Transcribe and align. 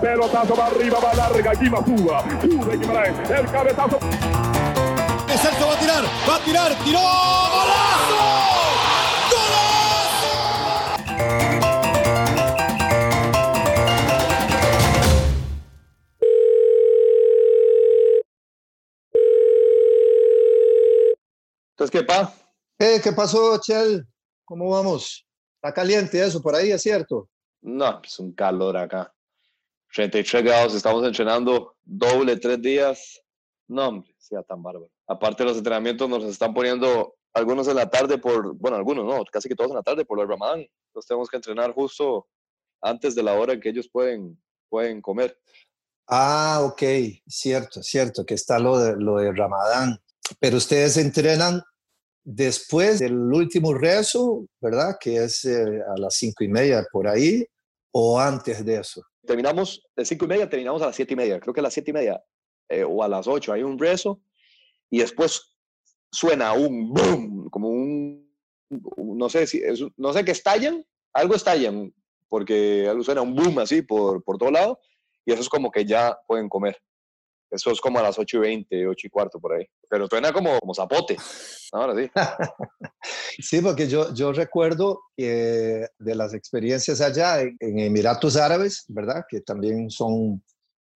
Pelotazo 0.00 0.56
va 0.56 0.66
arriba, 0.66 0.98
va 0.98 1.14
larga, 1.14 1.50
aquí 1.50 1.68
va 1.68 1.84
Suba. 1.84 2.24
Sube 2.40 2.76
Guimaraes, 2.78 3.30
el 3.30 3.46
cabezazo. 3.50 3.98
Celso 5.40 5.66
va 5.66 5.72
a 5.72 5.78
tirar, 5.78 6.04
va 6.28 6.36
a 6.36 6.44
tirar, 6.44 6.74
tiró, 6.84 7.00
golazo. 7.00 8.40
Entonces, 21.72 21.90
¿qué 21.90 22.04
pa? 22.04 22.34
Eh, 22.78 23.00
¿Qué 23.02 23.12
pasó, 23.12 23.58
Chel? 23.60 24.06
¿Cómo 24.44 24.68
vamos? 24.68 25.26
Está 25.54 25.72
caliente 25.72 26.22
eso 26.22 26.42
por 26.42 26.54
ahí, 26.54 26.70
¿es 26.70 26.82
cierto? 26.82 27.28
No, 27.62 28.00
es 28.02 28.18
un 28.18 28.32
calor 28.32 28.76
acá. 28.76 29.10
33 29.94 30.44
grados, 30.44 30.74
estamos 30.74 31.04
entrenando 31.04 31.76
doble, 31.84 32.36
tres 32.36 32.60
días. 32.62 33.20
No, 33.68 33.88
hombre, 33.88 34.14
sea 34.18 34.42
tan 34.42 34.62
bárbaro. 34.62 34.90
Aparte 35.06 35.44
los 35.44 35.56
entrenamientos 35.56 36.08
nos 36.08 36.24
están 36.24 36.54
poniendo 36.54 37.14
algunos 37.34 37.68
en 37.68 37.76
la 37.76 37.88
tarde 37.88 38.18
por, 38.18 38.54
bueno, 38.56 38.76
algunos 38.76 39.04
no, 39.04 39.24
casi 39.30 39.48
que 39.48 39.54
todos 39.54 39.70
en 39.70 39.76
la 39.76 39.82
tarde 39.82 40.04
por 40.04 40.20
el 40.20 40.28
Ramadán. 40.28 40.66
Los 40.94 41.06
tenemos 41.06 41.28
que 41.28 41.36
entrenar 41.36 41.72
justo 41.72 42.28
antes 42.80 43.14
de 43.14 43.22
la 43.22 43.34
hora 43.34 43.52
en 43.52 43.60
que 43.60 43.70
ellos 43.70 43.88
pueden, 43.92 44.40
pueden 44.68 45.00
comer. 45.00 45.36
Ah, 46.08 46.60
ok, 46.62 46.82
cierto, 47.28 47.82
cierto, 47.82 48.24
que 48.24 48.34
está 48.34 48.58
lo 48.58 48.78
de, 48.78 48.96
lo 48.96 49.18
de 49.18 49.32
Ramadán. 49.32 49.98
Pero 50.38 50.56
ustedes 50.56 50.96
entrenan 50.96 51.62
después 52.24 52.98
del 52.98 53.14
último 53.14 53.74
rezo, 53.74 54.46
¿verdad? 54.60 54.96
Que 55.00 55.24
es 55.24 55.44
eh, 55.44 55.80
a 55.88 55.98
las 55.98 56.14
cinco 56.14 56.44
y 56.44 56.48
media 56.48 56.84
por 56.90 57.06
ahí, 57.06 57.44
o 57.92 58.18
antes 58.18 58.64
de 58.64 58.76
eso. 58.76 59.02
Terminamos 59.30 59.88
de 59.94 60.04
cinco 60.04 60.24
y 60.24 60.28
media, 60.28 60.50
terminamos 60.50 60.82
a 60.82 60.86
las 60.86 60.96
siete 60.96 61.12
y 61.12 61.16
media. 61.16 61.38
Creo 61.38 61.54
que 61.54 61.60
a 61.60 61.62
las 61.62 61.72
siete 61.72 61.92
y 61.92 61.94
media 61.94 62.20
eh, 62.68 62.82
o 62.82 63.00
a 63.04 63.06
las 63.06 63.28
ocho 63.28 63.52
hay 63.52 63.62
un 63.62 63.78
rezo 63.78 64.20
y 64.90 64.98
después 64.98 65.54
suena 66.10 66.52
un 66.52 66.92
boom, 66.92 67.48
como 67.48 67.68
un, 67.68 68.28
no 68.96 69.28
sé 69.28 69.46
si, 69.46 69.58
es, 69.58 69.84
no 69.96 70.12
sé 70.12 70.24
qué 70.24 70.32
estallan, 70.32 70.84
algo 71.12 71.36
estallan, 71.36 71.94
porque 72.28 72.88
algo 72.88 73.04
suena 73.04 73.22
un 73.22 73.36
boom 73.36 73.60
así 73.60 73.82
por, 73.82 74.24
por 74.24 74.36
todo 74.36 74.50
lado 74.50 74.80
y 75.24 75.30
eso 75.30 75.42
es 75.42 75.48
como 75.48 75.70
que 75.70 75.84
ya 75.84 76.18
pueden 76.26 76.48
comer. 76.48 76.82
Eso 77.50 77.70
es 77.72 77.80
como 77.80 77.98
a 77.98 78.02
las 78.02 78.18
ocho 78.18 78.36
y 78.36 78.40
veinte, 78.40 78.86
ocho 78.86 79.06
y 79.06 79.10
cuarto 79.10 79.40
por 79.40 79.54
ahí. 79.54 79.66
Pero 79.88 80.06
suena 80.06 80.32
como, 80.32 80.58
como 80.60 80.74
zapote. 80.74 81.16
Ahora 81.72 81.94
sí. 81.94 82.10
Sí, 83.42 83.60
porque 83.62 83.88
yo, 83.88 84.12
yo 84.12 84.32
recuerdo 84.32 85.00
que 85.16 85.86
de 85.98 86.14
las 86.14 86.34
experiencias 86.34 87.00
allá 87.00 87.40
en, 87.40 87.56
en 87.58 87.78
Emiratos 87.78 88.36
Árabes, 88.36 88.84
¿verdad? 88.88 89.24
Que 89.28 89.40
también 89.40 89.90
son 89.90 90.42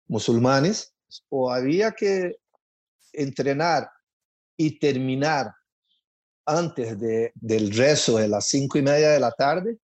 musulmanes, 0.06 0.94
o 1.30 1.50
había 1.50 1.92
que 1.92 2.36
entrenar 3.12 3.88
y 4.56 4.78
terminar 4.78 5.50
antes 6.46 6.98
de, 7.00 7.32
del 7.34 7.74
rezo 7.74 8.18
de 8.18 8.28
las 8.28 8.48
cinco 8.48 8.78
y 8.78 8.82
media 8.82 9.10
de 9.10 9.20
la 9.20 9.32
tarde, 9.32 9.78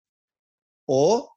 o 0.88 1.32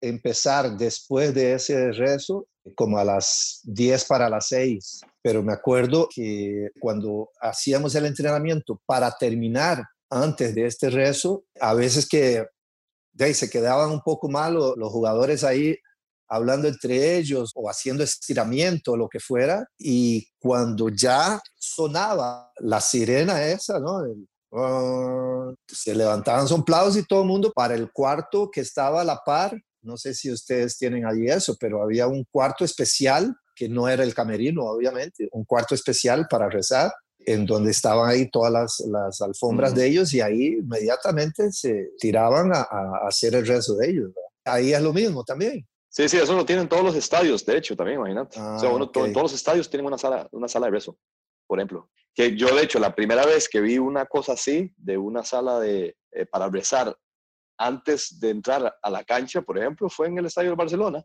empezar 0.00 0.76
después 0.76 1.34
de 1.34 1.54
ese 1.54 1.92
rezo 1.92 2.46
como 2.74 2.98
a 2.98 3.04
las 3.04 3.60
10 3.64 4.04
para 4.06 4.28
las 4.28 4.46
6. 4.48 5.00
Pero 5.22 5.42
me 5.42 5.52
acuerdo 5.52 6.08
que 6.14 6.70
cuando 6.80 7.30
hacíamos 7.40 7.94
el 7.94 8.06
entrenamiento 8.06 8.80
para 8.86 9.10
terminar 9.16 9.82
antes 10.10 10.54
de 10.54 10.66
este 10.66 10.90
rezo, 10.90 11.44
a 11.60 11.74
veces 11.74 12.08
que 12.08 12.46
de 13.12 13.24
ahí 13.26 13.34
se 13.34 13.48
quedaban 13.50 13.90
un 13.90 14.00
poco 14.00 14.28
mal 14.28 14.54
lo- 14.54 14.76
los 14.76 14.90
jugadores 14.90 15.44
ahí 15.44 15.76
hablando 16.28 16.66
entre 16.68 17.16
ellos 17.16 17.52
o 17.54 17.68
haciendo 17.68 18.02
estiramiento 18.02 18.96
lo 18.96 19.08
que 19.08 19.20
fuera. 19.20 19.66
Y 19.78 20.26
cuando 20.38 20.88
ya 20.88 21.40
sonaba 21.54 22.50
la 22.58 22.80
sirena 22.80 23.44
esa, 23.46 23.78
¿no? 23.78 24.02
Se 25.66 25.94
levantaban 25.94 26.46
soplados 26.48 26.96
y 26.96 27.04
todo 27.04 27.22
el 27.22 27.28
mundo 27.28 27.52
para 27.52 27.74
el 27.74 27.90
cuarto 27.92 28.50
que 28.50 28.60
estaba 28.60 29.00
a 29.00 29.04
la 29.04 29.20
par. 29.24 29.56
No 29.84 29.96
sé 29.96 30.14
si 30.14 30.30
ustedes 30.32 30.76
tienen 30.78 31.06
ahí 31.06 31.26
eso, 31.26 31.56
pero 31.60 31.82
había 31.82 32.06
un 32.06 32.24
cuarto 32.30 32.64
especial 32.64 33.34
que 33.54 33.68
no 33.68 33.88
era 33.88 34.02
el 34.02 34.14
camerino, 34.14 34.64
obviamente, 34.64 35.28
un 35.32 35.44
cuarto 35.44 35.74
especial 35.74 36.26
para 36.28 36.48
rezar, 36.48 36.92
en 37.20 37.46
donde 37.46 37.70
estaban 37.70 38.08
ahí 38.10 38.28
todas 38.30 38.52
las, 38.52 38.80
las 38.90 39.20
alfombras 39.20 39.74
de 39.74 39.86
ellos 39.86 40.12
y 40.12 40.20
ahí 40.20 40.56
inmediatamente 40.58 41.52
se 41.52 41.90
tiraban 41.98 42.52
a, 42.54 42.62
a 42.62 43.06
hacer 43.08 43.34
el 43.34 43.46
rezo 43.46 43.76
de 43.76 43.90
ellos. 43.90 44.10
Ahí 44.44 44.72
es 44.74 44.82
lo 44.82 44.92
mismo 44.92 45.24
también. 45.24 45.66
Sí, 45.88 46.08
sí, 46.08 46.16
eso 46.16 46.34
lo 46.34 46.44
tienen 46.44 46.68
todos 46.68 46.82
los 46.82 46.96
estadios, 46.96 47.46
de 47.46 47.56
hecho, 47.56 47.76
también, 47.76 48.00
imagínate. 48.00 48.38
o 48.40 48.58
sea, 48.58 48.68
Ah, 48.68 48.72
uno, 48.72 48.90
to- 48.90 49.00
ok. 49.04 49.12
todos 49.12 49.22
los 49.30 49.34
estadios 49.34 49.70
tienen 49.70 49.86
una 49.86 49.96
sala, 49.96 50.28
una 50.32 50.48
sala 50.48 50.66
de 50.66 50.72
rezo, 50.72 50.98
por 51.46 51.58
ejemplo. 51.60 51.88
Que 52.14 52.36
yo, 52.36 52.54
de 52.54 52.62
hecho, 52.64 52.78
la 52.80 52.94
primera 52.94 53.24
vez 53.24 53.48
que 53.48 53.60
vi 53.60 53.78
una 53.78 54.04
cosa 54.06 54.32
así, 54.32 54.72
de 54.76 54.98
una 54.98 55.24
sala 55.24 55.60
de, 55.60 55.96
eh, 56.10 56.26
para 56.26 56.48
rezar 56.48 56.96
antes 57.56 58.18
de 58.18 58.30
entrar 58.30 58.74
a 58.82 58.90
la 58.90 59.04
cancha, 59.04 59.42
por 59.42 59.58
ejemplo, 59.58 59.88
fue 59.88 60.08
en 60.08 60.18
el 60.18 60.26
estadio 60.26 60.50
de 60.50 60.56
Barcelona. 60.56 61.04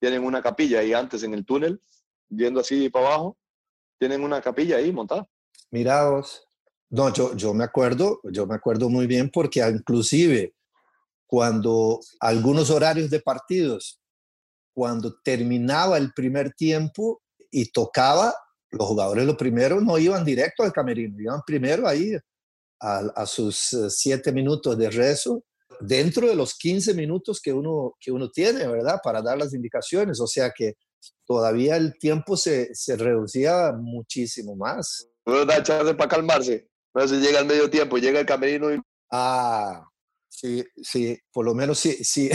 Tienen 0.00 0.24
una 0.24 0.42
capilla 0.42 0.80
ahí 0.80 0.92
antes 0.92 1.22
en 1.22 1.34
el 1.34 1.44
túnel, 1.44 1.80
yendo 2.28 2.60
así 2.60 2.88
para 2.88 3.06
abajo. 3.06 3.38
Tienen 3.98 4.22
una 4.22 4.40
capilla 4.40 4.76
ahí 4.76 4.92
montada. 4.92 5.26
Mira 5.70 6.10
vos. 6.10 6.46
No, 6.88 7.12
yo, 7.12 7.34
yo 7.34 7.52
me 7.52 7.64
acuerdo, 7.64 8.20
yo 8.24 8.46
me 8.46 8.54
acuerdo 8.54 8.88
muy 8.88 9.06
bien 9.06 9.30
porque 9.30 9.60
inclusive 9.66 10.54
cuando 11.26 12.00
algunos 12.20 12.70
horarios 12.70 13.10
de 13.10 13.20
partidos, 13.20 14.00
cuando 14.72 15.18
terminaba 15.24 15.98
el 15.98 16.12
primer 16.12 16.52
tiempo 16.52 17.22
y 17.50 17.72
tocaba, 17.72 18.34
los 18.70 18.86
jugadores 18.86 19.26
lo 19.26 19.36
primero 19.36 19.80
no 19.80 19.98
iban 19.98 20.24
directo 20.24 20.62
al 20.62 20.72
camerino, 20.72 21.20
iban 21.20 21.40
primero 21.44 21.88
ahí 21.88 22.16
a, 22.80 22.98
a 23.16 23.26
sus 23.26 23.72
eh, 23.72 23.90
siete 23.90 24.30
minutos 24.30 24.78
de 24.78 24.90
rezo 24.90 25.42
dentro 25.80 26.28
de 26.28 26.34
los 26.34 26.54
15 26.54 26.94
minutos 26.94 27.40
que 27.40 27.52
uno, 27.52 27.94
que 28.00 28.12
uno 28.12 28.30
tiene, 28.30 28.66
¿verdad? 28.66 28.98
Para 29.02 29.22
dar 29.22 29.38
las 29.38 29.54
indicaciones. 29.54 30.20
O 30.20 30.26
sea 30.26 30.50
que 30.56 30.74
todavía 31.24 31.76
el 31.76 31.98
tiempo 31.98 32.36
se, 32.36 32.74
se 32.74 32.96
reducía 32.96 33.72
muchísimo 33.72 34.56
más. 34.56 35.08
No 35.24 35.44
da 35.44 35.62
chance 35.62 35.94
para 35.94 36.08
calmarse. 36.08 36.68
No 36.94 37.06
si 37.06 37.16
llega 37.16 37.38
al 37.40 37.46
medio 37.46 37.68
tiempo, 37.68 37.98
llega 37.98 38.20
el 38.20 38.26
camerino 38.26 38.72
y 38.72 38.80
Ah, 39.10 39.86
sí, 40.28 40.64
sí, 40.82 41.18
por 41.32 41.44
lo 41.44 41.54
menos 41.54 41.78
sí, 41.78 41.92
sí. 42.04 42.30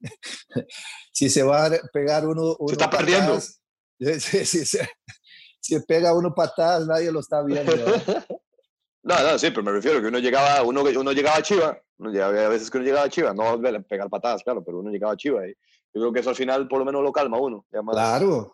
si 1.12 1.30
se 1.30 1.42
va 1.42 1.66
a 1.66 1.70
pegar 1.92 2.26
uno. 2.26 2.56
uno 2.58 2.72
está 2.72 2.90
perdiendo. 2.90 3.34
patadas, 3.34 3.60
Sí, 4.20 4.44
sí, 4.44 4.66
sí, 4.66 4.78
si 5.60 5.80
pega 5.80 6.14
uno 6.14 6.34
patadas, 6.34 6.86
nadie 6.86 7.10
lo 7.10 7.20
está 7.20 7.42
viendo. 7.42 7.72
¿verdad? 7.72 8.26
No, 9.02 9.22
no, 9.22 9.38
sí, 9.38 9.50
pero 9.50 9.62
me 9.62 9.70
refiero 9.70 10.00
que 10.00 10.08
uno 10.08 10.18
llegaba, 10.18 10.64
uno, 10.64 10.82
uno 10.82 11.12
llegaba 11.12 11.36
a 11.36 11.42
Chiva, 11.42 11.80
uno 11.98 12.10
llegaba, 12.10 12.30
había 12.32 12.48
veces 12.48 12.70
que 12.70 12.78
uno 12.78 12.86
llegaba 12.86 13.06
a 13.06 13.10
Chiva, 13.10 13.32
no 13.34 13.60
pegar 13.88 14.08
patadas, 14.10 14.42
claro, 14.42 14.62
pero 14.64 14.80
uno 14.80 14.90
llegaba 14.90 15.12
a 15.12 15.16
Chiva 15.16 15.46
y 15.46 15.50
yo 15.94 16.00
creo 16.02 16.12
que 16.12 16.20
eso 16.20 16.30
al 16.30 16.36
final 16.36 16.68
por 16.68 16.78
lo 16.78 16.84
menos 16.84 17.02
lo 17.02 17.12
calma 17.12 17.38
a 17.38 17.40
uno. 17.40 17.66
más- 17.82 17.94
Claro. 17.94 18.52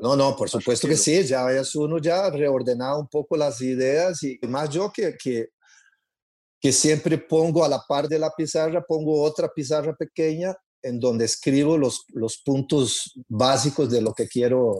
No, 0.00 0.16
no, 0.16 0.34
por 0.34 0.48
supuesto 0.48 0.88
que 0.88 0.96
sí, 0.96 1.22
ya 1.24 1.50
es 1.52 1.74
uno 1.76 1.98
ya 1.98 2.30
reordenado 2.30 2.98
un 2.98 3.08
poco 3.08 3.36
las 3.36 3.60
ideas 3.60 4.22
y 4.22 4.38
más 4.48 4.70
yo 4.70 4.90
que, 4.92 5.16
que, 5.22 5.48
que 6.60 6.72
siempre 6.72 7.18
pongo 7.18 7.64
a 7.64 7.68
la 7.68 7.82
par 7.86 8.08
de 8.08 8.18
la 8.18 8.30
pizarra, 8.30 8.82
pongo 8.82 9.22
otra 9.22 9.48
pizarra 9.48 9.94
pequeña 9.94 10.56
en 10.82 10.98
donde 10.98 11.24
escribo 11.26 11.76
los, 11.76 12.04
los 12.14 12.38
puntos 12.38 13.12
básicos 13.28 13.90
de 13.90 14.00
lo 14.00 14.14
que 14.14 14.26
quiero 14.28 14.78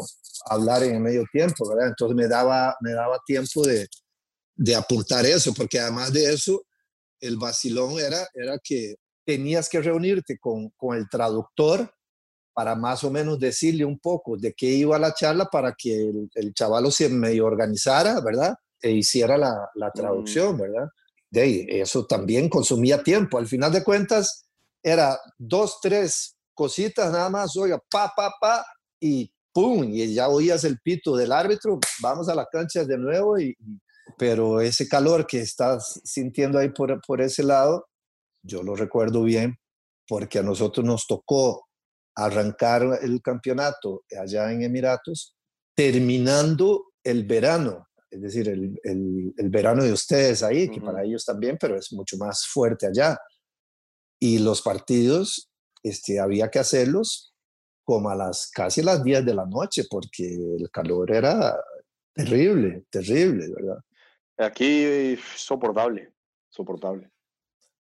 hablar 0.48 0.82
en 0.84 0.94
el 0.96 1.00
medio 1.00 1.24
tiempo, 1.30 1.68
¿verdad? 1.68 1.88
Entonces 1.88 2.16
me 2.16 2.26
daba, 2.28 2.76
me 2.80 2.92
daba 2.92 3.20
tiempo 3.26 3.62
de, 3.64 3.86
de 4.54 4.74
apuntar 4.76 5.26
eso, 5.26 5.52
porque 5.52 5.78
además 5.78 6.12
de 6.12 6.32
eso, 6.32 6.62
el 7.20 7.36
vacilón 7.36 7.98
era, 7.98 8.26
era 8.34 8.58
que 8.62 8.96
tenías 9.24 9.68
que 9.68 9.80
reunirte 9.82 10.38
con, 10.38 10.70
con 10.76 10.96
el 10.96 11.08
traductor 11.08 11.90
para 12.52 12.74
más 12.74 13.04
o 13.04 13.10
menos 13.10 13.38
decirle 13.38 13.84
un 13.84 13.98
poco 13.98 14.36
de 14.36 14.54
qué 14.54 14.66
iba 14.66 14.98
la 14.98 15.12
charla 15.12 15.46
para 15.46 15.74
que 15.76 15.94
el, 16.08 16.30
el 16.34 16.54
chavalo 16.54 16.90
se 16.90 17.08
medio 17.08 17.44
organizara, 17.46 18.20
¿verdad? 18.20 18.54
E 18.80 18.92
hiciera 18.92 19.36
la, 19.36 19.68
la 19.74 19.90
traducción, 19.90 20.56
¿verdad? 20.56 20.88
De 21.30 21.40
ahí, 21.40 21.66
eso 21.68 22.06
también 22.06 22.48
consumía 22.48 23.02
tiempo. 23.02 23.36
Al 23.36 23.46
final 23.46 23.72
de 23.72 23.84
cuentas, 23.84 24.44
era 24.82 25.18
dos, 25.36 25.80
tres 25.82 26.36
cositas 26.54 27.12
nada 27.12 27.28
más, 27.28 27.54
oiga, 27.56 27.78
pa, 27.90 28.12
pa, 28.16 28.32
pa, 28.40 28.64
y 29.00 29.30
pum, 29.52 29.84
y 29.84 30.14
ya 30.14 30.28
oías 30.28 30.64
el 30.64 30.78
pito 30.80 31.16
del 31.16 31.32
árbitro, 31.32 31.78
vamos 32.00 32.28
a 32.28 32.34
la 32.34 32.46
cancha 32.50 32.84
de 32.84 32.96
nuevo, 32.96 33.38
y, 33.38 33.48
y- 33.50 33.78
pero 34.18 34.60
ese 34.60 34.88
calor 34.88 35.26
que 35.26 35.40
estás 35.40 36.00
sintiendo 36.04 36.58
ahí 36.58 36.70
por, 36.70 37.00
por 37.06 37.20
ese 37.20 37.42
lado, 37.42 37.86
yo 38.42 38.62
lo 38.62 38.76
recuerdo 38.76 39.22
bien, 39.22 39.56
porque 40.08 40.38
a 40.38 40.42
nosotros 40.42 40.84
nos 40.86 41.06
tocó 41.06 41.66
arrancar 42.16 43.00
el 43.02 43.20
campeonato 43.22 44.04
allá 44.18 44.52
en 44.52 44.62
Emiratos, 44.62 45.34
terminando 45.76 46.86
el 47.04 47.24
verano, 47.26 47.86
es 48.10 48.22
decir, 48.22 48.48
el, 48.48 48.78
el- 48.84 49.34
el 49.36 49.50
verano 49.50 49.82
de 49.82 49.92
ustedes 49.92 50.42
ahí, 50.42 50.70
que 50.70 50.80
para 50.80 51.04
ellos 51.04 51.24
también, 51.24 51.58
pero 51.60 51.76
es 51.76 51.92
mucho 51.92 52.16
más 52.16 52.46
fuerte 52.46 52.86
allá. 52.86 53.18
Y 54.20 54.38
los 54.38 54.62
partidos, 54.62 55.50
este, 55.82 56.18
había 56.20 56.48
que 56.50 56.58
hacerlos 56.58 57.34
como 57.84 58.08
a 58.10 58.16
las 58.16 58.50
casi 58.50 58.82
las 58.82 59.04
10 59.04 59.24
de 59.24 59.34
la 59.34 59.44
noche, 59.46 59.84
porque 59.90 60.24
el 60.58 60.70
calor 60.70 61.12
era 61.12 61.56
terrible, 62.14 62.84
terrible, 62.90 63.46
¿verdad? 63.54 63.78
Aquí 64.38 65.16
soportable, 65.36 66.12
soportable. 66.50 67.10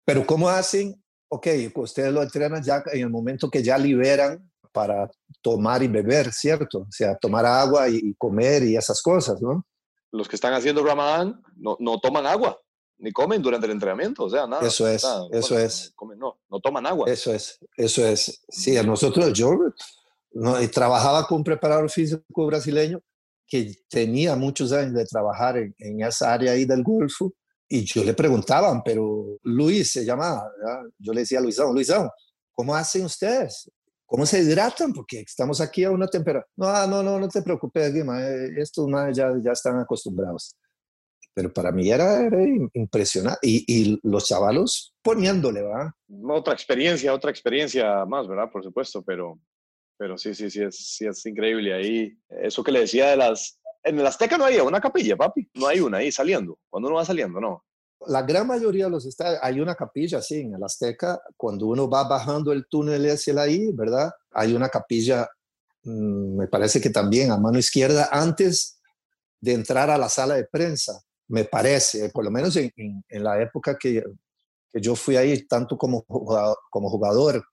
Pero 0.05 0.25
¿cómo 0.25 0.49
hacen? 0.49 1.01
Ok, 1.29 1.47
ustedes 1.75 2.11
lo 2.11 2.21
entrenan 2.21 2.61
ya 2.61 2.83
en 2.91 3.01
el 3.01 3.09
momento 3.09 3.49
que 3.49 3.63
ya 3.63 3.77
liberan 3.77 4.51
para 4.71 5.09
tomar 5.41 5.83
y 5.83 5.87
beber, 5.87 6.31
¿cierto? 6.31 6.79
O 6.79 6.91
sea, 6.91 7.15
tomar 7.17 7.45
agua 7.45 7.87
y, 7.89 8.13
comer 8.15 8.63
y 8.63 8.75
esas 8.75 9.01
cosas, 9.01 9.41
¿no? 9.41 9.65
Los 10.11 10.27
que 10.27 10.35
están 10.35 10.53
haciendo 10.53 10.83
Ramadán 10.83 11.41
no, 11.55 11.77
no 11.79 11.99
toman 11.99 12.25
agua, 12.25 12.59
ni 12.97 13.11
comen 13.11 13.41
durante 13.41 13.65
el 13.65 13.71
entrenamiento, 13.71 14.25
o 14.25 14.29
sea, 14.29 14.45
nada. 14.45 14.67
Eso 14.67 14.87
es, 14.87 15.05
eso 15.31 15.57
es. 15.57 15.93
no, 16.17 16.39
no 16.49 16.59
toman 16.59 16.85
agua. 16.85 17.09
Eso 17.09 17.33
es, 17.33 17.59
eso 17.77 18.05
es. 18.05 18.43
Sí, 18.49 18.75
a 18.77 18.83
nosotros, 18.83 19.31
yo 19.31 19.57
no, 20.33 20.69
trabajaba 20.69 21.25
con 21.25 21.37
un 21.37 21.43
preparador 21.43 21.89
físico 21.89 22.45
brasileño 22.45 23.01
que 23.51 23.75
tenía 23.89 24.37
muchos 24.37 24.71
años 24.71 24.93
de 24.93 25.03
trabajar 25.03 25.57
en, 25.57 25.75
en 25.77 26.01
esa 26.01 26.31
área 26.31 26.53
ahí 26.53 26.63
del 26.63 26.83
Golfo 26.83 27.33
y 27.67 27.83
yo 27.83 28.01
le 28.03 28.13
preguntaban, 28.13 28.81
pero 28.81 29.37
Luis 29.43 29.91
se 29.91 30.05
llamaba, 30.05 30.49
yo 30.97 31.11
le 31.11 31.21
decía 31.21 31.39
a 31.39 31.41
Luisão, 31.41 31.73
Luisão, 31.73 32.09
¿cómo 32.53 32.73
hacen 32.73 33.03
ustedes? 33.03 33.69
¿Cómo 34.05 34.25
se 34.25 34.39
hidratan? 34.39 34.93
Porque 34.93 35.21
estamos 35.21 35.59
aquí 35.61 35.83
a 35.83 35.91
una 35.91 36.07
temperatura. 36.07 36.49
No, 36.55 36.87
no, 36.87 37.03
no, 37.03 37.19
no 37.19 37.27
te 37.27 37.41
preocupes, 37.41 37.93
Guima, 37.93 38.21
eh, 38.25 38.49
estos 38.57 38.87
más 38.87 39.15
ya, 39.15 39.31
ya 39.41 39.51
están 39.51 39.79
acostumbrados. 39.79 40.55
Pero 41.33 41.51
para 41.53 41.71
mí 41.71 41.89
era, 41.89 42.29
impresionante. 42.73 43.39
Y, 43.41 43.63
y, 43.67 43.99
los 44.03 44.25
chavalos 44.25 44.93
poniéndole, 45.01 45.61
¿va? 45.61 45.93
Otra 46.29 46.53
experiencia, 46.53 47.13
otra 47.13 47.31
experiencia 47.31 48.05
más, 48.05 48.27
¿verdad? 48.27 48.49
Por 48.51 48.63
supuesto, 48.63 49.01
pero, 49.01 49.39
pero 50.01 50.17
sí, 50.17 50.33
sí, 50.33 50.49
sí, 50.49 50.63
es, 50.63 50.75
sí, 50.95 51.05
es 51.05 51.23
increíble. 51.27 51.75
Ahí, 51.75 52.17
eso 52.27 52.63
que 52.63 52.71
le 52.71 52.79
decía 52.79 53.11
de 53.11 53.17
las... 53.17 53.59
En 53.83 53.99
el 53.99 54.07
Azteca 54.07 54.35
no 54.35 54.45
hay 54.45 54.57
una 54.57 54.81
capilla, 54.81 55.15
papi. 55.15 55.47
No 55.53 55.67
hay 55.67 55.79
una 55.79 55.99
ahí 55.99 56.11
saliendo. 56.11 56.57
Cuando 56.71 56.89
uno 56.89 56.97
va 56.97 57.05
saliendo, 57.05 57.39
no 57.39 57.63
la 58.07 58.23
gran 58.23 58.47
mayoría 58.47 58.85
de 58.85 58.89
los 58.89 59.05
estadios, 59.05 59.39
hay 59.43 59.59
una 59.59 59.75
capilla, 59.75 60.23
sí, 60.23 60.39
en 60.39 60.55
el 60.55 60.63
Azteca, 60.63 61.21
cuando 61.37 61.67
uno 61.67 61.87
va 61.87 62.07
bajando 62.07 62.51
el 62.51 62.65
túnel 62.67 63.07
hacia 63.11 63.39
ahí, 63.39 63.71
¿verdad? 63.73 64.09
Hay 64.31 64.55
una 64.55 64.69
capilla, 64.69 65.29
mm, 65.83 66.35
me 66.35 66.47
parece 66.47 66.81
que 66.81 66.89
también 66.89 67.29
a 67.29 67.37
mano 67.37 67.59
izquierda, 67.59 68.09
antes 68.11 68.79
de 69.39 69.53
entrar 69.53 69.91
a 69.91 69.99
la 69.99 70.09
sala 70.09 70.33
de 70.33 70.45
prensa, 70.45 70.99
me 71.27 71.45
parece, 71.45 72.09
por 72.09 72.25
lo 72.25 72.31
menos 72.31 72.55
en, 72.55 72.73
la 73.07 73.39
época 73.39 73.77
que, 73.77 74.03
que, 74.73 74.81
yo 74.81 74.95
fui 74.95 75.15
ahí, 75.15 75.45
tanto 75.45 75.77
como 75.77 76.03
jugador, 76.07 76.57
como 76.71 76.89
jugador 76.89 77.45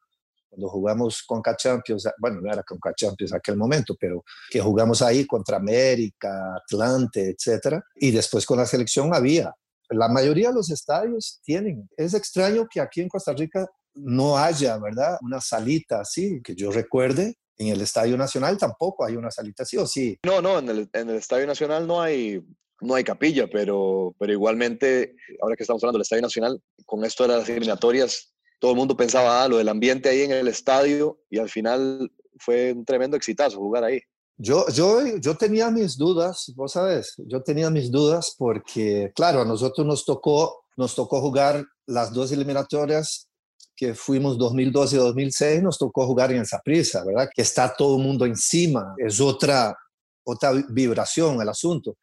cuando 0.49 0.69
jugamos 0.69 1.23
con 1.27 1.43
Champions, 1.57 2.09
bueno, 2.19 2.41
no 2.41 2.53
era 2.53 2.63
con 2.63 2.79
Champions 2.95 3.33
en 3.33 3.39
aquel 3.39 3.57
momento, 3.57 3.95
pero 3.99 4.25
que 4.51 4.61
jugamos 4.61 5.03
ahí 5.03 5.27
contra 5.27 5.59
América, 5.59 6.57
Atlante, 6.57 7.31
etcétera, 7.31 7.83
y 7.97 8.11
después 8.11 8.47
con 8.47 8.59
la 8.59 8.67
selección 8.67 9.15
había 9.15 9.55
la 9.91 10.09
mayoría 10.09 10.49
de 10.49 10.55
los 10.55 10.71
estadios 10.71 11.41
tienen. 11.43 11.89
Es 11.97 12.15
extraño 12.15 12.67
que 12.71 12.81
aquí 12.81 13.01
en 13.01 13.09
Costa 13.09 13.33
Rica 13.33 13.67
no 13.95 14.37
haya, 14.37 14.79
¿verdad? 14.79 15.19
Una 15.23 15.41
salita 15.41 16.01
así, 16.01 16.41
que 16.43 16.55
yo 16.55 16.71
recuerde. 16.71 17.37
En 17.57 17.69
el 17.69 17.81
Estadio 17.81 18.17
Nacional 18.17 18.57
tampoco 18.57 19.05
hay 19.05 19.17
una 19.17 19.33
salita 19.33 19.65
así, 19.65 19.77
¿o 19.77 19.87
sí? 19.87 20.17
No, 20.25 20.41
no, 20.41 20.61
en 20.61 20.69
el, 20.69 20.91
en 20.93 21.11
el 21.11 21.17
Estadio 21.17 21.45
Nacional 21.45 21.89
no 21.89 22.01
hay, 22.01 22.41
no 22.81 22.95
hay 22.95 23.03
capilla, 23.03 23.49
pero, 23.51 24.15
pero 24.17 24.33
igualmente, 24.33 25.17
ahora 25.43 25.57
que 25.57 25.65
estamos 25.65 25.83
hablando 25.83 25.99
del 25.99 26.03
Estadio 26.03 26.23
Nacional, 26.23 26.63
con 26.87 27.05
esto 27.05 27.27
de 27.27 27.37
las 27.37 27.49
eliminatorias, 27.49 28.33
todo 28.59 28.73
el 28.73 28.77
mundo 28.77 28.97
pensaba, 28.97 29.43
ah, 29.43 29.49
lo 29.49 29.59
del 29.59 29.69
ambiente 29.69 30.09
ahí 30.09 30.23
en 30.23 30.33
el 30.33 30.49
estadio, 30.49 31.21
y 31.31 31.39
al 31.39 31.49
final 31.49 32.11
fue 32.39 32.73
un 32.73 32.85
tremendo 32.85 33.17
exitazo 33.17 33.59
jugar 33.59 33.85
ahí. 33.85 34.01
Yo, 34.37 34.67
yo, 34.69 35.05
yo 35.17 35.37
tenía 35.37 35.71
mis 35.71 35.97
dudas, 35.97 36.53
vos 36.55 36.73
sabes, 36.73 37.15
yo 37.19 37.43
tenía 37.43 37.71
mis 37.71 37.91
dudas 37.91 38.35
porque, 38.39 39.11
claro, 39.15 39.41
a 39.41 39.45
nosotros 39.45 39.85
nos 39.85 40.05
tocó, 40.05 40.65
nos 40.77 40.95
tocó 40.95 41.21
jugar 41.21 41.65
las 41.87 42.13
dos 42.13 42.31
eliminatorias 42.31 43.29
que 43.75 43.95
fuimos 43.95 44.39
2012 44.39 44.95
y 44.95 44.99
2006, 44.99 45.63
nos 45.63 45.79
tocó 45.79 46.07
jugar 46.07 46.31
en 46.33 46.43
esa 46.43 46.61
prisa, 46.61 47.05
¿verdad? 47.05 47.29
Que 47.35 47.43
está 47.43 47.75
todo 47.77 47.97
el 47.97 48.03
mundo 48.03 48.27
encima, 48.27 48.95
es 48.99 49.21
otra, 49.21 49.77
otra 50.25 50.53
vibración 50.69 51.41
el 51.41 51.49
asunto. 51.49 51.97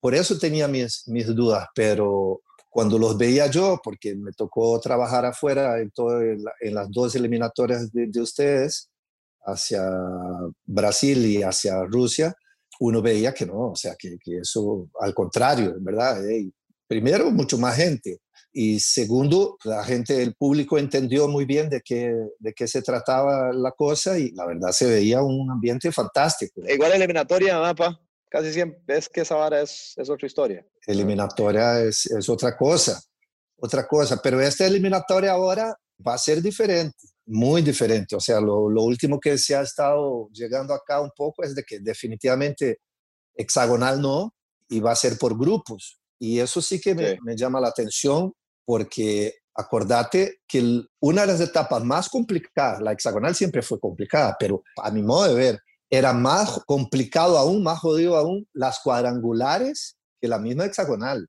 Por 0.00 0.14
eso 0.14 0.38
tenía 0.38 0.66
mis, 0.66 1.06
mis 1.06 1.26
dudas, 1.26 1.66
pero 1.74 2.40
cuando 2.70 2.98
los 2.98 3.18
veía 3.18 3.48
yo, 3.48 3.80
porque 3.82 4.14
me 4.14 4.32
tocó 4.32 4.80
trabajar 4.80 5.26
afuera 5.26 5.80
en, 5.80 5.90
todo, 5.90 6.22
en, 6.22 6.74
las 6.74 6.90
dos 6.90 7.14
eliminatorias 7.16 7.92
de, 7.92 8.06
de 8.06 8.20
ustedes, 8.20 8.88
hacia 9.44 9.82
Brasil 10.64 11.26
y 11.26 11.42
hacia 11.42 11.84
Rusia, 11.84 12.34
uno 12.80 13.02
veía 13.02 13.34
que 13.34 13.46
no, 13.46 13.70
o 13.70 13.76
sea, 13.76 13.94
que, 13.98 14.16
eso 14.40 14.88
al 15.00 15.14
contrario, 15.14 15.74
¿verdad? 15.80 16.22
primero, 16.86 17.30
mucho 17.30 17.58
más 17.58 17.76
gente. 17.76 18.18
Y 18.52 18.80
segundo, 18.80 19.58
la 19.64 19.84
gente, 19.84 20.22
el 20.22 20.34
público 20.34 20.76
entendió 20.76 21.28
muy 21.28 21.44
bien 21.44 21.68
de 21.68 21.82
qué, 21.82 22.12
de 22.38 22.52
qué 22.52 22.66
se 22.66 22.82
trataba 22.82 23.52
la 23.52 23.70
cosa 23.70 24.18
y 24.18 24.32
la 24.32 24.46
verdad 24.46 24.72
se 24.72 24.86
veía 24.86 25.22
un 25.22 25.50
ambiente 25.50 25.92
fantástico. 25.92 26.62
Igual 26.66 26.92
eliminatoria, 26.92 27.60
mapa, 27.60 28.00
casi 28.30 28.52
siempre 28.52 28.96
es 28.96 29.08
que 29.08 29.22
esa 29.22 29.36
vara 29.36 29.60
es, 29.60 29.94
es 29.96 30.08
otra 30.08 30.26
historia. 30.26 30.64
Eliminatoria 30.86 31.80
es, 31.82 32.06
es 32.06 32.28
otra 32.28 32.56
cosa, 32.56 33.00
otra 33.56 33.86
cosa, 33.86 34.20
pero 34.22 34.40
esta 34.40 34.66
eliminatoria 34.66 35.32
ahora 35.32 35.74
va 36.06 36.14
a 36.14 36.18
ser 36.18 36.40
diferente 36.40 36.96
muy 37.30 37.62
diferente. 37.62 38.16
O 38.16 38.20
sea, 38.20 38.40
lo, 38.40 38.64
último 38.64 39.20
que 39.20 39.38
se 39.38 39.54
ha 39.54 39.62
estado 39.62 40.28
llegando 40.32 40.74
acá 40.74 41.00
un 41.00 41.10
poco 41.16 41.44
es 41.44 41.54
de 41.54 41.62
que 41.62 41.78
definitivamente 41.78 42.80
hexagonal 43.34 44.02
no, 44.02 44.34
y 44.68 44.80
va 44.80 44.92
a 44.92 44.96
ser 44.96 45.16
por 45.16 45.38
grupos. 45.38 46.00
Y 46.18 46.40
eso 46.40 46.60
sí 46.60 46.80
que 46.80 46.94
me, 46.94 47.18
me 47.22 47.36
llama 47.36 47.60
la 47.60 47.68
atención 47.68 48.32
porque 48.64 49.34
acordate 49.54 50.40
que 50.46 50.82
una 51.00 51.22
de 51.22 51.26
las 51.28 51.40
etapas 51.40 51.82
más 51.84 52.08
complicadas, 52.08 52.80
la 52.80 52.92
hexagonal 52.92 53.34
siempre 53.34 53.62
fue 53.62 53.80
complicada, 53.80 54.36
pero 54.38 54.62
a 54.76 54.90
mi 54.90 55.02
modo 55.02 55.28
de 55.28 55.34
ver, 55.34 55.60
era 55.90 56.12
más 56.12 56.62
complicado 56.66 57.36
aún, 57.36 57.62
más 57.62 57.80
jodido 57.80 58.16
aún, 58.16 58.48
las 58.52 58.80
cuadrangulares 58.80 59.96
que 60.20 60.28
la 60.28 60.38
misma 60.38 60.64
hexagonal. 60.64 61.28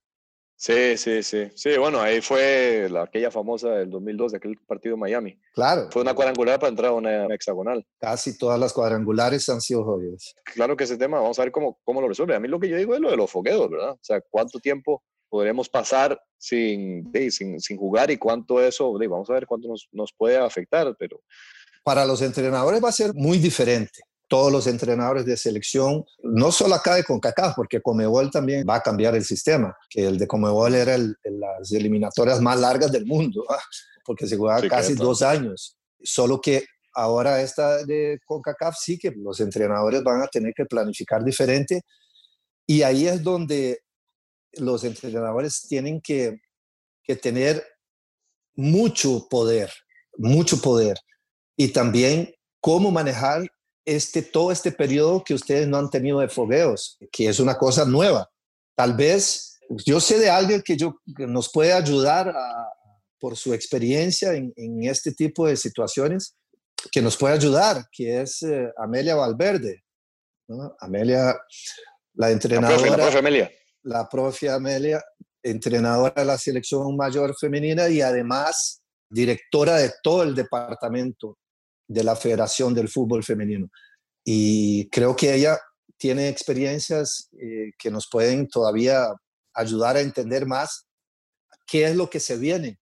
Sí, 0.56 0.96
sí, 0.96 1.24
sí. 1.24 1.48
Sí, 1.56 1.75
bueno, 1.80 2.00
ahí 2.00 2.22
fue 2.22 2.88
la, 2.88 3.02
aquella 3.02 3.31
famosa 3.31 3.69
del 3.69 3.90
2002, 3.90 4.34
de 4.34 4.38
aquel 4.38 4.56
partido 4.68 4.94
en 4.94 5.00
Miami. 5.00 5.40
Claro. 5.56 5.90
Fue 5.92 6.04
una 6.04 6.13
cuadrangular 6.13 6.59
para 6.59 6.69
entrar 6.69 6.92
a 6.92 6.94
una 6.94 7.26
hexagonal. 7.33 7.83
Casi 8.00 8.38
todas 8.38 8.59
las 8.59 8.71
cuadrangulares 8.71 9.50
han 9.50 9.59
sido 9.59 9.83
jodidas. 9.83 10.35
Claro 10.44 10.78
que 10.78 10.83
ese 10.83 10.97
tema, 10.97 11.19
vamos 11.19 11.40
a 11.40 11.42
ver 11.42 11.52
cómo, 11.52 11.80
cómo 11.83 12.00
lo 12.00 12.07
resuelve. 12.07 12.35
A 12.35 12.40
mí 12.40 12.47
lo 12.47 12.59
que 12.59 12.69
yo 12.69 12.78
digo 12.78 12.94
es 12.94 13.02
lo 13.02 13.09
de 13.09 13.18
los 13.18 13.31
fogueos, 13.31 13.71
¿verdad? 13.71 13.94
O 13.94 14.00
sea, 14.04 14.21
cuánto 14.30 14.59
tiempo 14.59 15.02
podremos 15.30 15.68
pasar 15.68 16.21
sin, 16.38 17.12
sin, 17.31 17.59
sin, 17.59 17.78
jugar 17.78 18.12
y 18.12 18.18
cuánto 18.18 18.62
eso, 18.62 18.94
vamos 18.94 19.31
a 19.31 19.33
ver 19.33 19.47
cuánto 19.47 19.68
nos, 19.68 19.88
nos 19.92 20.14
puede 20.14 20.38
afectar, 20.38 20.95
pero... 21.00 21.24
Para 21.83 22.06
los 22.06 22.21
entrenadores 22.21 22.83
va 22.83 22.90
a 22.90 22.92
ser 22.92 23.16
muy 23.16 23.40
diferente 23.40 24.02
todos 24.31 24.50
los 24.50 24.66
entrenadores 24.66 25.26
de 25.26 25.35
selección, 25.35 26.06
no 26.23 26.54
solo 26.54 26.76
acá 26.76 26.95
de 26.95 27.04
CONCACAF, 27.04 27.54
porque 27.54 27.81
Comebol 27.81 28.31
también 28.31 28.66
va 28.68 28.76
a 28.76 28.81
cambiar 28.81 29.14
el 29.14 29.26
sistema, 29.26 29.78
que 29.90 30.07
el 30.07 30.18
de 30.18 30.26
Comebol 30.26 30.73
era 30.73 30.95
el, 30.95 31.18
las 31.26 31.69
eliminatorias 31.73 32.40
más 32.40 32.57
largas 32.57 32.94
del 32.94 33.06
mundo, 33.06 33.44
porque 34.06 34.26
se 34.26 34.38
jugaba 34.38 34.66
casi 34.69 34.94
dos 34.94 35.21
años. 35.21 35.78
Solo 36.02 36.40
que 36.40 36.64
ahora 36.94 37.42
esta 37.42 37.83
de 37.83 38.21
CONCACAF 38.26 38.78
sí 38.80 38.97
que 38.97 39.11
los 39.11 39.42
entrenadores 39.42 40.02
van 40.02 40.21
a 40.21 40.28
tener 40.28 40.54
que 40.56 40.64
planificar 40.66 41.26
diferente 41.26 41.81
y 42.66 42.83
ahí 42.83 43.07
es 43.07 43.21
donde 43.21 43.80
los 44.54 44.85
entrenadores 44.85 45.68
tienen 45.68 46.00
que, 46.00 46.40
que 47.04 47.18
tener 47.18 47.61
mucho 48.56 49.28
poder, 49.30 49.73
mucho 50.18 50.61
poder 50.61 50.97
y 51.57 51.68
también 51.73 52.33
cómo 52.61 52.92
manejar 52.92 53.45
este, 53.95 54.21
todo 54.21 54.52
este 54.52 54.71
periodo 54.71 55.24
que 55.24 55.33
ustedes 55.33 55.68
no 55.68 55.78
han 55.78 55.90
tenido 55.90 56.19
de 56.19 56.30
fogueos, 56.30 56.98
que 57.12 57.28
es 57.28 57.40
una 57.40 57.57
cosa 57.57 57.86
nueva. 57.86 58.30
Tal 58.76 58.95
vez 58.95 59.60
yo 59.86 60.00
sé 60.00 60.19
de 60.19 60.30
alguien 60.30 60.62
que, 60.64 60.78
yo, 60.78 60.95
nos 61.06 61.52
puede 61.52 61.74
ayudar 61.74 62.33
por 63.19 63.38
su 63.38 63.54
experiencia 63.54 64.33
en, 64.33 64.83
este 64.83 65.14
tipo 65.14 65.48
de 65.48 65.57
situaciones, 65.57 66.36
que 66.92 67.02
nos 67.02 67.18
puede 67.18 67.36
ayudar, 67.36 67.86
que 67.92 68.21
es 68.21 68.42
eh, 68.44 68.71
Amelia 68.78 69.16
Valverde. 69.16 69.83
Amelia, 70.80 71.38
la 72.16 72.31
entrenadora. 72.31 72.90
La 72.90 72.98
profe, 72.98 73.18
Amelia. 73.19 73.52
La 73.83 74.10
profe 74.10 74.50
Amelia, 74.50 75.04
entrenadora 75.44 76.14
de 76.16 76.26
la 76.26 76.38
selección 76.38 76.95
mayor 76.95 77.36
femenina 77.38 77.88
y 77.90 78.02
además 78.02 78.81
directora 79.10 79.76
de 79.76 79.92
todo 80.02 80.24
el 80.24 80.33
departamento 80.33 81.38
de 81.92 82.04
la 82.04 82.16
Federación 82.16 82.74
del 82.74 82.88
Fútbol 82.88 83.24
Femenino. 83.24 83.69
Y 84.24 84.90
creo 84.90 85.16
que 85.16 85.33
ella 85.33 85.60
tiene 85.98 86.30
experiencias 86.30 87.30
eh, 87.33 87.71
que 87.78 87.92
nos 87.92 88.07
pueden 88.10 88.48
todavía 88.48 89.07
ayudar 89.54 89.98
a 89.98 90.02
entender 90.02 90.45
más 90.45 90.88
qué 91.68 91.86
es 91.86 91.95
lo 91.95 92.10
que 92.10 92.19
se 92.19 92.38
viene 92.38 92.80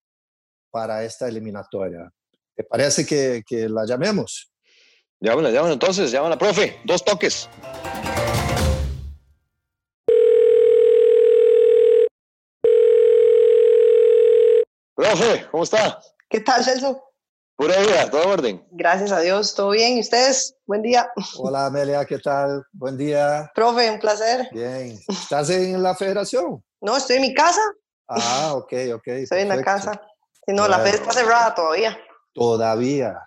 para 0.71 1.05
esta 1.05 1.29
eliminatoria. 1.29 2.11
¿Te 2.55 2.65
parece 2.65 3.07
que, 3.07 3.43
que 3.47 3.69
la 3.69 3.87
llamemos? 3.87 4.53
Llámala, 5.21 5.51
llámala 5.51 5.75
entonces, 5.75 6.11
llámala, 6.11 6.37
profe. 6.37 6.81
Dos 6.85 7.05
toques. 7.05 7.49
Profe, 14.95 15.47
¿cómo 15.51 15.63
está? 15.63 16.01
¿Qué 16.29 16.41
tal, 16.41 16.65
Celso? 16.65 17.06
Pura 17.57 17.79
vida, 17.81 18.11
todo 18.11 18.29
orden. 18.29 18.63
Gracias 18.73 19.11
a 19.13 19.21
Dios, 19.21 19.55
todo 19.55 19.71
bien. 19.71 19.97
¿Y 19.97 20.01
ustedes? 20.01 20.55
Buen 20.67 20.83
día. 20.83 21.11
Hola 21.39 21.67
Amelia, 21.67 22.05
¿qué 22.05 22.19
tal? 22.19 22.63
Buen 22.71 22.99
día. 22.99 23.51
Profe, 23.55 23.91
un 23.91 23.99
placer. 23.99 24.47
Bien. 24.53 24.99
¿Estás 25.09 25.49
en 25.49 25.83
la 25.83 25.95
federación? 25.95 26.63
No, 26.83 26.99
estoy 26.99 27.17
en 27.17 27.23
mi 27.23 27.33
casa. 27.33 27.63
Ah, 28.09 28.53
ok, 28.55 28.73
ok. 28.97 29.07
Estoy 29.07 29.41
en 29.41 29.49
la 29.49 29.63
casa. 29.63 29.93
Sí, 30.47 30.53
no, 30.53 30.69
la 30.69 30.81
FED 30.81 30.97
está 30.97 31.13
cerrada 31.13 31.55
todavía. 31.55 31.97
Todavía. 32.35 33.19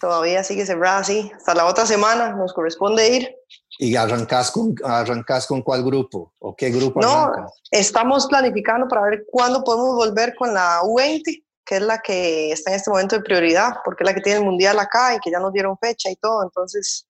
Todavía 0.00 0.42
sigue 0.42 0.64
cerrada, 0.64 1.04
sí. 1.04 1.30
Hasta 1.36 1.54
la 1.54 1.66
otra 1.66 1.84
semana 1.84 2.32
nos 2.34 2.54
corresponde 2.54 3.06
ir. 3.06 3.36
¿Y 3.78 3.96
arrancas 3.96 4.50
con, 4.50 4.74
arrancas 4.82 5.46
con 5.46 5.60
cuál 5.60 5.84
grupo? 5.84 6.32
¿O 6.38 6.56
qué 6.56 6.70
grupo 6.70 7.00
No, 7.02 7.26
arrancas? 7.26 7.60
estamos 7.70 8.26
planificando 8.28 8.88
para 8.88 9.02
ver 9.02 9.24
cuándo 9.30 9.62
podemos 9.62 9.94
volver 9.94 10.34
con 10.36 10.54
la 10.54 10.80
U20, 10.82 11.43
que 11.64 11.76
es 11.76 11.82
la 11.82 11.98
que 12.00 12.52
está 12.52 12.70
en 12.70 12.76
este 12.76 12.90
momento 12.90 13.16
de 13.16 13.22
prioridad, 13.22 13.74
porque 13.84 14.02
es 14.04 14.06
la 14.06 14.14
que 14.14 14.20
tiene 14.20 14.38
el 14.40 14.44
mundial 14.44 14.78
acá 14.78 15.14
y 15.14 15.18
que 15.20 15.30
ya 15.30 15.38
nos 15.40 15.52
dieron 15.52 15.78
fecha 15.78 16.10
y 16.10 16.16
todo. 16.16 16.42
Entonces, 16.42 17.06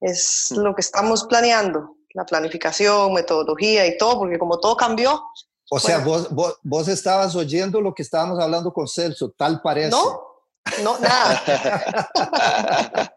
es 0.00 0.52
Mm. 0.52 0.60
lo 0.60 0.74
que 0.74 0.80
estamos 0.82 1.24
planeando, 1.24 1.96
la 2.14 2.24
planificación, 2.24 3.12
metodología 3.12 3.86
y 3.86 3.96
todo, 3.98 4.18
porque 4.20 4.38
como 4.38 4.58
todo 4.60 4.76
cambió, 4.76 5.22
O 5.70 5.80
sea, 5.80 5.98
bueno. 5.98 6.10
vos, 6.10 6.30
vos, 6.34 6.58
vos 6.62 6.88
estabas 6.88 7.34
oyendo 7.34 7.80
lo 7.80 7.92
que 7.92 8.02
estábamos 8.04 8.38
hablando 8.38 8.72
con 8.72 8.86
Celso, 8.86 9.32
tal 9.36 9.60
parece. 9.62 9.90
¿no? 9.90 10.22
No, 10.82 10.98
nada. 11.00 11.42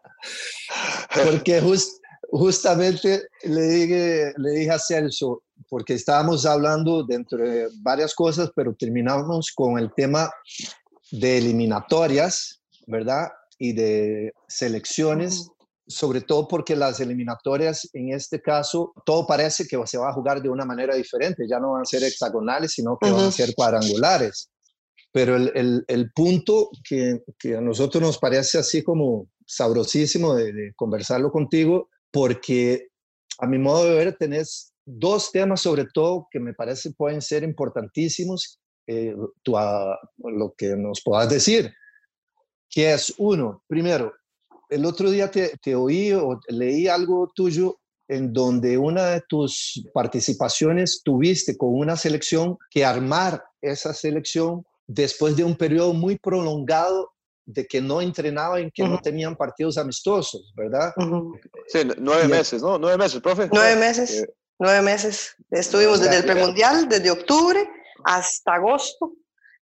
Porque 1.24 1.60
jus- 1.62 2.00
justamente 2.30 3.22
le 3.44 3.62
dije, 3.62 4.32
le 4.36 4.50
dije 4.50 4.70
a 4.70 4.78
Celso, 4.78 5.42
porque 5.68 5.94
estábamos 5.94 6.46
hablando 6.46 7.04
dentro 7.04 7.38
de 7.38 7.68
varias 7.82 8.14
cosas, 8.14 8.50
pero 8.54 8.74
terminamos 8.74 9.52
con 9.54 9.78
el 9.78 9.92
tema 9.94 10.30
de 11.10 11.38
eliminatorias, 11.38 12.60
¿verdad? 12.86 13.28
Y 13.58 13.72
de 13.72 14.32
selecciones, 14.48 15.48
sobre 15.86 16.20
todo 16.20 16.46
porque 16.48 16.76
las 16.76 17.00
eliminatorias 17.00 17.88
en 17.92 18.12
este 18.12 18.40
caso, 18.40 18.92
todo 19.04 19.26
parece 19.26 19.66
que 19.66 19.76
se 19.86 19.98
va 19.98 20.10
a 20.10 20.12
jugar 20.14 20.40
de 20.40 20.48
una 20.48 20.64
manera 20.64 20.94
diferente, 20.94 21.46
ya 21.48 21.58
no 21.58 21.72
van 21.72 21.82
a 21.82 21.84
ser 21.84 22.02
hexagonales, 22.04 22.72
sino 22.72 22.96
que 23.00 23.10
van 23.10 23.24
a 23.26 23.32
ser 23.32 23.54
cuadrangulares. 23.54 24.50
Pero 25.12 25.34
el, 25.36 25.50
el- 25.56 25.84
el 25.88 26.12
punto 26.12 26.70
que, 26.88 27.20
que 27.38 27.56
a 27.56 27.60
nosotros 27.60 28.00
nos 28.00 28.18
parece 28.18 28.58
así 28.58 28.82
como 28.84 29.26
sabrosísimo 29.44 30.34
de, 30.36 30.52
de 30.52 30.72
conversarlo 30.76 31.32
contigo, 31.32 31.88
porque 32.12 32.86
a 33.38 33.46
mi 33.46 33.58
modo 33.58 33.84
de 33.86 33.94
ver 33.96 34.16
tenés 34.16 34.69
dos 34.98 35.30
temas 35.30 35.60
sobre 35.60 35.86
todo 35.92 36.26
que 36.30 36.40
me 36.40 36.54
parece 36.54 36.92
pueden 36.92 37.22
ser 37.22 37.42
importantísimos, 37.42 38.58
eh, 38.86 39.14
tú, 39.42 39.56
ah, 39.56 39.98
lo 40.18 40.52
que 40.56 40.76
nos 40.76 41.00
puedas 41.04 41.28
decir, 41.28 41.72
que 42.68 42.92
es 42.92 43.14
uno, 43.18 43.62
primero, 43.66 44.12
el 44.68 44.84
otro 44.84 45.10
día 45.10 45.30
te, 45.30 45.56
te 45.62 45.74
oí 45.74 46.12
o 46.12 46.40
leí 46.48 46.88
algo 46.88 47.30
tuyo 47.34 47.78
en 48.08 48.32
donde 48.32 48.76
una 48.76 49.06
de 49.06 49.22
tus 49.28 49.84
participaciones 49.94 51.02
tuviste 51.04 51.56
con 51.56 51.70
una 51.72 51.96
selección 51.96 52.58
que 52.70 52.84
armar 52.84 53.42
esa 53.60 53.94
selección 53.94 54.64
después 54.86 55.36
de 55.36 55.44
un 55.44 55.56
periodo 55.56 55.92
muy 55.92 56.18
prolongado 56.18 57.12
de 57.46 57.66
que 57.66 57.80
no 57.80 58.00
entrenaban, 58.00 58.70
que 58.72 58.82
no 58.82 58.94
Ujú. 58.94 59.02
tenían 59.02 59.36
partidos 59.36 59.78
amistosos, 59.78 60.52
¿verdad? 60.56 60.92
Ujú. 60.96 61.38
Sí, 61.68 61.80
nueve 61.98 62.24
Y 62.26 62.28
meses, 62.28 62.62
¿no? 62.62 62.78
Nueve 62.78 62.98
meses, 62.98 63.20
profe. 63.20 63.48
Nueve 63.52 63.76
meses, 63.76 64.22
Eh, 64.22 64.26
nueve 64.60 64.82
meses. 64.82 65.34
Estuvimos 65.50 66.00
desde 66.00 66.18
el 66.18 66.24
premundial, 66.24 66.88
desde 66.88 67.10
octubre 67.10 67.68
hasta 68.04 68.54
agosto 68.54 69.14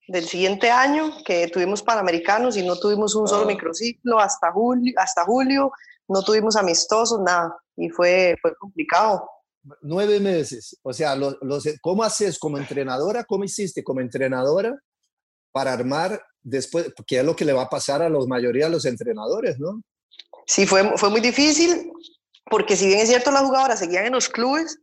del 0.09 0.27
siguiente 0.27 0.71
año, 0.71 1.13
que 1.25 1.49
tuvimos 1.49 1.83
panamericanos 1.83 2.57
y 2.57 2.67
no 2.67 2.77
tuvimos 2.79 3.15
un 3.15 3.27
solo 3.29 3.43
Ah. 3.45 3.47
microciclo 3.47 4.19
hasta 4.19 4.51
julio, 4.53 4.95
hasta 4.97 5.25
julio, 5.25 5.71
no 6.09 6.23
tuvimos 6.23 6.57
amistosos, 6.57 7.21
nada, 7.21 7.55
y 7.77 7.89
fue, 7.91 8.37
fue 8.41 8.55
complicado. 8.57 9.29
Nueve 9.83 10.21
meses. 10.21 10.77
O 10.83 10.93
sea, 10.93 11.17
lo- 11.17 11.39
los, 11.41 11.65
¿cómo 11.81 12.03
haces 12.05 12.39
como 12.39 12.59
entrenadora? 12.59 13.25
¿Cómo 13.25 13.45
hiciste 13.45 13.83
como 13.83 14.01
entrenadora 14.01 14.79
para 15.53 15.73
armar 15.73 16.23
después? 16.43 16.93
Porque 16.95 17.19
es 17.21 17.25
lo 17.25 17.35
que 17.35 17.47
le 17.47 17.55
va 17.55 17.63
a 17.63 17.69
pasar 17.71 18.03
a 18.03 18.11
la 18.11 18.19
mayoría 18.27 18.67
de 18.67 18.73
los 18.73 18.85
entrenadores, 18.85 19.59
¿no? 19.59 19.81
Sí, 20.47 20.67
fue, 20.67 20.99
fue 20.99 21.09
muy 21.09 21.23
difícil, 21.23 21.91
porque 22.51 22.77
si 22.77 22.87
bien 22.89 22.99
es 23.01 23.09
cierto, 23.09 23.31
las 23.31 23.43
jugadoras 23.45 23.79
seguían 23.79 24.05
en 24.05 24.13
los 24.13 24.29
clubes, 24.29 24.79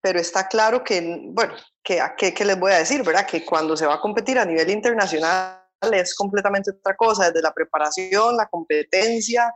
pero 0.00 0.18
está 0.18 0.46
claro 0.48 0.84
que, 0.84 1.00
bueno, 1.30 1.54
que, 1.82 2.00
que, 2.16 2.32
que 2.34 2.44
les 2.44 2.58
voy 2.58 2.72
a 2.72 2.78
decir, 2.78 3.02
¿verdad? 3.02 3.26
Que 3.26 3.44
cuando 3.44 3.76
se 3.76 3.86
va 3.86 3.94
a 3.94 4.00
competir 4.00 4.38
a 4.38 4.44
nivel 4.44 4.70
internacional 4.70 5.62
es 5.92 6.14
completamente 6.14 6.70
otra 6.70 6.96
cosa, 6.96 7.26
desde 7.26 7.42
la 7.42 7.52
preparación, 7.52 8.36
la 8.36 8.48
competencia, 8.48 9.52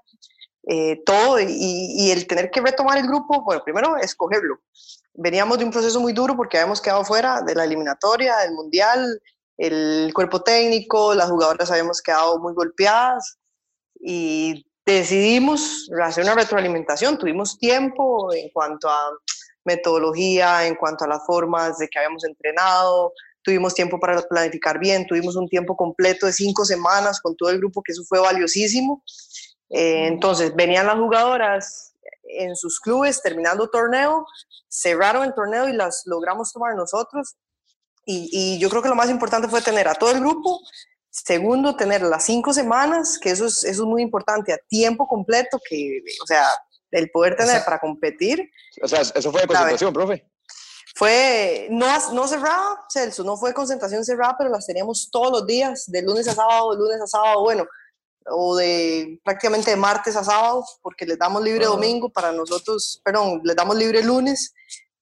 eh, 0.67 1.03
todo, 1.05 1.41
y, 1.41 1.47
y 1.49 2.11
el 2.11 2.27
tener 2.27 2.51
que 2.51 2.61
retomar 2.61 2.99
el 2.99 3.07
grupo, 3.07 3.43
bueno, 3.43 3.63
primero 3.65 3.97
escogerlo. 3.97 4.61
Veníamos 5.15 5.59
de 5.59 5.65
un 5.65 5.71
proceso 5.71 6.01
muy 6.01 6.13
duro 6.13 6.37
porque 6.37 6.59
habíamos 6.59 6.81
quedado 6.81 7.05
fuera 7.05 7.43
de 7.43 7.55
la 7.55 7.65
eliminatoria, 7.65 8.37
del 8.39 8.53
mundial, 8.53 9.21
el 9.61 10.11
cuerpo 10.15 10.43
técnico, 10.43 11.15
las 11.15 11.31
jugadoras 11.31 11.71
habíamos 11.71 12.01
quedado 12.01 12.39
muy 12.39 12.55
golpeadas 12.55 13.39
y 14.01 14.65
decidimos 14.87 15.91
hacer 16.03 16.25
una 16.25 16.35
retroalimentación. 16.35 17.19
Tuvimos 17.19 17.59
tiempo 17.59 18.33
en 18.33 18.49
cuanto 18.51 18.89
a 18.89 18.99
metodología, 19.65 20.67
en 20.67 20.75
cuanto 20.75 21.05
a 21.05 21.09
las 21.09 21.25
formas 21.25 21.79
de 21.79 21.89
que 21.89 21.99
habíamos 21.99 22.25
entrenado, 22.25 23.13
tuvimos 23.43 23.75
tiempo 23.75 23.99
para 23.99 24.21
planificar 24.23 24.79
bien, 24.79 25.07
tuvimos 25.07 25.37
un 25.37 25.49
tiempo 25.49 25.77
completo 25.77 26.27
de 26.27 26.33
cinco 26.33 26.65
semanas 26.65 27.21
con 27.21 27.37
todo 27.37 27.51
el 27.51 27.59
grupo, 27.59 27.83
que 27.83 27.93
eso 27.93 28.05
fue 28.09 28.19
valiosísimo. 28.19 29.03
Eh, 29.71 30.07
entonces, 30.07 30.55
venían 30.55 30.87
las 30.87 30.97
jugadoras 30.97 31.95
en 32.23 32.55
sus 32.57 32.81
clubes 32.81 33.23
terminando 33.23 33.69
torneo, 33.69 34.27
cerraron 34.69 35.25
el 35.25 35.35
torneo 35.35 35.69
y 35.69 35.73
las 35.73 36.03
logramos 36.07 36.53
tomar 36.53 36.75
nosotros. 36.75 37.37
Y, 38.07 38.29
y 38.33 38.59
yo 38.59 38.71
creo 38.71 38.83
que 38.83 38.89
lo 38.89 38.95
más 38.95 39.11
importante 39.11 39.49
fue 39.49 39.63
tener 39.63 39.87
a 39.89 39.95
todo 39.95 40.11
el 40.11 40.21
grupo 40.21 40.61
Segundo, 41.13 41.75
tener 41.75 42.03
las 42.03 42.25
cinco 42.25 42.53
semanas, 42.53 43.19
que 43.19 43.31
eso 43.31 43.47
es, 43.47 43.65
eso 43.65 43.83
es 43.83 43.89
muy 43.89 44.01
importante, 44.01 44.53
a 44.53 44.59
tiempo 44.69 45.09
completo, 45.09 45.59
que, 45.69 46.01
o 46.23 46.27
sea, 46.27 46.47
el 46.91 47.11
poder 47.11 47.37
tener 47.37 47.51
O 47.51 47.55
sea, 47.57 47.65
para 47.65 47.79
competir. 47.79 48.51
O 48.83 48.89
sea, 48.89 49.01
eso 49.01 49.31
fue 49.31 49.43
de 49.43 49.47
concentración, 49.47 49.93
profe. 49.93 50.27
Fue, 50.95 51.69
no, 51.71 51.87
no 52.13 52.27
cerrada, 52.27 52.85
Celso, 52.93 53.25
no 53.25 53.37
fue 53.37 53.55
concentración 53.55 54.05
cerrada, 54.05 54.35
pero 54.37 54.51
las 54.51 54.67
teníamos 54.67 55.09
todos 55.11 55.31
los 55.31 55.47
días, 55.47 55.85
de 55.87 56.03
lunes 56.03 56.29
a 56.29 56.35
sábado, 56.35 56.73
de 56.73 56.79
lunes 56.79 57.01
a 57.01 57.07
sábado, 57.07 57.43
bueno, 57.43 57.65
o 58.27 58.57
de 58.57 59.21
prácticamente 59.25 59.71
de 59.71 59.77
martes 59.77 60.17
a 60.17 60.25
sábado, 60.25 60.65
porque 60.83 61.07
les 61.07 61.19
damos 61.19 61.43
libre 61.43 61.65
domingo 61.65 62.11
para 62.11 62.33
nosotros, 62.33 63.01
perdón, 63.05 63.41
les 63.45 63.57
damos 63.57 63.77
libre 63.77 64.03
lunes, 64.03 64.53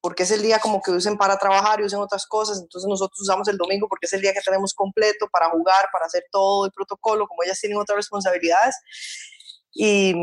porque 0.00 0.22
es 0.22 0.30
el 0.30 0.42
día 0.42 0.58
como 0.60 0.80
que 0.80 0.92
usen 0.92 1.16
para 1.16 1.36
trabajar 1.38 1.80
y 1.80 1.84
usen 1.84 1.98
otras 1.98 2.26
cosas, 2.26 2.60
entonces 2.60 2.88
nosotros 2.88 3.20
usamos 3.20 3.48
el 3.48 3.56
domingo 3.56 3.88
porque 3.88 4.06
es 4.06 4.12
el 4.12 4.20
día 4.20 4.32
que 4.32 4.40
tenemos 4.44 4.74
completo 4.74 5.28
para 5.32 5.50
jugar, 5.50 5.88
para 5.92 6.06
hacer 6.06 6.24
todo 6.30 6.66
el 6.66 6.72
protocolo, 6.72 7.26
como 7.26 7.42
ellas 7.42 7.58
tienen 7.58 7.78
otras 7.78 7.96
responsabilidades. 7.96 8.76
Y 9.72 10.14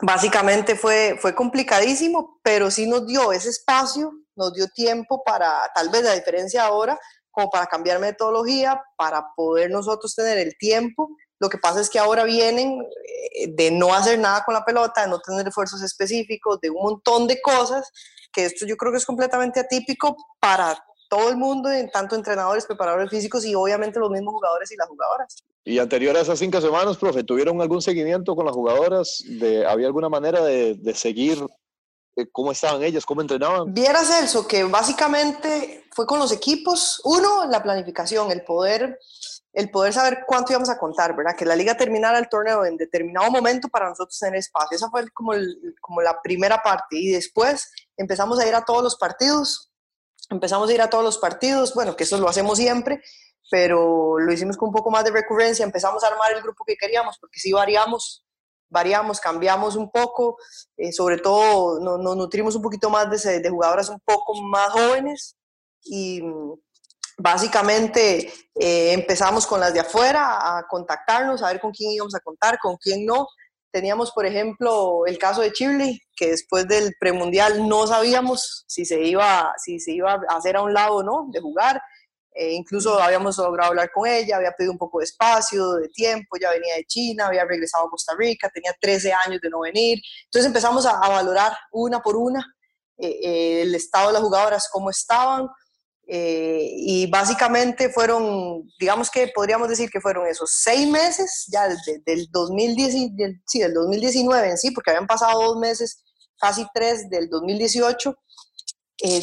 básicamente 0.00 0.76
fue, 0.76 1.16
fue 1.20 1.34
complicadísimo, 1.34 2.40
pero 2.42 2.70
sí 2.70 2.86
nos 2.86 3.06
dio 3.06 3.32
ese 3.32 3.50
espacio, 3.50 4.12
nos 4.36 4.52
dio 4.52 4.68
tiempo 4.68 5.22
para, 5.24 5.52
tal 5.74 5.90
vez 5.90 6.02
la 6.02 6.14
diferencia 6.14 6.64
ahora, 6.64 6.98
como 7.30 7.50
para 7.50 7.66
cambiar 7.66 7.98
metodología, 7.98 8.82
para 8.96 9.26
poder 9.36 9.70
nosotros 9.70 10.14
tener 10.14 10.38
el 10.38 10.56
tiempo. 10.56 11.16
Lo 11.40 11.48
que 11.48 11.58
pasa 11.58 11.80
es 11.80 11.90
que 11.90 11.98
ahora 11.98 12.24
vienen 12.24 12.80
eh, 13.34 13.48
de 13.48 13.70
no 13.70 13.92
hacer 13.92 14.18
nada 14.18 14.44
con 14.44 14.54
la 14.54 14.64
pelota, 14.64 15.02
de 15.02 15.08
no 15.08 15.20
tener 15.20 15.46
esfuerzos 15.48 15.82
específicos, 15.82 16.60
de 16.60 16.70
un 16.70 16.82
montón 16.82 17.26
de 17.26 17.40
cosas, 17.40 17.90
que 18.32 18.44
esto 18.44 18.66
yo 18.66 18.76
creo 18.76 18.92
que 18.92 18.98
es 18.98 19.06
completamente 19.06 19.60
atípico 19.60 20.16
para 20.40 20.76
todo 21.08 21.28
el 21.28 21.36
mundo, 21.36 21.70
en 21.70 21.90
tanto 21.90 22.16
entrenadores, 22.16 22.66
preparadores 22.66 23.10
físicos 23.10 23.44
y 23.44 23.54
obviamente 23.54 23.98
los 23.98 24.10
mismos 24.10 24.34
jugadores 24.34 24.70
y 24.72 24.76
las 24.76 24.88
jugadoras. 24.88 25.44
Y 25.66 25.78
anterior 25.78 26.14
a 26.14 26.20
esas 26.20 26.38
cinco 26.38 26.60
semanas, 26.60 26.98
profe, 26.98 27.24
¿tuvieron 27.24 27.60
algún 27.62 27.80
seguimiento 27.80 28.36
con 28.36 28.44
las 28.44 28.54
jugadoras? 28.54 29.24
De, 29.26 29.66
¿Había 29.66 29.86
alguna 29.86 30.10
manera 30.10 30.44
de, 30.44 30.94
seguir 30.94 31.38
eh, 32.16 32.26
cómo 32.30 32.52
estaban 32.52 32.82
ellas, 32.82 33.06
cómo 33.06 33.22
entrenaban? 33.22 33.72
Viera 33.72 34.04
Celso 34.04 34.46
que 34.46 34.64
básicamente 34.64 35.86
fue 35.90 36.06
con 36.06 36.18
los 36.18 36.32
equipos, 36.32 37.00
uno, 37.04 37.46
la 37.46 37.62
planificación, 37.62 38.30
el 38.30 38.42
poder, 38.42 38.98
el 39.54 39.70
poder 39.70 39.94
saber 39.94 40.24
cuánto 40.26 40.52
íbamos 40.52 40.68
a 40.68 40.78
contar, 40.78 41.16
¿verdad? 41.16 41.34
Que 41.34 41.46
la 41.46 41.56
liga 41.56 41.74
terminara 41.74 42.18
el 42.18 42.28
torneo 42.28 42.66
en 42.66 42.76
determinado 42.76 43.30
momento 43.30 43.68
para 43.68 43.88
nosotros 43.88 44.18
tener 44.18 44.40
espacio. 44.40 44.76
Esa 44.76 44.90
fue 44.90 45.08
como, 45.12 45.32
como 45.80 46.02
la 46.02 46.20
primera 46.20 46.62
parte. 46.62 46.98
Y 46.98 47.08
después 47.08 47.70
empezamos 47.96 48.38
a 48.38 48.46
ir 48.46 48.54
a 48.54 48.66
todos 48.66 48.82
los 48.82 48.96
partidos, 48.96 49.72
empezamos 50.28 50.68
a 50.68 50.74
ir 50.74 50.82
a 50.82 50.90
todos 50.90 51.04
los 51.04 51.16
partidos, 51.16 51.72
bueno, 51.72 51.96
que 51.96 52.04
eso 52.04 52.18
lo 52.18 52.28
hacemos 52.28 52.58
siempre, 52.58 53.00
pero 53.50 54.18
lo 54.18 54.32
hicimos 54.32 54.56
con 54.56 54.68
un 54.68 54.74
poco 54.74 54.90
más 54.90 55.04
de 55.04 55.10
recurrencia, 55.10 55.64
empezamos 55.64 56.02
a 56.04 56.08
armar 56.08 56.32
el 56.32 56.42
grupo 56.42 56.64
que 56.64 56.76
queríamos, 56.76 57.18
porque 57.18 57.40
sí 57.40 57.52
variamos 57.52 58.24
variamos, 58.74 59.20
cambiamos 59.20 59.76
un 59.76 59.88
poco, 59.90 60.36
eh, 60.76 60.92
sobre 60.92 61.18
todo 61.18 61.78
nos, 61.78 62.16
nutrimos 62.16 62.56
un 62.56 62.62
poquito 62.62 62.90
más 62.90 63.08
de, 63.08 63.40
de, 63.40 63.48
jugadoras 63.48 63.88
un 63.88 64.00
poco 64.00 64.34
más 64.42 64.70
jóvenes 64.72 65.36
y 65.84 66.20
mm, 66.20 66.54
básicamente 67.18 68.32
eh, 68.54 68.92
empezamos 68.92 69.46
con 69.46 69.60
las 69.60 69.72
de 69.72 69.80
afuera 69.80 70.58
a 70.58 70.66
contactarnos, 70.66 71.42
a 71.42 71.48
ver 71.48 71.60
con 71.60 71.72
quién 71.72 71.92
íbamos 71.92 72.14
a 72.14 72.20
contar, 72.20 72.58
con 72.60 72.76
quién 72.76 73.06
no. 73.06 73.28
Teníamos, 73.70 74.12
por 74.12 74.24
ejemplo, 74.24 75.04
el 75.06 75.18
caso 75.18 75.40
de 75.40 75.52
Chile, 75.52 76.00
que 76.14 76.30
después 76.30 76.66
del 76.68 76.94
premundial 76.98 77.68
no 77.68 77.86
sabíamos 77.86 78.64
si 78.68 78.84
se 78.84 79.02
iba, 79.02 79.52
si 79.64 79.80
se 79.80 79.92
iba 79.92 80.12
a 80.12 80.36
hacer 80.36 80.56
a 80.56 80.62
un 80.62 80.72
lado 80.72 80.96
o 80.96 81.02
no 81.02 81.26
de 81.30 81.40
jugar. 81.40 81.80
Eh, 82.36 82.52
incluso 82.52 83.00
habíamos 83.00 83.38
logrado 83.38 83.70
hablar 83.70 83.92
con 83.92 84.08
ella, 84.08 84.36
había 84.36 84.50
pedido 84.50 84.72
un 84.72 84.78
poco 84.78 84.98
de 84.98 85.04
espacio, 85.04 85.74
de 85.74 85.88
tiempo, 85.88 86.36
ya 86.36 86.50
venía 86.50 86.74
de 86.74 86.84
China, 86.84 87.28
había 87.28 87.44
regresado 87.44 87.86
a 87.86 87.90
Costa 87.90 88.12
Rica, 88.18 88.50
tenía 88.52 88.74
13 88.80 89.12
años 89.12 89.40
de 89.40 89.48
no 89.48 89.60
venir. 89.60 90.00
Entonces 90.24 90.48
empezamos 90.48 90.84
a, 90.84 90.98
valorar 90.98 91.56
una 91.70 92.00
por 92.00 92.16
una 92.16 92.44
eh, 92.98 93.20
eh, 93.22 93.62
el 93.62 93.74
estado 93.76 94.08
de 94.08 94.14
las 94.14 94.22
jugadoras, 94.22 94.68
cómo 94.70 94.90
estaban. 94.90 95.48
y 96.06 97.06
básicamente 97.06 97.88
fueron, 97.88 98.68
digamos 98.80 99.10
que 99.10 99.28
podríamos 99.28 99.68
decir 99.68 99.88
que 99.88 100.00
fueron 100.00 100.26
esos 100.26 100.50
seis 100.50 100.86
meses, 100.88 101.46
ya 101.50 101.68
del, 102.04 102.26
2010, 102.30 102.92
sí, 103.46 103.60
del 103.60 103.74
2019 103.74 104.50
en 104.50 104.58
sí, 104.58 104.70
porque 104.72 104.90
habían 104.90 105.06
pasado 105.06 105.40
dos 105.40 105.58
meses, 105.58 106.02
casi 106.36 106.66
tres 106.74 107.08
del 107.08 107.28
2018, 107.30 108.14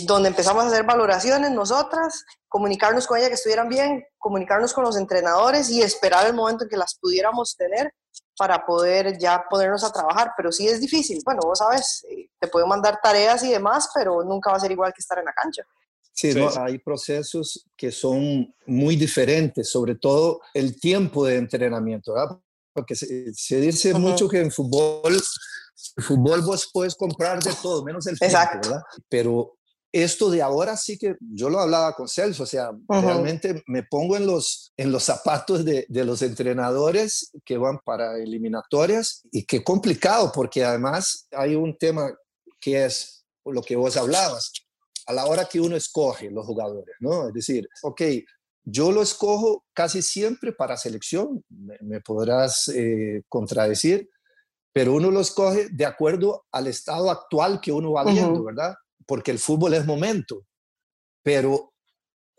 donde 0.05 0.29
empezamos 0.29 0.63
a 0.63 0.67
hacer 0.67 0.85
valoraciones 0.85 1.51
nosotras, 1.51 2.25
comunicarnos 2.47 3.07
con 3.07 3.17
ella 3.17 3.29
que 3.29 3.35
estuvieran 3.35 3.69
bien, 3.69 4.03
comunicarnos 4.17 4.73
con 4.73 4.83
los 4.83 4.97
entrenadores 4.97 5.69
y 5.69 5.81
esperar 5.81 6.27
el 6.27 6.33
momento 6.33 6.65
en 6.65 6.69
que 6.69 6.77
las 6.77 6.97
pudiéramos 6.99 7.55
tener 7.55 7.93
para 8.37 8.65
poder 8.65 9.17
ya 9.17 9.43
ponernos 9.49 9.83
a 9.83 9.91
trabajar, 9.91 10.33
pero 10.35 10.51
sí 10.51 10.67
es 10.67 10.81
difícil. 10.81 11.21
Bueno, 11.23 11.41
vos 11.43 11.59
sabes, 11.59 12.05
eh, 12.09 12.29
te 12.39 12.47
puedo 12.47 12.65
mandar 12.67 12.99
tareas 13.01 13.43
y 13.43 13.51
demás, 13.51 13.89
pero 13.93 14.23
nunca 14.23 14.51
va 14.51 14.57
a 14.57 14.59
ser 14.59 14.71
igual 14.71 14.91
que 14.93 14.99
estar 14.99 15.19
en 15.19 15.25
la 15.25 15.33
cancha. 15.33 15.63
Sí, 16.13 16.33
¿no? 16.33 16.49
hay 16.57 16.77
procesos 16.79 17.65
que 17.77 17.91
son 17.91 18.53
muy 18.65 18.95
diferentes, 18.95 19.69
sobre 19.69 19.95
todo 19.95 20.41
el 20.53 20.79
tiempo 20.79 21.25
de 21.25 21.37
entrenamiento, 21.37 22.13
¿verdad? 22.13 22.37
Porque 22.73 22.95
se, 22.95 23.59
dice 23.61 23.93
mucho 23.93 24.27
que 24.27 24.41
en 24.41 24.51
fútbol, 24.51 25.13
en 25.97 26.03
fútbol 26.03 26.41
vos 26.41 26.69
puedes 26.71 26.95
comprar 26.95 27.41
de 27.41 27.53
todo, 27.61 27.83
menos 27.83 28.05
el 28.07 28.19
tiempo, 28.19 28.37
Exacto. 28.37 28.69
¿verdad? 28.69 28.83
Pero 29.07 29.57
esto 29.91 30.29
de 30.29 30.41
ahora 30.41 30.77
sí 30.77 30.97
que 30.97 31.15
yo 31.19 31.49
lo 31.49 31.59
hablaba 31.59 31.93
con 31.93 32.07
Celso, 32.07 32.43
o 32.43 32.45
sea, 32.45 32.71
realmente 32.87 33.63
me 33.67 33.83
pongo 33.83 34.15
en 34.15 34.25
los, 34.25 34.71
en 34.77 34.91
los 34.91 35.03
zapatos 35.03 35.65
de, 35.65 35.85
de, 35.89 36.05
los 36.05 36.21
entrenadores 36.21 37.31
que 37.43 37.57
van 37.57 37.79
para 37.79 38.17
eliminatorias 38.17 39.21
y 39.31 39.45
qué 39.45 39.63
complicado, 39.63 40.31
porque 40.33 40.63
además 40.63 41.27
hay 41.31 41.55
un 41.55 41.77
tema 41.77 42.13
que 42.59 42.85
es 42.85 43.25
lo 43.45 43.61
que 43.61 43.75
vos 43.75 43.97
hablabas, 43.97 44.53
a 45.07 45.13
la 45.13 45.25
hora 45.25 45.45
que 45.45 45.59
uno 45.59 45.75
escoge 45.75 46.29
los 46.29 46.45
jugadores, 46.45 46.95
¿no? 46.99 47.27
Es 47.27 47.33
decir, 47.33 47.67
ok, 47.81 48.01
yo 48.63 48.91
lo 48.91 49.01
escojo 49.01 49.65
casi 49.73 50.01
siempre 50.01 50.53
para 50.53 50.77
selección, 50.77 51.43
me, 51.49 51.99
podrás 52.01 52.67
eh, 52.69 53.23
contradecir, 53.27 54.09
pero 54.71 54.93
uno 54.93 55.11
lo 55.11 55.19
escoge 55.19 55.67
de 55.69 55.85
acuerdo 55.85 56.45
al 56.51 56.67
estado 56.67 57.09
actual 57.09 57.59
que 57.59 57.71
uno 57.71 57.91
va 57.93 58.05
viendo, 58.05 58.43
¿verdad? 58.43 58.75
Porque 59.05 59.31
el 59.31 59.39
fútbol 59.39 59.73
es 59.73 59.85
momento, 59.85 60.45
pero 61.23 61.73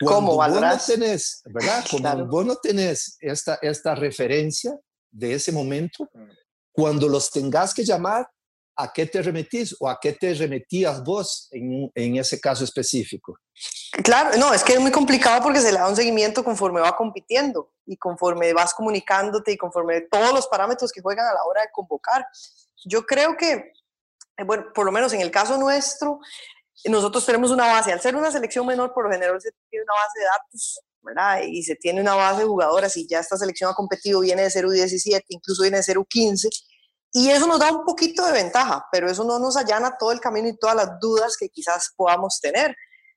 cuando 0.01 0.33
vos 0.33 0.61
no 0.61 0.79
tenés, 0.79 1.43
¿verdad? 1.47 1.85
Cuando 1.91 2.27
vos 2.27 2.47
no 2.47 2.57
tenés 2.57 3.17
esta, 3.21 3.59
esta 3.63 3.95
referencia 3.95 4.77
de 5.11 5.35
ese 5.35 5.53
momento, 5.53 6.09
mm. 6.13 6.31
cuando 6.73 7.09
los 7.09 7.31
tengas 7.31 7.73
que 7.75 7.85
llamar, 7.85 8.29
¿a 8.77 8.93
qué 8.93 9.07
te 9.07 9.23
remetís 9.23 9.77
o 9.79 9.89
a 9.89 9.99
qué 10.01 10.13
te 10.15 10.35
remetías 10.35 11.03
vos 11.05 11.49
en, 11.51 11.91
en, 11.95 12.17
ese 12.17 12.41
caso 12.41 12.65
específico? 12.65 13.37
Claro, 14.03 14.37
no, 14.39 14.55
es 14.55 14.65
que 14.65 14.75
es 14.75 14.81
muy 14.81 14.91
complicado 14.91 15.43
porque 15.43 15.61
se 15.61 15.71
le 15.71 15.79
da 15.79 15.89
un 15.89 15.97
seguimiento 15.97 16.43
conforme 16.43 16.81
va 16.81 16.97
compitiendo 16.97 17.73
y 17.87 17.97
conforme 17.97 18.53
vas 18.55 18.73
comunicándote 18.75 19.53
y 19.53 19.57
conforme 19.57 20.03
todos 20.03 20.33
los 20.33 20.47
parámetros 20.47 20.91
que 20.91 21.03
juegan 21.03 21.27
a 21.27 21.35
la 21.35 21.45
hora 21.45 21.63
de 21.63 21.69
convocar. 21.73 22.27
Yo 22.85 23.05
creo 23.05 23.37
que, 23.37 23.73
bueno, 24.45 24.67
por 24.75 24.87
lo 24.87 24.93
menos 24.93 25.13
en 25.13 25.21
el 25.21 25.31
caso 25.31 25.59
nuestro, 25.59 26.21
nosotros 26.85 27.25
tenemos 27.25 27.51
una 27.51 27.67
base, 27.67 27.93
al 27.93 28.01
ser 28.01 28.17
una 28.17 28.31
selección 28.31 28.67
menor, 28.67 28.93
por 28.93 29.05
lo 29.05 29.13
general 29.13 29.41
se 29.41 29.51
tiene 29.71 29.85
una 29.85 29.95
base 29.95 30.19
de 30.19 30.25
datos, 30.25 30.81
¿verdad? 31.03 31.43
Y 31.47 31.63
se 31.63 31.77
tiene 31.77 32.01
una 32.01 32.15
base 32.15 32.41
de 32.41 32.47
jugadoras 32.47 32.97
y 32.97 33.07
ya 33.07 33.21
esta 33.21 33.37
selección 33.37 33.71
ha 33.71 33.75
competido, 33.75 34.21
viene 34.21 34.43
de 34.43 34.49
0-17, 34.49 35.23
incluso 35.29 35.63
viene 35.63 35.79
de 35.79 35.85
0-15, 35.85 36.49
y 37.15 37.29
eso 37.31 37.47
nos 37.47 37.61
da 37.61 37.71
un 37.71 37.85
poquito 37.85 38.25
de 38.27 38.33
ventaja, 38.33 38.87
pero 38.91 39.11
eso 39.11 39.23
no 39.25 39.39
nos 39.39 39.57
allana 39.57 39.97
todo 39.99 40.13
el 40.13 40.21
camino 40.21 40.49
y 40.49 40.57
todas 40.57 40.75
las 40.75 40.99
dudas 40.99 41.37
que 41.37 41.49
quizás 41.49 41.93
podamos 41.97 42.41
tener. 42.41 42.75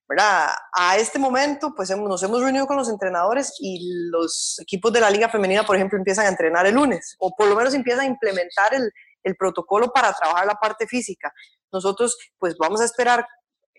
¿verdad? 0.07 0.49
A 0.73 0.97
este 0.97 1.17
momento, 1.17 1.73
pues 1.75 1.89
nos 1.89 2.21
hemos 2.21 2.41
reunido 2.41 2.67
con 2.67 2.77
los 2.77 2.89
entrenadores 2.89 3.53
y 3.59 4.07
los 4.11 4.59
equipos 4.59 4.93
de 4.93 5.01
la 5.01 5.09
Liga 5.09 5.29
Femenina, 5.29 5.65
por 5.65 5.75
ejemplo, 5.75 5.97
empiezan 5.97 6.27
a 6.27 6.29
entrenar 6.29 6.67
el 6.67 6.75
lunes, 6.75 7.15
o 7.19 7.35
por 7.35 7.47
lo 7.47 7.55
menos 7.55 7.73
empiezan 7.73 8.01
a 8.01 8.07
implementar 8.07 8.73
el, 8.73 8.91
el 9.25 9.35
protocolo 9.35 9.91
para 9.91 10.13
trabajar 10.13 10.45
la 10.45 10.55
parte 10.55 10.87
física. 10.87 11.33
Nosotros, 11.71 12.17
pues 12.39 12.55
vamos 12.57 12.79
a 12.79 12.85
esperar 12.85 13.27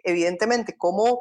evidentemente, 0.06 0.76
cómo, 0.78 1.20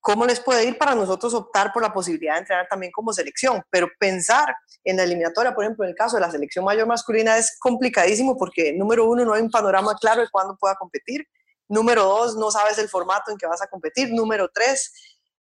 cómo 0.00 0.26
les 0.26 0.38
puede 0.38 0.64
ir 0.66 0.78
para 0.78 0.94
nosotros 0.94 1.34
optar 1.34 1.72
por 1.72 1.82
la 1.82 1.92
posibilidad 1.92 2.34
de 2.34 2.40
entrenar 2.40 2.68
también 2.68 2.92
como 2.92 3.12
selección. 3.12 3.62
Pero 3.70 3.88
pensar 3.98 4.54
en 4.84 4.98
la 4.98 5.04
eliminatoria, 5.04 5.54
por 5.54 5.64
ejemplo, 5.64 5.84
en 5.84 5.90
el 5.90 5.96
caso 5.96 6.16
de 6.16 6.20
la 6.20 6.30
selección 6.30 6.64
mayor 6.64 6.86
masculina 6.86 7.36
es 7.38 7.56
complicadísimo 7.58 8.36
porque, 8.36 8.72
número 8.74 9.08
uno, 9.08 9.24
no 9.24 9.32
hay 9.32 9.42
un 9.42 9.50
panorama 9.50 9.94
claro 10.00 10.20
de 10.20 10.28
cuándo 10.30 10.56
pueda 10.60 10.76
competir. 10.76 11.26
Número 11.68 12.04
dos, 12.04 12.36
no 12.36 12.50
sabes 12.50 12.78
el 12.78 12.88
formato 12.88 13.30
en 13.30 13.38
que 13.38 13.46
vas 13.46 13.62
a 13.62 13.66
competir. 13.66 14.12
Número 14.12 14.50
tres, 14.52 14.92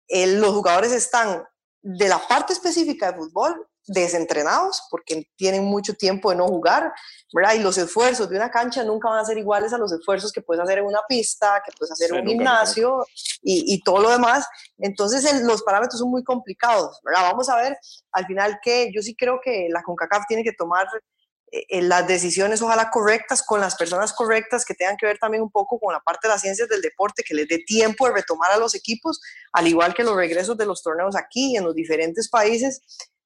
los 0.09 0.55
jugadores 0.55 0.93
están 0.93 1.45
de 1.83 2.09
la 2.09 2.19
parte 2.27 2.55
específica 2.55 3.13
de 3.13 3.19
fútbol 3.19 3.69
desentrenados 3.87 4.83
porque 4.91 5.29
tienen 5.37 5.65
mucho 5.65 5.95
tiempo 5.95 6.31
de 6.31 6.37
no 6.37 6.47
jugar, 6.47 6.93
¿verdad? 7.33 7.55
Y 7.55 7.61
los 7.61 7.77
esfuerzos 7.79 8.29
de 8.29 8.37
una 8.37 8.51
cancha 8.51 8.83
nunca 8.85 9.09
van 9.09 9.21
a 9.21 9.25
ser 9.25 9.39
iguales 9.39 9.73
a 9.73 9.79
los 9.79 9.93
esfuerzos 9.93 10.33
que 10.33 10.43
puedes 10.43 10.63
hacer 10.63 10.79
en 10.79 10.87
una 10.87 11.01
pista, 11.09 11.63
que 11.65 11.73
puedes 11.79 11.93
hacer 11.93 12.11
en 12.13 12.23
un 12.23 12.27
gimnasio 12.29 13.05
y, 13.43 13.75
y, 13.75 13.83
todo 13.83 14.01
lo 14.01 14.11
demás. 14.11 14.47
Entonces 14.79 15.43
los 15.43 15.63
parámetros 15.63 16.01
son 16.01 16.11
muy 16.11 16.25
complicados, 16.25 17.01
¿verdad? 17.05 17.23
Vamos 17.31 17.49
a 17.49 17.57
ver 17.57 17.77
al 18.13 18.27
final 18.27 18.59
que 18.63 18.91
yo 18.95 19.03
sí 19.03 19.15
creo 19.15 19.41
que 19.43 19.69
la 19.71 19.83
CONCACAF 19.83 20.25
tiene 20.27 20.45
que 20.45 20.53
tomar 20.53 20.87
eh, 21.55 21.67
eh, 21.69 21.83
las 21.83 22.05
decisiones 22.09 22.61
ojalá 22.63 22.91
correctas 22.91 23.41
con 23.41 23.61
las 23.61 23.77
personas 23.77 24.13
correctas 24.13 24.65
que 24.65 24.75
tengan 24.75 24.97
que 24.97 25.07
ver 25.07 25.19
también 25.19 25.41
un 25.41 25.53
poco 25.53 25.79
con 25.79 25.93
la 25.93 26.01
parte 26.01 26.27
de 26.27 26.35
las 26.35 26.41
ciencias 26.41 26.69
del 26.69 26.83
deporte, 26.83 27.23
que 27.23 27.33
les 27.33 27.47
dé 27.47 27.59
tiempo 27.59 28.07
de 28.07 28.15
retomar 28.15 28.51
a 28.51 28.57
los 28.57 28.75
equipos, 28.75 29.21
al 29.53 29.69
igual 29.69 29.95
que 29.95 30.03
los 30.03 30.17
regresos 30.17 30.57
de 30.57 30.67
los 30.67 30.83
torneos 30.83 31.15
aquí 31.15 31.57
en 31.57 31.63
los 31.63 31.75
diferentes 31.77 32.29
países 32.29 32.83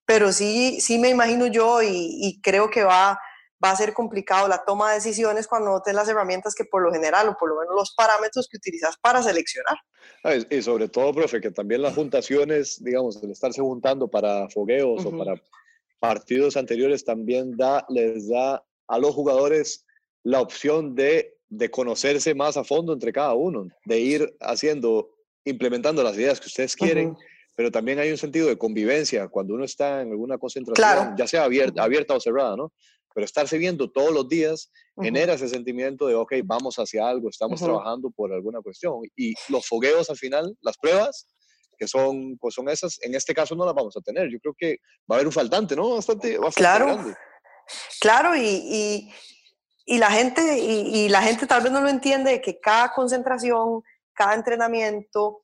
pero 0.09 0.33
sí, 0.33 0.81
sí 0.81 0.99
me 0.99 1.11
imagino 1.11 1.49
yo 1.49 1.83
y, 1.83 2.41
creo 2.43 2.71
que 2.71 2.83
va, 2.83 3.21
va 3.63 3.71
a 3.71 3.77
ser 3.77 3.93
complicado 3.93 4.49
la 4.49 4.65
toma 4.65 4.89
de 4.89 4.95
decisiones 4.95 5.47
cuando 5.47 5.83
no 5.87 5.93
las 5.93 6.09
herramientas 6.09 6.55
que 6.55 6.65
por 6.65 6.83
lo 6.83 6.91
general 6.91 7.29
o 7.29 7.37
por 7.37 7.51
lo 7.51 7.61
menos 7.61 7.75
los 7.77 7.95
parámetros 7.95 8.49
que 8.51 8.57
utilizas 8.57 8.97
para 9.03 9.23
seleccionar. 9.23 9.77
Ah, 10.25 10.33
y 10.49 10.63
sobre 10.63 10.89
todo, 10.89 11.13
profe, 11.13 11.43
que 11.43 11.51
también 11.51 11.83
las 11.83 11.95
juntaciones, 11.95 12.83
digamos, 12.83 13.23
el 13.23 13.33
estarse 13.33 13.61
juntando 13.61 14.09
para 14.09 14.49
fogueos 14.49 15.05
o 15.05 15.11
para 15.11 15.35
partidos 15.99 16.57
anteriores 16.57 17.05
también 17.05 17.55
da, 17.55 17.85
les 17.91 18.31
da 18.31 18.65
a 18.87 18.99
los 18.99 19.15
jugadores 19.15 19.85
la 20.23 20.41
opción 20.41 20.95
de, 20.95 21.37
de 21.51 21.71
conocerse 21.71 22.35
más 22.35 22.57
a 22.57 22.65
fondo 22.65 22.95
entre 22.95 23.13
cada 23.13 23.35
uno, 23.35 23.69
de 23.85 24.01
ir 24.01 24.37
haciendo, 24.41 25.11
implementando 25.45 26.03
las 26.03 26.17
ideas 26.17 26.41
que 26.41 26.47
ustedes 26.47 26.75
quieren 26.75 27.15
pero 27.59 27.73
también 27.73 27.99
hay 27.99 28.09
un 28.09 28.17
sentido 28.17 28.47
de 28.47 28.57
convivencia 28.57 29.27
cuando 29.27 29.55
uno 29.55 29.65
está 29.65 30.03
en 30.03 30.13
alguna 30.13 30.39
concentración, 30.39 31.17
ya 31.19 31.27
sea 31.27 31.43
abierta, 31.43 31.83
abierta 31.83 32.15
o 32.15 32.21
cerrada, 32.21 32.55
¿no? 32.57 32.73
Pero 33.13 33.25
estarse 33.25 33.59
viendo 33.59 33.91
todos 33.91 34.13
los 34.13 34.29
días 34.29 34.71
genera 35.03 35.33
ese 35.33 35.49
sentimiento 35.49 36.07
de, 36.07 36.15
ok, 36.15 36.35
vamos 36.45 36.77
hacia 36.77 37.09
algo, 37.09 37.29
estamos 37.29 37.61
trabajando 37.61 38.11
por 38.11 38.33
alguna 38.33 38.61
cuestión. 38.61 39.01
Y 39.17 39.35
los 39.49 39.67
fogueos 39.67 40.09
al 40.09 40.17
final, 40.17 40.57
las 40.61 40.79
pruebas, 40.79 41.27
que 41.77 41.89
son, 41.89 42.39
pues 42.39 42.55
son 42.55 42.69
esas, 42.69 42.97
en 43.03 43.17
este 43.17 43.35
caso 43.35 43.57
no 43.57 43.67
las 43.67 43.75
vamos 43.75 43.97
a 43.97 44.03
tener. 44.03 44.31
Yo 44.31 44.39
creo 44.39 44.55
que 44.57 44.77
va 45.11 45.15
a 45.15 45.19
haber 45.19 45.27
un 45.27 45.33
faltante, 45.33 45.75
¿no? 45.75 45.97
Bastante, 45.97 46.39
bastante 46.39 46.61
claro. 46.61 46.85
grande. 46.85 47.17
Claro, 48.01 48.37
y, 48.37 48.41
y, 48.41 49.13
y 49.85 49.99
la 49.99 50.13
gente, 50.13 50.61
y, 50.61 51.07
y, 51.07 51.09
la 51.09 51.23
gente 51.23 51.49
tal 51.49 51.65
vez 51.65 51.73
no 51.73 51.81
lo 51.81 51.89
entiende, 51.89 52.41
que 52.41 52.61
cada 52.61 52.93
concentración, 52.93 53.83
cada 54.15 54.35
entrenamiento, 54.35 55.43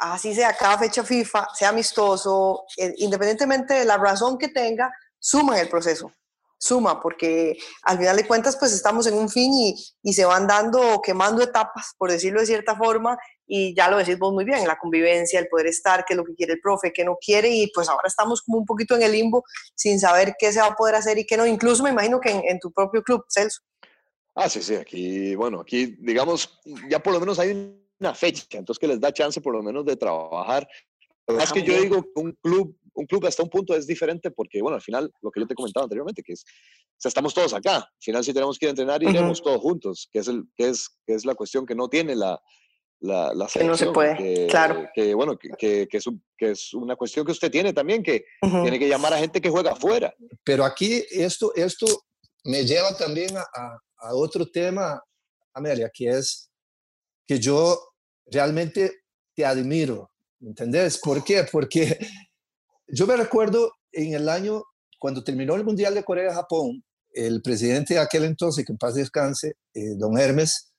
así 0.00 0.34
sea 0.34 0.56
cada 0.56 0.78
fecha 0.78 1.02
FIFA, 1.04 1.48
sea 1.54 1.70
amistoso, 1.70 2.64
eh, 2.76 2.94
independientemente 2.98 3.74
de 3.74 3.84
la 3.84 3.96
razón 3.96 4.38
que 4.38 4.48
tenga, 4.48 4.90
suma 5.18 5.56
en 5.56 5.62
el 5.62 5.68
proceso. 5.68 6.12
suma, 6.58 7.00
porque 7.00 7.56
al 7.82 7.98
final 7.98 8.16
de 8.16 8.26
cuentas 8.26 8.56
pues 8.56 8.72
estamos 8.72 9.06
en 9.06 9.14
un 9.14 9.28
fin 9.28 9.52
y, 9.52 9.74
y 10.02 10.12
se 10.14 10.24
van 10.24 10.46
dando, 10.46 11.00
quemando 11.02 11.42
etapas, 11.42 11.92
por 11.98 12.10
decirlo 12.10 12.40
de 12.40 12.46
cierta 12.46 12.74
forma, 12.76 13.16
y 13.46 13.74
ya 13.74 13.90
lo 13.90 13.98
decís 13.98 14.18
vos 14.18 14.32
muy 14.32 14.44
bien, 14.44 14.66
la 14.66 14.78
convivencia, 14.78 15.38
el 15.38 15.48
poder 15.48 15.66
estar, 15.66 16.04
qué 16.04 16.14
es 16.14 16.16
lo 16.16 16.24
que 16.24 16.34
quiere 16.34 16.54
el 16.54 16.60
profe, 16.60 16.92
qué 16.92 17.04
no 17.04 17.16
quiere, 17.20 17.50
y 17.50 17.70
pues 17.72 17.88
ahora 17.88 18.08
estamos 18.08 18.42
como 18.42 18.58
un 18.58 18.64
poquito 18.64 18.96
en 18.96 19.02
el 19.02 19.12
limbo 19.12 19.44
sin 19.74 20.00
saber 20.00 20.34
qué 20.38 20.52
se 20.52 20.60
va 20.60 20.68
a 20.68 20.74
poder 20.76 20.94
hacer 20.94 21.18
y 21.18 21.26
qué 21.26 21.36
no, 21.36 21.46
incluso 21.46 21.82
me 21.82 21.90
imagino 21.90 22.20
que 22.20 22.30
en, 22.30 22.42
en 22.46 22.58
tu 22.58 22.72
propio 22.72 23.02
club, 23.02 23.24
Celso. 23.28 23.60
Ah, 24.34 24.48
sí, 24.48 24.62
sí, 24.62 24.74
aquí, 24.74 25.34
bueno, 25.34 25.60
aquí 25.60 25.96
digamos, 25.98 26.60
ya 26.90 26.98
por 26.98 27.12
lo 27.12 27.20
menos 27.20 27.38
hay 27.38 27.82
una 27.98 28.14
fecha, 28.14 28.58
entonces 28.58 28.78
que 28.78 28.88
les 28.88 29.00
da 29.00 29.12
chance 29.12 29.40
por 29.40 29.54
lo 29.54 29.62
menos 29.62 29.84
de 29.84 29.96
trabajar. 29.96 30.68
Es 31.26 31.52
que 31.52 31.62
yo 31.62 31.80
digo 31.80 32.02
que 32.02 32.20
un 32.20 32.32
club, 32.40 32.78
un 32.94 33.06
club 33.06 33.26
hasta 33.26 33.42
un 33.42 33.50
punto 33.50 33.74
es 33.74 33.86
diferente 33.86 34.30
porque, 34.30 34.62
bueno, 34.62 34.76
al 34.76 34.82
final, 34.82 35.10
lo 35.22 35.30
que 35.30 35.40
yo 35.40 35.46
te 35.46 35.54
comentaba 35.54 35.84
anteriormente, 35.84 36.22
que 36.22 36.34
es, 36.34 36.44
o 36.44 37.00
sea, 37.00 37.08
estamos 37.08 37.34
todos 37.34 37.52
acá. 37.52 37.76
Al 37.76 37.88
final, 37.98 38.22
si 38.22 38.32
tenemos 38.32 38.58
que 38.58 38.66
ir 38.66 38.68
a 38.68 38.70
entrenar, 38.70 39.02
iremos 39.02 39.42
todos 39.42 39.60
juntos, 39.60 40.08
que 40.12 40.20
es, 40.20 40.28
el, 40.28 40.44
que, 40.54 40.68
es, 40.68 40.88
que 41.04 41.14
es 41.14 41.24
la 41.24 41.34
cuestión 41.34 41.66
que 41.66 41.74
no 41.74 41.88
tiene 41.88 42.14
la, 42.14 42.40
la, 43.00 43.34
la 43.34 43.46
que 43.48 43.64
no 43.64 43.76
se 43.76 43.90
puede, 43.90 44.16
que, 44.16 44.46
claro. 44.46 44.88
Que, 44.94 45.14
bueno, 45.14 45.36
que, 45.36 45.48
que, 45.58 45.88
que, 45.90 45.96
es 45.96 46.06
un, 46.06 46.22
que 46.38 46.52
es 46.52 46.72
una 46.74 46.94
cuestión 46.94 47.26
que 47.26 47.32
usted 47.32 47.50
tiene 47.50 47.72
también, 47.72 48.04
que 48.04 48.24
uh 48.42 48.46
-huh. 48.46 48.62
tiene 48.62 48.78
que 48.78 48.88
llamar 48.88 49.12
a 49.12 49.18
gente 49.18 49.40
que 49.40 49.50
juega 49.50 49.72
afuera. 49.72 50.14
Pero 50.44 50.64
aquí 50.64 51.04
esto, 51.10 51.52
esto 51.56 51.86
me 52.44 52.64
lleva 52.64 52.96
también 52.96 53.36
a, 53.36 53.40
a, 53.40 53.78
a 53.98 54.14
otro 54.14 54.46
tema, 54.46 55.02
Amelia, 55.52 55.90
que 55.92 56.08
es 56.08 56.50
que 57.26 57.38
yo 57.38 57.78
realmente 58.26 59.00
te 59.34 59.44
admiro, 59.44 60.10
¿entendés? 60.40 60.98
¿Por 60.98 61.24
qué? 61.24 61.46
Porque 61.50 61.98
yo 62.88 63.06
me 63.06 63.16
recuerdo 63.16 63.72
en 63.92 64.14
el 64.14 64.28
año, 64.28 64.62
cuando 64.98 65.24
terminó 65.24 65.54
el 65.54 65.64
Mundial 65.64 65.94
de 65.94 66.04
Corea-Japón, 66.04 66.84
el 67.12 67.42
presidente 67.42 67.94
de 67.94 68.00
aquel 68.00 68.24
entonces, 68.24 68.64
que 68.64 68.72
en 68.72 68.78
paz 68.78 68.94
descanse, 68.94 69.54
eh, 69.74 69.94
don 69.96 70.18
Hermes, 70.18 70.72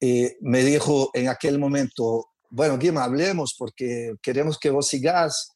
eh, 0.00 0.36
me 0.40 0.62
dijo 0.62 1.10
en 1.12 1.28
aquel 1.28 1.58
momento, 1.58 2.26
bueno, 2.48 2.78
Guima, 2.78 3.04
hablemos 3.04 3.54
porque 3.58 4.14
queremos 4.22 4.58
que 4.58 4.70
vos 4.70 4.88
sigas, 4.88 5.50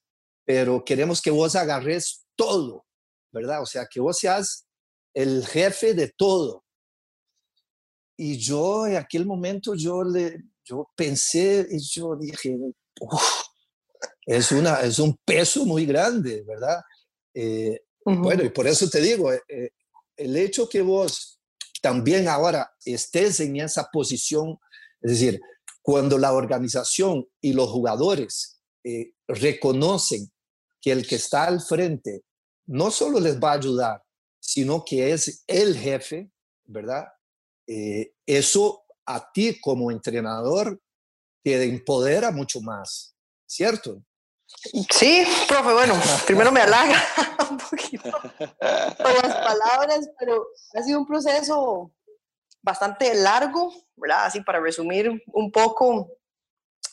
pero 0.44 0.84
queremos 0.84 1.22
que 1.22 1.30
vos 1.30 1.56
agarres 1.56 2.24
todo, 2.36 2.84
¿verdad? 3.32 3.62
O 3.62 3.66
sea, 3.66 3.86
que 3.90 4.00
vos 4.00 4.18
seas 4.18 4.66
el 5.14 5.46
jefe 5.46 5.94
de 5.94 6.12
todo. 6.16 6.63
Y 8.16 8.38
yo 8.38 8.86
en 8.86 8.96
aquel 8.96 9.26
momento 9.26 9.74
yo, 9.74 10.04
le, 10.04 10.42
yo 10.64 10.88
pensé 10.94 11.66
y 11.70 11.78
yo 11.78 12.16
dije, 12.16 12.56
es, 14.26 14.52
una, 14.52 14.80
es 14.80 14.98
un 14.98 15.16
peso 15.24 15.64
muy 15.64 15.84
grande, 15.86 16.42
¿verdad? 16.46 16.80
Eh, 17.34 17.80
uh 18.04 18.12
-huh. 18.12 18.22
Bueno, 18.22 18.44
y 18.44 18.50
por 18.50 18.66
eso 18.66 18.88
te 18.88 19.00
digo, 19.00 19.32
eh, 19.32 19.70
el 20.16 20.36
hecho 20.36 20.68
que 20.68 20.82
vos 20.82 21.40
también 21.82 22.28
ahora 22.28 22.72
estés 22.84 23.40
en 23.40 23.56
esa 23.56 23.88
posición, 23.92 24.58
es 25.02 25.10
decir, 25.10 25.40
cuando 25.82 26.16
la 26.16 26.32
organización 26.32 27.28
y 27.42 27.52
los 27.52 27.68
jugadores 27.68 28.60
eh, 28.84 29.12
reconocen 29.28 30.32
que 30.80 30.92
el 30.92 31.06
que 31.06 31.16
está 31.16 31.44
al 31.44 31.60
frente 31.60 32.22
no 32.66 32.90
solo 32.90 33.20
les 33.20 33.38
va 33.38 33.52
a 33.52 33.56
ayudar, 33.56 34.02
sino 34.40 34.84
que 34.84 35.12
es 35.12 35.44
el 35.46 35.76
jefe, 35.76 36.30
¿verdad? 36.64 37.04
Eh, 37.66 38.14
eso 38.26 38.84
a 39.06 39.30
ti 39.32 39.60
como 39.60 39.90
entrenador 39.90 40.80
te 41.42 41.62
empodera 41.64 42.30
mucho 42.30 42.60
más, 42.60 43.14
¿cierto? 43.46 44.02
Sí, 44.46 45.24
profe, 45.48 45.72
bueno, 45.72 45.94
primero 46.26 46.52
me 46.52 46.60
halaga 46.60 47.02
un 47.50 47.58
poquito 47.58 48.10
con 48.10 49.14
las 49.22 49.34
palabras, 49.34 50.08
pero 50.18 50.46
ha 50.74 50.82
sido 50.82 50.98
un 51.00 51.06
proceso 51.06 51.92
bastante 52.62 53.14
largo, 53.14 53.72
¿verdad? 53.96 54.26
Así 54.26 54.40
para 54.40 54.60
resumir 54.60 55.22
un 55.26 55.52
poco, 55.52 56.08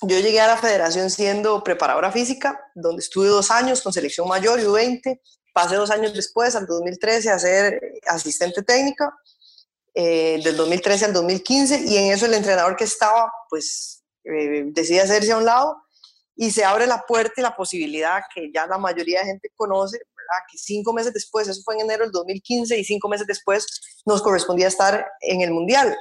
yo 0.01 0.19
llegué 0.19 0.41
a 0.41 0.47
la 0.47 0.57
federación 0.57 1.09
siendo 1.09 1.63
preparadora 1.63 2.11
física, 2.11 2.59
donde 2.75 3.01
estuve 3.01 3.27
dos 3.27 3.51
años 3.51 3.81
con 3.81 3.93
selección 3.93 4.27
mayor 4.27 4.59
y 4.59 4.63
U20, 4.63 5.21
pasé 5.53 5.75
dos 5.75 5.91
años 5.91 6.13
después, 6.13 6.55
al 6.55 6.65
2013, 6.65 7.29
a 7.29 7.39
ser 7.39 7.79
asistente 8.07 8.63
técnica, 8.63 9.15
eh, 9.93 10.39
del 10.41 10.55
2013 10.55 11.05
al 11.05 11.13
2015, 11.13 11.83
y 11.85 11.97
en 11.97 12.13
eso 12.13 12.25
el 12.25 12.33
entrenador 12.33 12.77
que 12.77 12.85
estaba, 12.85 13.31
pues, 13.49 14.03
eh, 14.23 14.63
decide 14.67 15.01
hacerse 15.01 15.33
a 15.33 15.37
un 15.37 15.45
lado, 15.45 15.75
y 16.35 16.51
se 16.51 16.63
abre 16.63 16.87
la 16.87 17.03
puerta 17.05 17.33
y 17.37 17.41
la 17.41 17.55
posibilidad 17.55 18.21
que 18.33 18.49
ya 18.53 18.65
la 18.67 18.77
mayoría 18.77 19.19
de 19.19 19.25
gente 19.25 19.51
conoce, 19.55 19.99
que 20.49 20.57
cinco 20.57 20.93
meses 20.93 21.13
después, 21.13 21.49
eso 21.49 21.61
fue 21.63 21.75
en 21.75 21.81
enero 21.81 22.03
del 22.03 22.13
2015, 22.13 22.77
y 22.77 22.85
cinco 22.85 23.09
meses 23.09 23.27
después 23.27 23.67
nos 24.05 24.21
correspondía 24.21 24.69
estar 24.69 25.05
en 25.19 25.41
el 25.41 25.51
Mundial. 25.51 25.93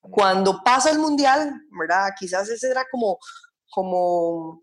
Cuando 0.00 0.62
pasa 0.64 0.90
el 0.90 1.00
Mundial, 1.00 1.52
¿verdad? 1.78 2.10
quizás 2.18 2.48
ese 2.48 2.70
era 2.70 2.84
como, 2.92 3.18
como 3.70 4.60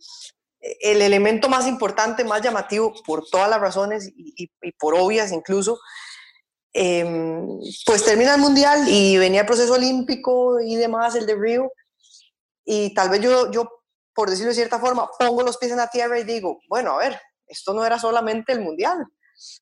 el 0.62 1.02
elemento 1.02 1.50
más 1.50 1.68
importante, 1.68 2.24
más 2.24 2.42
llamativo, 2.42 2.94
por 3.06 3.28
todas 3.30 3.50
las 3.50 3.60
razones 3.60 4.10
y 4.16 4.50
por 4.80 4.96
obvias 4.96 5.34
incluso, 5.34 5.78
eh, 6.80 7.04
pues 7.88 8.04
termina 8.06 8.36
el 8.36 8.42
Mundial 8.42 8.88
y 8.88 9.18
venía 9.18 9.42
el 9.42 9.48
proceso 9.48 9.74
olímpico 9.74 10.60
y 10.60 10.76
demás, 10.76 11.16
el 11.16 11.26
de 11.26 11.36
Río, 11.36 11.72
y 12.63 12.94
tal 12.94 13.10
vez 13.10 13.22
yo, 13.22 13.50
yo 13.50 13.68
por 14.13 14.30
decirlo 14.30 14.50
de 14.50 14.56
cierta 14.56 14.80
forma, 14.80 15.10
pongo 15.18 15.42
los 15.42 15.58
pies 15.58 15.72
en 15.72 15.78
la 15.78 15.90
tierra 15.90 16.20
y 16.20 16.24
digo, 16.24 16.60
bueno, 16.70 16.92
a 16.92 16.98
ver, 16.98 17.20
esto 17.48 17.74
no 17.74 17.84
era 17.84 17.98
solamente 17.98 18.54
el 18.54 18.62
mundial. 18.62 19.06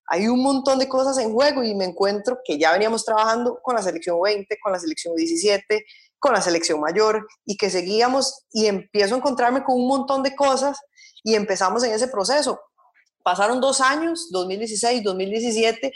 Hay 0.08 0.28
un 0.28 0.41
montón 0.41 0.78
de 0.78 0.89
cosas 0.89 1.17
en 1.19 1.32
juego 1.32 1.63
y 1.63 1.73
me 1.73 1.86
encuentro 1.86 2.39
que 2.43 2.58
ya 2.58 2.73
veníamos 2.73 3.06
trabajando 3.06 3.60
con 3.62 3.75
la 3.75 3.82
selección 3.82 4.19
20, 4.21 4.58
con 4.62 4.73
la 4.73 4.80
selección 4.80 5.15
17, 5.15 5.86
con 6.19 6.34
la 6.34 6.41
selección 6.41 6.82
mayor 6.82 7.25
y 7.45 7.56
que 7.56 7.69
seguíamos 7.69 8.45
y 8.51 8.65
empiezo 8.65 9.15
a 9.15 9.19
encontrarme 9.19 9.63
con 9.63 9.75
un 9.75 9.88
montón 9.88 10.21
de 10.21 10.36
cosas 10.36 10.80
y 11.23 11.36
empezamos 11.36 11.82
en 11.86 11.93
ese 11.93 12.10
proceso. 12.10 12.60
Pasaron 13.23 13.62
dos 13.62 13.80
años, 13.80 14.30
2016, 14.32 15.04
2017, 15.04 15.93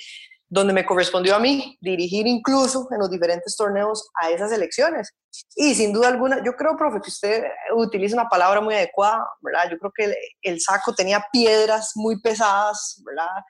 donde 0.50 0.74
me 0.74 0.86
correspondió 0.86 1.36
a 1.36 1.40
mí 1.40 1.78
dirigir 1.80 2.26
incluso 2.26 2.88
en 2.92 3.00
los 3.00 3.10
diferentes 3.10 3.56
torneos 3.56 4.10
a 4.20 4.32
esas 4.32 4.52
elecciones. 4.52 5.14
Y 5.56 5.76
sin 5.76 5.94
duda 5.94 6.08
alguna, 6.08 6.44
yo 6.44 6.54
creo, 6.54 6.76
profe, 6.76 7.00
que 7.02 7.10
usted 7.10 7.44
utiliza 7.76 8.16
una 8.16 8.28
palabra 8.28 8.60
muy 8.60 8.74
adecuada, 8.74 9.24
¿verdad? 9.42 9.70
Yo 9.70 9.78
creo 9.78 9.92
que 9.96 10.16
el, 10.42 10.60
saco 10.60 10.94
tenía 10.96 11.24
piedras 11.32 11.92
muy 11.96 12.20
pesadas, 12.20 13.02
¿verdad? 13.06 13.44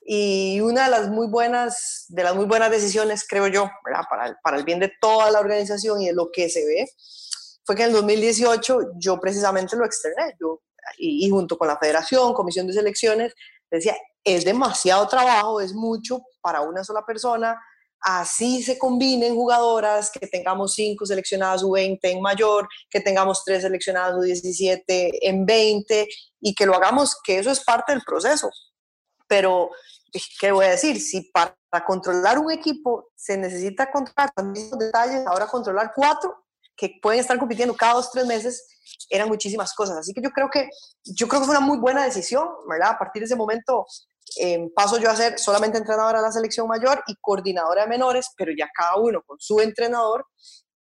Y 0.00 0.60
una 0.62 0.84
de 0.84 0.90
las 0.90 1.08
muy 1.10 1.26
buenas, 1.26 2.06
de 2.08 2.24
las 2.24 2.34
muy 2.34 2.46
buenas 2.46 2.70
decisiones, 2.70 3.26
creo 3.28 3.46
yo, 3.48 3.70
¿verdad? 3.84 4.04
Para 4.08 4.28
el, 4.28 4.36
para 4.42 4.56
el 4.56 4.64
bien 4.64 4.80
de 4.80 4.90
toda 4.98 5.30
la 5.30 5.40
organización 5.40 6.00
y 6.00 6.06
de 6.06 6.14
lo 6.14 6.30
que 6.32 6.48
se 6.48 6.64
ve, 6.64 6.86
fue 7.66 7.76
que 7.76 7.82
en 7.82 7.90
el 7.90 7.96
2018 7.96 8.92
yo 8.96 9.20
precisamente 9.20 9.76
lo 9.76 9.84
externé, 9.84 10.36
y, 10.96 11.26
y 11.26 11.30
junto 11.30 11.58
con 11.58 11.68
la 11.68 11.76
federación, 11.76 12.32
comisión 12.32 12.66
de 12.66 12.72
selecciones, 12.72 13.34
decía, 13.70 13.94
es 14.24 14.44
demasiado 14.44 15.06
trabajo, 15.08 15.60
es 15.60 15.72
mucho 15.72 16.22
para 16.40 16.60
una 16.60 16.84
sola 16.84 17.04
persona, 17.04 17.60
así 18.00 18.62
se 18.62 18.78
combinen 18.78 19.34
jugadoras, 19.34 20.10
que 20.10 20.26
tengamos 20.26 20.74
cinco 20.74 21.06
seleccionadas 21.06 21.62
U20 21.62 21.98
en 22.02 22.20
mayor, 22.20 22.68
que 22.88 23.00
tengamos 23.00 23.44
tres 23.44 23.62
seleccionadas 23.62 24.14
U17 24.16 25.18
en 25.22 25.46
20 25.46 26.08
y 26.40 26.54
que 26.54 26.66
lo 26.66 26.74
hagamos, 26.74 27.16
que 27.22 27.38
eso 27.38 27.50
es 27.50 27.62
parte 27.62 27.92
del 27.92 28.02
proceso. 28.02 28.50
Pero, 29.26 29.70
¿qué 30.40 30.52
voy 30.52 30.66
a 30.66 30.70
decir? 30.70 31.00
Si 31.00 31.30
para 31.30 31.54
controlar 31.86 32.38
un 32.38 32.50
equipo 32.50 33.10
se 33.14 33.36
necesita 33.36 33.90
controlar 33.90 34.30
tantos 34.34 34.78
detalles, 34.78 35.26
ahora 35.26 35.46
controlar 35.46 35.92
cuatro 35.94 36.44
que 36.76 36.98
pueden 37.02 37.20
estar 37.20 37.38
compitiendo 37.38 37.76
cada 37.76 37.94
dos, 37.94 38.10
tres 38.10 38.24
meses, 38.24 38.66
eran 39.10 39.28
muchísimas 39.28 39.74
cosas. 39.74 39.98
Así 39.98 40.14
que 40.14 40.22
yo 40.22 40.30
creo 40.30 40.48
que, 40.48 40.70
yo 41.04 41.28
creo 41.28 41.40
que 41.40 41.46
fue 41.46 41.56
una 41.56 41.66
muy 41.66 41.76
buena 41.76 42.04
decisión, 42.04 42.48
¿verdad? 42.66 42.92
A 42.92 42.98
partir 42.98 43.20
de 43.20 43.26
ese 43.26 43.36
momento 43.36 43.86
eh, 44.38 44.68
paso 44.74 44.98
yo 44.98 45.10
a 45.10 45.16
ser 45.16 45.38
solamente 45.38 45.78
entrenadora 45.78 46.18
de 46.18 46.26
la 46.26 46.32
selección 46.32 46.68
mayor 46.68 47.02
y 47.06 47.16
coordinadora 47.20 47.82
de 47.82 47.88
menores, 47.88 48.28
pero 48.36 48.52
ya 48.56 48.68
cada 48.74 48.96
uno 48.96 49.22
con 49.26 49.38
su 49.40 49.60
entrenador 49.60 50.26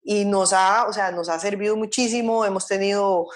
y 0.02 0.24
nos 0.24 0.52
ha, 0.52 0.86
o 0.88 0.92
sea, 0.92 1.10
nos 1.10 1.28
ha 1.28 1.38
servido 1.38 1.76
muchísimo, 1.76 2.44
hemos 2.44 2.66
tenido 2.66 3.26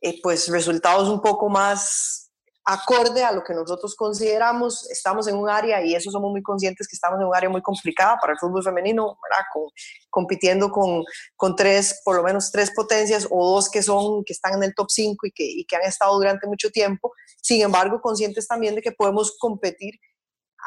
eh, 0.00 0.20
pues 0.22 0.48
resultados 0.48 1.08
un 1.08 1.20
poco 1.20 1.48
más 1.48 2.25
acorde 2.68 3.22
a 3.22 3.30
lo 3.30 3.44
que 3.44 3.54
nosotros 3.54 3.94
consideramos, 3.94 4.90
estamos 4.90 5.28
en 5.28 5.36
un 5.36 5.48
área, 5.48 5.84
y 5.84 5.94
eso 5.94 6.10
somos 6.10 6.32
muy 6.32 6.42
conscientes 6.42 6.88
que 6.88 6.96
estamos 6.96 7.20
en 7.20 7.26
un 7.26 7.34
área 7.34 7.48
muy 7.48 7.62
complicada 7.62 8.18
para 8.20 8.32
el 8.32 8.38
fútbol 8.38 8.62
femenino. 8.62 9.16
Con, 9.52 9.68
compitiendo 10.10 10.70
con, 10.70 11.04
con, 11.36 11.54
tres, 11.54 12.00
por 12.04 12.16
lo 12.16 12.22
menos 12.22 12.50
tres 12.50 12.72
potencias 12.74 13.28
o 13.30 13.54
dos 13.54 13.70
que, 13.70 13.82
son, 13.82 14.24
que 14.24 14.32
están 14.32 14.54
en 14.54 14.64
el 14.64 14.74
top 14.74 14.88
5 14.90 15.26
y 15.26 15.30
que, 15.30 15.44
y 15.44 15.64
que 15.64 15.76
han 15.76 15.82
estado 15.82 16.14
durante 16.16 16.46
mucho 16.46 16.70
tiempo, 16.70 17.12
sin 17.40 17.62
embargo, 17.62 18.00
conscientes 18.00 18.48
también 18.48 18.74
de 18.74 18.82
que 18.82 18.92
podemos 18.92 19.36
competir 19.38 19.94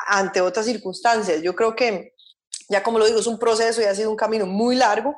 ante 0.08 0.40
otras 0.42 0.66
circunstancias. 0.66 1.42
Yo 1.42 1.56
creo 1.56 1.76
que, 1.76 2.14
ya 2.70 2.84
como 2.84 3.00
lo 3.00 3.06
digo, 3.06 3.20
es 3.20 3.28
un 3.28 3.40
proceso 3.40 3.82
y 3.82 3.86
ha 3.86 3.96
sido 3.96 4.10
un 4.10 4.16
camino 4.16 4.46
muy 4.46 4.76
largo, 4.76 5.16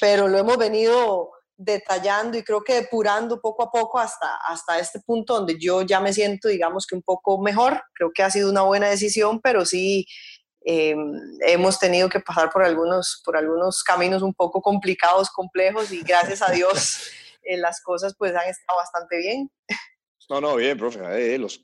pero 0.00 0.28
lo 0.28 0.38
hemos 0.38 0.58
venido 0.58 1.30
detallando 1.62 2.38
y 2.38 2.42
creo 2.42 2.62
que 2.62 2.74
depurando 2.74 3.38
poco 3.40 3.62
a 3.62 3.70
poco 3.70 3.98
hasta, 3.98 4.36
hasta 4.48 4.78
este 4.78 5.00
punto 5.00 5.34
donde 5.34 5.58
yo 5.58 5.82
ya 5.82 6.00
me 6.00 6.12
siento, 6.12 6.48
digamos 6.48 6.86
que 6.86 6.94
un 6.94 7.02
poco 7.02 7.40
mejor. 7.40 7.82
Creo 7.92 8.10
que 8.14 8.22
ha 8.22 8.30
sido 8.30 8.50
una 8.50 8.62
buena 8.62 8.88
decisión, 8.88 9.40
pero 9.40 9.64
sí 9.64 10.06
Eh, 10.62 10.94
hemos 11.46 11.78
tenido 11.78 12.10
que 12.10 12.20
pasar 12.20 12.50
por 12.50 12.62
algunos, 12.62 13.22
por 13.24 13.34
algunos 13.34 13.82
caminos 13.82 14.20
un 14.22 14.34
poco 14.34 14.60
complicados, 14.60 15.30
complejos 15.30 15.90
y 15.90 16.02
gracias 16.02 16.42
a 16.42 16.50
Dios 16.58 17.10
eh, 17.42 17.56
las 17.56 17.80
cosas 17.82 18.14
pues 18.18 18.34
han 18.34 18.46
estado 18.46 18.78
bastante 18.78 19.16
bien. 19.16 19.50
No, 20.28 20.40
no, 20.40 20.56
bien, 20.56 20.76
profe. 20.76 21.00
Eh, 21.16 21.38
los, 21.38 21.62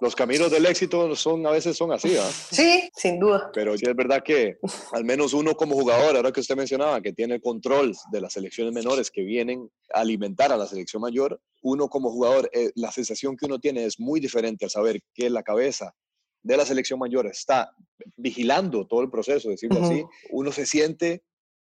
los 0.00 0.14
caminos 0.14 0.50
del 0.50 0.66
éxito 0.66 1.14
son 1.16 1.46
a 1.46 1.50
veces 1.50 1.76
son 1.76 1.92
así, 1.92 2.16
¿ah? 2.16 2.30
Sí, 2.30 2.88
sin 2.94 3.18
duda. 3.18 3.50
Pero 3.54 3.76
sí 3.78 3.86
es 3.88 3.96
verdad 3.96 4.22
que 4.22 4.58
al 4.92 5.04
menos 5.04 5.32
uno 5.32 5.54
como 5.54 5.74
jugador, 5.74 6.16
ahora 6.16 6.32
que 6.32 6.40
usted 6.40 6.56
mencionaba, 6.56 7.00
que 7.00 7.12
tiene 7.12 7.40
control 7.40 7.96
de 8.12 8.20
las 8.20 8.34
selecciones 8.34 8.74
menores 8.74 9.10
que 9.10 9.22
vienen 9.22 9.70
a 9.94 10.00
alimentar 10.00 10.52
a 10.52 10.56
la 10.56 10.66
selección 10.66 11.00
mayor, 11.00 11.40
uno 11.62 11.88
como 11.88 12.10
jugador, 12.10 12.50
eh, 12.52 12.70
la 12.74 12.92
sensación 12.92 13.36
que 13.36 13.46
uno 13.46 13.58
tiene 13.58 13.84
es 13.84 13.98
muy 13.98 14.20
diferente 14.20 14.66
al 14.66 14.70
saber 14.70 15.00
que 15.14 15.30
la 15.30 15.42
cabeza 15.42 15.94
de 16.42 16.56
la 16.56 16.66
selección 16.66 16.98
mayor 16.98 17.26
está 17.26 17.72
vigilando 18.16 18.86
todo 18.86 19.00
el 19.00 19.10
proceso, 19.10 19.48
decirlo 19.48 19.82
así, 19.82 20.04
uno 20.30 20.52
se 20.52 20.64
siente 20.64 21.22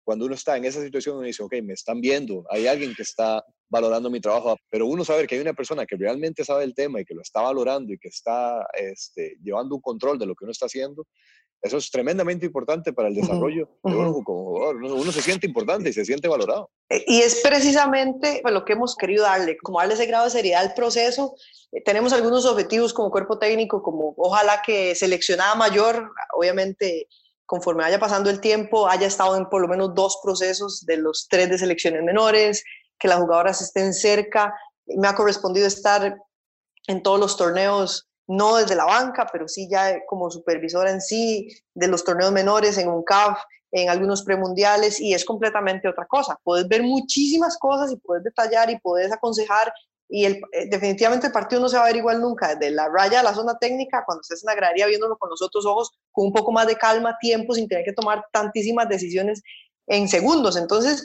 cuando 0.05 0.27
uno 0.27 0.35
está 0.35 0.57
en 0.57 0.65
esa 0.65 0.83
situación, 0.83 1.17
uno 1.17 1.27
dice, 1.27 1.43
ok, 1.43 1.55
me 1.63 1.75
están 1.75 2.01
viendo, 2.01 2.45
hay 2.51 2.67
alguien 2.67 2.95
que 2.95 3.03
está 3.03 3.45
valorando 3.73 4.11
mi 4.11 4.21
trabajo, 4.21 4.59
pero 4.69 4.87
uno 4.87 5.03
saber 5.03 5.27
que 5.27 5.35
hay 5.35 5.41
una 5.41 5.55
persona 5.55 5.87
que 5.87 5.97
realmente 5.97 6.45
sabe 6.45 6.65
el 6.65 6.75
tema 6.75 7.01
y 7.01 7.07
que 7.07 7.15
lo 7.15 7.23
está 7.23 7.41
valorando 7.41 7.91
y 7.91 7.99
que 7.99 8.09
está 8.09 8.67
este, 8.75 9.39
llevando 9.43 9.75
un 9.75 9.81
control 9.81 10.19
de 10.19 10.27
lo 10.27 10.35
que 10.35 10.45
uno 10.45 10.53
está 10.53 10.67
haciendo, 10.67 11.07
eso 11.63 11.79
es 11.79 11.91
tremendamente 11.91 12.45
importante 12.45 12.93
para 12.93 13.09
el 13.09 13.15
desarrollo 13.15 13.69
de 13.85 13.95
uno 13.95 14.13
como 14.25 14.45
jugador. 14.45 14.77
Uno, 14.77 15.13
se 15.13 15.23
siente 15.23 15.47
importante 15.47 15.89
y 15.89 15.93
se 15.93 16.05
siente 16.05 16.29
valorado. 16.29 16.71
E, 16.91 17.05
y 17.07 17.23
es 17.23 17.41
precisamente 17.41 18.43
lo 18.45 18.65
que 18.65 18.75
hemos 18.75 18.95
querido 18.95 19.23
darle, 19.23 19.57
como 19.59 19.79
darle 19.79 19.95
ese 19.95 20.07
grado 20.07 20.25
de 20.25 20.31
seriedad 20.31 20.61
al 20.61 20.75
proceso. 20.75 21.35
Eh, 21.71 21.81
tenemos 21.83 22.13
algunos 22.13 22.45
objetivos 22.45 22.93
como 22.93 23.11
cuerpo 23.11 23.39
técnico, 23.39 23.83
como 23.83 24.13
ojalá 24.19 24.61
que 24.67 24.95
seleccionada 24.95 25.55
mayor, 25.55 26.11
obviamente 26.37 27.07
conforme 27.47 27.85
vaya 27.85 27.99
pasando 27.99 28.29
el 28.29 28.41
tiempo, 28.41 28.89
haya 28.89 29.07
estado 29.07 29.37
en 29.37 29.47
por 29.49 29.63
lo 29.63 29.69
menos 29.69 29.95
dos 29.95 30.19
procesos 30.23 30.85
de 30.85 30.97
los 30.97 31.29
tres 31.29 31.49
de 31.49 31.59
selecciones 31.59 32.03
menores, 32.03 32.65
que 33.03 33.09
las 33.09 33.19
jugadoras 33.19 33.61
estén 33.61 33.93
cerca. 33.93 34.55
Me 34.87 35.09
ha 35.09 35.15
correspondido 35.17 35.67
estar 35.67 36.17
en 36.87 37.03
todos 37.03 37.19
los 37.19 37.37
torneos, 37.37 38.09
no 38.29 38.57
desde 38.57 38.77
la 38.77 38.85
banca, 38.85 39.27
pero 39.31 39.49
sí 39.49 39.69
ya 39.69 39.99
como 40.07 40.31
supervisora 40.31 40.91
en 40.91 41.01
sí 41.01 41.49
de 41.75 41.89
los 41.89 42.05
torneos 42.05 42.31
menores, 42.31 42.79
en 42.79 42.89
un 42.89 43.03
CAF, 43.03 43.41
en 43.73 43.91
algunos 43.91 44.23
premundiales, 44.23 45.01
y 45.01 45.15
es 45.15 45.25
completamente 45.25 45.89
otra 45.89 46.07
cosa. 46.07 46.39
Puedes 46.45 46.69
ver 46.69 46.85
muchísimas 46.85 47.59
cosas 47.59 47.91
y 47.91 47.97
puedes 47.97 48.23
detallar 48.23 48.71
y 48.71 48.79
puedes 48.79 49.11
aconsejar 49.13 49.73
y 50.09 50.27
el, 50.27 50.43
eh, 50.53 50.69
definitivamente 50.71 51.29
el 51.29 51.33
partido 51.33 51.61
no 51.61 51.71
se 51.71 51.79
va 51.79 51.85
a 51.85 51.87
ver 51.87 51.97
igual 51.97 52.21
nunca, 52.21 52.55
desde 52.55 52.71
la 52.71 52.87
raya 52.89 53.21
a 53.21 53.23
la 53.23 53.35
zona 53.35 53.59
técnica, 53.59 54.05
cuando 54.05 54.21
estés 54.21 54.45
en 54.45 54.49
la 54.49 54.55
gradería 54.55 54.87
viéndolo 54.87 55.17
con 55.17 55.31
los 55.31 55.41
otros 55.41 55.65
ojos, 55.65 55.91
con 56.13 56.27
un 56.27 56.33
poco 56.33 56.53
más 56.53 56.67
de 56.67 56.77
calma, 56.77 57.17
tiempo, 57.19 57.55
sin 57.55 57.67
tener 57.67 57.83
que 57.83 57.95
tomar 57.95 58.23
tantísimas 58.31 58.89
decisiones 58.89 59.43
en 59.87 60.09
segundos. 60.09 60.57
Entonces, 60.57 61.03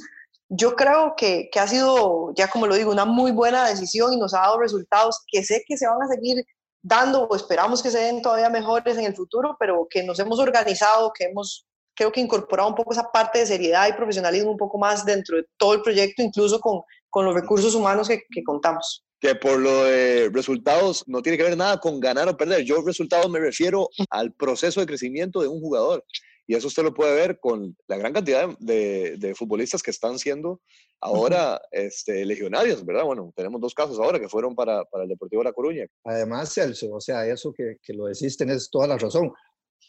yo 0.50 0.76
creo 0.76 1.16
que, 1.18 1.50
que 1.52 1.60
ha 1.60 1.68
sido, 1.68 2.34
ya 2.36 2.48
como 2.50 2.68
lo 2.68 2.76
digo, 2.76 2.92
una 2.92 3.06
muy 3.06 3.32
buena 3.32 3.68
decisión 3.68 4.14
y 4.14 4.18
nos 4.18 4.34
ha 4.34 4.40
dado 4.40 4.60
resultados 4.60 5.24
que 5.28 5.44
sé 5.44 5.64
que 5.68 5.78
se 5.78 5.88
van 5.88 6.02
a 6.02 6.08
seguir 6.08 6.46
dando 6.82 7.24
o 7.24 7.36
esperamos 7.36 7.84
que 7.84 7.92
se 7.92 8.00
den 8.00 8.22
todavía 8.22 8.50
mejores 8.50 8.98
en 8.98 9.06
el 9.06 9.16
futuro, 9.16 9.58
pero 9.60 9.88
que 9.90 10.04
nos 10.04 10.20
hemos 10.20 10.40
organizado, 10.40 11.12
que 11.14 11.26
hemos 11.26 11.68
creo 11.98 12.12
que 12.12 12.22
incorporado 12.22 12.70
un 12.70 12.76
poco 12.76 12.94
esa 12.94 13.12
parte 13.12 13.40
de 13.40 13.48
seriedad 13.48 13.90
y 13.90 13.94
profesionalismo 13.94 14.52
un 14.52 14.58
poco 14.58 14.78
más 14.78 15.04
dentro 15.04 15.38
de 15.38 15.46
todo 15.58 15.74
el 15.74 15.82
proyecto, 15.82 16.22
incluso 16.22 16.60
con, 16.60 16.82
con 17.10 17.26
los 17.26 17.34
recursos 17.34 17.74
humanos 17.74 18.08
que, 18.08 18.22
que, 18.30 18.44
contamos. 18.44 19.04
Que 19.20 19.34
por 19.34 19.60
lo 19.60 19.84
de 19.84 20.30
resultados 20.32 21.04
no 21.08 21.24
tiene 21.24 21.38
que 21.40 21.44
ver 21.44 21.58
nada 21.58 21.80
con 21.80 22.00
ganar 22.00 22.30
o 22.30 22.38
perder. 22.38 22.64
Yo 22.64 22.84
resultados 22.86 23.28
me 23.30 23.40
refiero 23.40 23.90
al 24.12 24.32
proceso 24.32 24.80
de 24.80 24.86
crecimiento 24.86 25.42
de 25.42 25.48
un 25.48 25.60
jugador. 25.60 26.06
Y 26.48 26.56
eso 26.56 26.68
usted 26.68 26.84
lo 26.84 26.94
puede 26.94 27.14
ver 27.14 27.40
con 27.40 27.76
la 27.88 27.98
gran 27.98 28.14
cantidad 28.14 28.48
de, 28.60 29.18
de 29.18 29.36
futbolistas 29.36 29.84
que 29.84 29.92
están 29.92 30.18
siendo 30.18 30.62
ahora 31.02 31.62
este, 31.72 32.26
legionarios, 32.26 32.86
¿verdad? 32.86 33.04
Bueno, 33.04 33.34
tenemos 33.36 33.60
dos 33.60 33.74
casos 33.74 34.00
ahora 34.00 34.18
que 34.18 34.30
fueron 34.30 34.56
para, 34.56 34.86
para 34.86 35.04
el 35.04 35.10
Deportivo 35.10 35.44
La 35.44 35.52
Coruña. 35.52 35.86
Además, 36.06 36.54
Celso, 36.54 36.94
o 36.94 37.02
sea, 37.02 37.28
eso 37.28 37.54
que, 37.54 37.76
que 37.84 37.94
lo 37.94 38.06
decís, 38.06 38.38
tenés 38.38 38.70
toda 38.70 38.88
la 38.88 38.98
razón. 38.98 39.32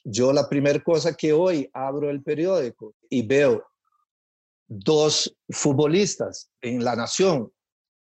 Yo 0.05 0.33
la 0.33 0.49
primera 0.49 0.83
cosa 0.83 1.15
que 1.15 1.33
hoy 1.33 1.71
abro 1.73 2.11
el 2.11 2.25
periódico 2.25 2.95
y 3.09 3.25
veo 3.25 3.65
dos 4.67 5.35
futbolistas 5.51 6.51
en 6.61 6.83
La 6.83 6.97
Nación, 6.97 7.53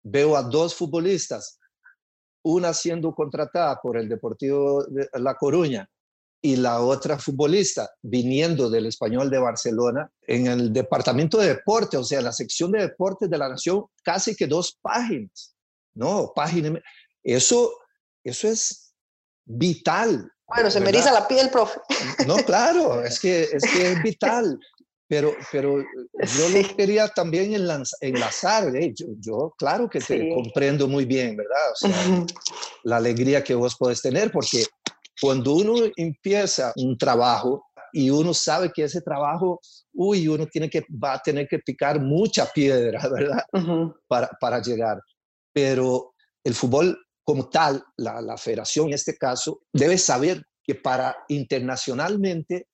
veo 0.03 0.37
a 0.37 0.43
dos 0.43 0.75
futbolistas, 0.75 1.59
una 2.43 2.73
siendo 2.73 3.15
contratada 3.15 3.79
por 3.81 3.97
el 3.97 4.07
Deportivo 4.07 4.83
de 4.85 5.09
La 5.15 5.35
Coruña 5.35 5.89
y 6.45 6.57
la 6.57 6.81
otra 6.81 7.17
futbolista 7.17 7.89
viniendo 8.01 8.69
del 8.69 8.87
Español 8.87 9.29
de 9.29 9.39
Barcelona 9.39 10.11
en 10.27 10.47
el 10.47 10.73
departamento 10.73 11.37
de 11.37 11.47
deporte, 11.47 11.95
o 11.95 12.03
sea, 12.03 12.19
la 12.19 12.33
sección 12.33 12.73
de 12.73 12.81
deportes 12.81 13.29
de 13.29 13.37
la 13.37 13.47
Nación, 13.47 13.85
casi 14.03 14.35
que 14.35 14.45
dos 14.45 14.77
páginas, 14.81 15.55
¿no? 15.93 16.33
Página, 16.35 16.77
eso, 17.23 17.71
eso 18.25 18.49
es 18.49 18.93
vital. 19.45 20.29
Bueno, 20.45 20.69
se 20.69 20.81
me 20.81 20.89
eriza 20.89 21.13
la 21.13 21.25
piel, 21.29 21.49
profe. 21.49 21.79
No, 22.27 22.35
claro, 22.35 23.01
es 23.05 23.21
que 23.21 23.43
es, 23.43 23.63
que 23.63 23.93
es 23.93 24.03
vital. 24.03 24.59
Pero, 25.07 25.33
pero 25.49 25.77
yo 25.77 26.49
lo 26.49 26.75
quería 26.75 27.07
también 27.07 27.53
enlazar. 27.53 28.75
¿eh? 28.75 28.93
Yo, 28.95 29.53
claro 29.57 29.89
que 29.89 29.99
te 29.99 30.33
comprendo 30.33 30.89
muy 30.89 31.05
bien, 31.05 31.37
¿verdad? 31.37 31.71
O 31.71 31.75
sea, 31.75 31.89
la 32.83 32.97
alegría 32.97 33.43
que 33.43 33.55
vos 33.55 33.75
podés 33.75 34.01
tener, 34.01 34.31
porque 34.31 34.65
cuando 35.19 35.53
uno 35.53 35.75
empieza 35.95 36.73
un 36.75 36.97
trabajo 36.97 37.65
y 37.91 38.09
uno 38.09 38.33
sabe 38.33 38.71
que 38.73 38.83
ese 38.83 39.01
trabajo, 39.01 39.59
uy, 39.93 40.27
uno 40.27 40.47
tiene 40.47 40.69
que, 40.69 40.83
va 40.91 41.13
a 41.13 41.19
tener 41.19 41.47
que 41.47 41.59
picar 41.59 42.01
mucha 42.01 42.47
piedra, 42.47 42.99
¿verdad? 43.09 43.45
para, 44.07 44.29
para 44.39 44.61
llegar. 44.61 44.99
Pero 45.53 46.15
el 46.43 46.55
fútbol 46.55 46.97
como 47.23 47.49
tal, 47.49 47.83
la, 47.97 48.19
la 48.21 48.37
federación 48.37 48.87
en 48.87 48.95
este 48.95 49.15
caso, 49.15 49.61
debe 49.71 49.97
saber 49.97 50.43
que 50.63 50.75
para 50.75 51.15
internacionalmente, 51.29 52.67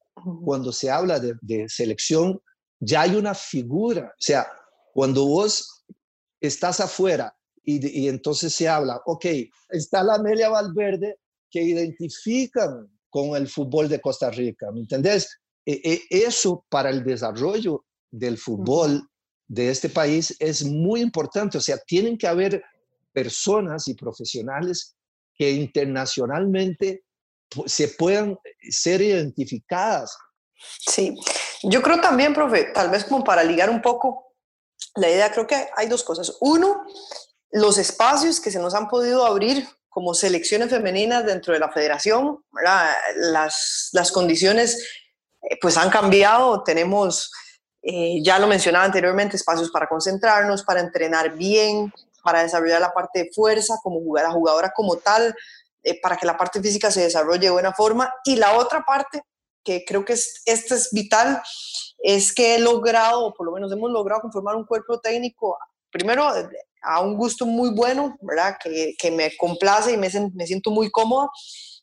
cuando 0.43 0.71
se 0.71 0.89
habla 0.89 1.19
de, 1.19 1.35
de 1.41 1.67
selección, 1.69 2.41
ya 2.79 3.01
hay 3.01 3.15
una 3.15 3.33
figura. 3.33 4.13
O 4.13 4.21
sea, 4.21 4.47
cuando 4.93 5.25
vos 5.25 5.85
estás 6.41 6.79
afuera 6.79 7.35
y, 7.63 8.03
y, 8.03 8.07
entonces 8.07 8.53
se 8.53 8.67
habla, 8.67 9.01
ok, 9.05 9.25
está 9.69 10.03
la 10.03 10.15
Amelia 10.15 10.49
Valverde 10.49 11.17
que 11.49 11.61
identifican 11.61 12.89
con 13.09 13.35
el 13.35 13.47
fútbol 13.47 13.89
de 13.89 13.99
Costa 13.99 14.29
Rica, 14.29 14.71
¿me 14.71 14.81
entendés? 14.81 15.39
E, 15.65 15.81
e, 15.83 16.25
eso 16.25 16.65
para 16.69 16.89
el 16.89 17.03
desarrollo 17.03 17.85
del 18.11 18.37
fútbol 18.37 19.07
de 19.47 19.69
este 19.69 19.89
país 19.89 20.35
es 20.39 20.63
muy 20.63 21.01
importante, 21.01 21.57
o 21.57 21.61
sea, 21.61 21.77
tienen 21.77 22.17
que 22.17 22.27
haber 22.27 22.63
personas 23.11 23.87
y 23.87 23.95
profesionales 23.95 24.95
que 25.35 25.51
internacionalmente 25.51 27.03
se 27.65 27.87
puedan 27.89 28.37
ser 28.69 29.01
identificadas. 29.01 30.15
Sí, 30.85 31.15
yo 31.63 31.81
creo 31.81 31.99
también, 31.99 32.33
profe, 32.33 32.65
tal 32.73 32.91
vez 32.91 33.05
como 33.05 33.23
para 33.23 33.43
ligar 33.43 33.69
un 33.69 33.81
poco 33.81 34.35
la 34.95 35.09
idea, 35.09 35.31
creo 35.31 35.47
que 35.47 35.67
hay 35.75 35.87
dos 35.87 36.03
cosas. 36.03 36.37
Uno, 36.41 36.83
los 37.51 37.77
espacios 37.77 38.39
que 38.39 38.51
se 38.51 38.59
nos 38.59 38.75
han 38.75 38.87
podido 38.87 39.25
abrir 39.25 39.67
como 39.99 40.13
selecciones 40.13 40.69
femeninas 40.69 41.25
dentro 41.25 41.53
de 41.53 41.59
la 41.59 41.69
federación, 41.69 42.41
Las, 43.17 43.89
las 43.91 44.11
condiciones 44.13 44.81
eh, 45.41 45.57
pues 45.61 45.75
han 45.75 45.89
cambiado, 45.89 46.63
tenemos, 46.63 47.29
eh, 47.81 48.23
ya 48.23 48.39
lo 48.39 48.47
mencionaba 48.47 48.85
anteriormente, 48.85 49.35
espacios 49.35 49.69
para 49.71 49.89
concentrarnos, 49.89 50.63
para 50.63 50.79
entrenar 50.79 51.35
bien, 51.35 51.91
para 52.23 52.43
desarrollar 52.43 52.79
la 52.79 52.93
parte 52.93 53.25
de 53.25 53.31
fuerza, 53.33 53.75
como 53.83 53.99
jugar 53.99 54.27
a 54.27 54.31
jugadora 54.31 54.71
como 54.73 54.95
tal, 54.95 55.35
eh, 55.83 55.99
para 55.99 56.15
que 56.15 56.25
la 56.25 56.37
parte 56.37 56.61
física 56.61 56.89
se 56.89 57.01
desarrolle 57.01 57.47
de 57.47 57.49
buena 57.49 57.73
forma. 57.73 58.13
Y 58.23 58.37
la 58.37 58.53
otra 58.53 58.85
parte, 58.85 59.21
que 59.65 59.83
creo 59.83 60.05
que 60.05 60.13
es, 60.13 60.43
esta 60.45 60.75
es 60.75 60.91
vital, 60.93 61.41
es 61.97 62.33
que 62.33 62.55
he 62.55 62.59
logrado, 62.59 63.25
o 63.25 63.33
por 63.33 63.45
lo 63.45 63.51
menos 63.51 63.69
hemos 63.69 63.91
logrado 63.91 64.21
conformar 64.21 64.55
un 64.55 64.65
cuerpo 64.65 65.01
técnico, 65.01 65.57
primero 65.91 66.31
a 66.81 67.01
un 67.01 67.17
gusto 67.17 67.45
muy 67.45 67.71
bueno, 67.71 68.17
¿verdad? 68.21 68.57
Que, 68.61 68.93
que 68.97 69.11
me 69.11 69.35
complace 69.37 69.91
y 69.91 69.97
me, 69.97 70.09
me, 70.33 70.47
siento 70.47 70.71
muy 70.71 70.89
cómoda. 70.89 71.29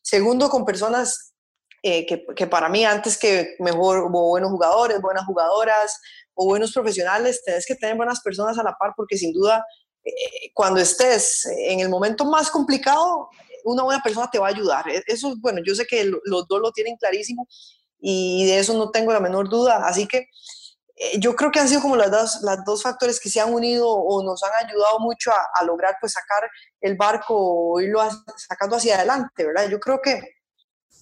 Segundo, 0.02 0.48
con 0.48 0.64
personas 0.64 1.34
eh, 1.82 2.06
que, 2.06 2.24
que, 2.34 2.46
para 2.46 2.68
mí, 2.68 2.84
antes 2.84 3.18
que 3.18 3.56
mejor, 3.58 4.10
buenos 4.10 4.50
jugadores, 4.50 5.00
buenas 5.00 5.24
jugadoras 5.26 6.00
o 6.34 6.46
buenos 6.46 6.72
profesionales, 6.72 7.42
tenés 7.44 7.66
que 7.66 7.74
tener 7.74 7.96
buenas 7.96 8.20
personas 8.20 8.58
a 8.58 8.62
la 8.62 8.74
par 8.78 8.92
porque 8.96 9.16
sin 9.16 9.32
duda 9.32 9.64
eh, 10.04 10.50
cuando 10.54 10.80
estés 10.80 11.44
en 11.46 11.80
el 11.80 11.88
momento 11.88 12.24
más 12.24 12.50
complicado, 12.50 13.28
una 13.64 13.82
buena 13.82 14.02
persona 14.02 14.30
te 14.30 14.38
va 14.38 14.46
a 14.46 14.50
ayudar. 14.50 14.88
E, 14.88 15.02
eso, 15.06 15.34
bueno, 15.38 15.60
yo 15.66 15.74
sé 15.74 15.86
que 15.86 16.04
los 16.04 16.46
dos 16.48 16.60
lo 16.60 16.72
tienen 16.72 16.96
clarísimo 16.96 17.48
y 17.98 18.46
de 18.46 18.58
eso 18.60 18.74
no 18.74 18.90
tengo 18.90 19.12
la 19.12 19.20
menor 19.20 19.48
duda. 19.48 19.86
Así 19.86 20.06
que 20.06 20.18
eh, 20.18 20.28
yo 21.18 21.36
creo 21.36 21.50
que 21.50 21.60
han 21.60 21.68
sido 21.68 21.82
como 21.82 21.96
las 21.96 22.10
dos, 22.10 22.38
las 22.42 22.64
dos 22.64 22.82
factores 22.82 23.20
que 23.20 23.28
se 23.28 23.40
han 23.40 23.52
unido 23.52 23.88
o 23.88 24.22
nos 24.22 24.42
han 24.42 24.66
ayudado 24.66 24.98
mucho 25.00 25.30
a, 25.30 25.64
lograr 25.64 25.96
pues 26.00 26.12
sacar 26.12 26.48
el 26.80 26.96
barco 26.96 27.34
o 27.36 27.80
irlo 27.80 28.00
sacando 28.36 28.76
hacia 28.76 28.96
adelante, 28.96 29.44
¿verdad? 29.44 29.68
Yo 29.68 29.78
creo 29.78 30.00
que 30.02 30.20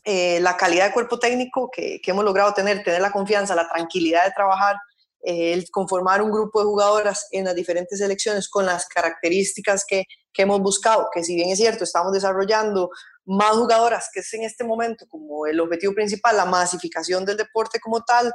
eh, 0.04 0.40
la 0.40 0.56
calidad 0.56 0.86
de 0.86 0.92
cuerpo 0.92 1.18
técnico 1.18 1.70
que, 1.70 2.00
que, 2.02 2.10
hemos 2.10 2.24
logrado 2.24 2.52
tener, 2.52 2.82
tener 2.82 3.00
la 3.00 3.12
confianza, 3.12 3.54
la 3.54 3.68
tranquilidad 3.68 4.24
de 4.24 4.32
trabajar, 4.32 4.76
eh, 5.22 5.54
el 5.54 5.70
conformar 5.70 6.20
un 6.20 6.30
grupo 6.30 6.60
de 6.60 6.66
jugadoras 6.66 7.28
en 7.30 7.44
las 7.44 7.54
diferentes 7.54 7.98
selecciones 7.98 8.48
con 8.48 8.66
las 8.66 8.86
características 8.86 9.84
que, 9.88 10.04
que 10.32 10.42
hemos 10.42 10.60
buscado, 10.60 11.08
que 11.10 11.24
si 11.24 11.36
bien 11.36 11.48
es 11.48 11.58
cierto, 11.58 11.84
estamos 11.84 12.12
desarrollando 12.12 12.90
más 13.24 13.52
jugadoras, 13.52 14.10
que 14.12 14.20
es 14.20 14.34
en 14.34 14.42
este 14.42 14.64
momento 14.64 15.06
como 15.08 15.46
el 15.46 15.58
objetivo 15.60 15.94
principal, 15.94 16.36
la 16.36 16.44
masificación 16.44 17.24
del 17.24 17.38
deporte 17.38 17.80
como 17.80 18.04
tal, 18.04 18.30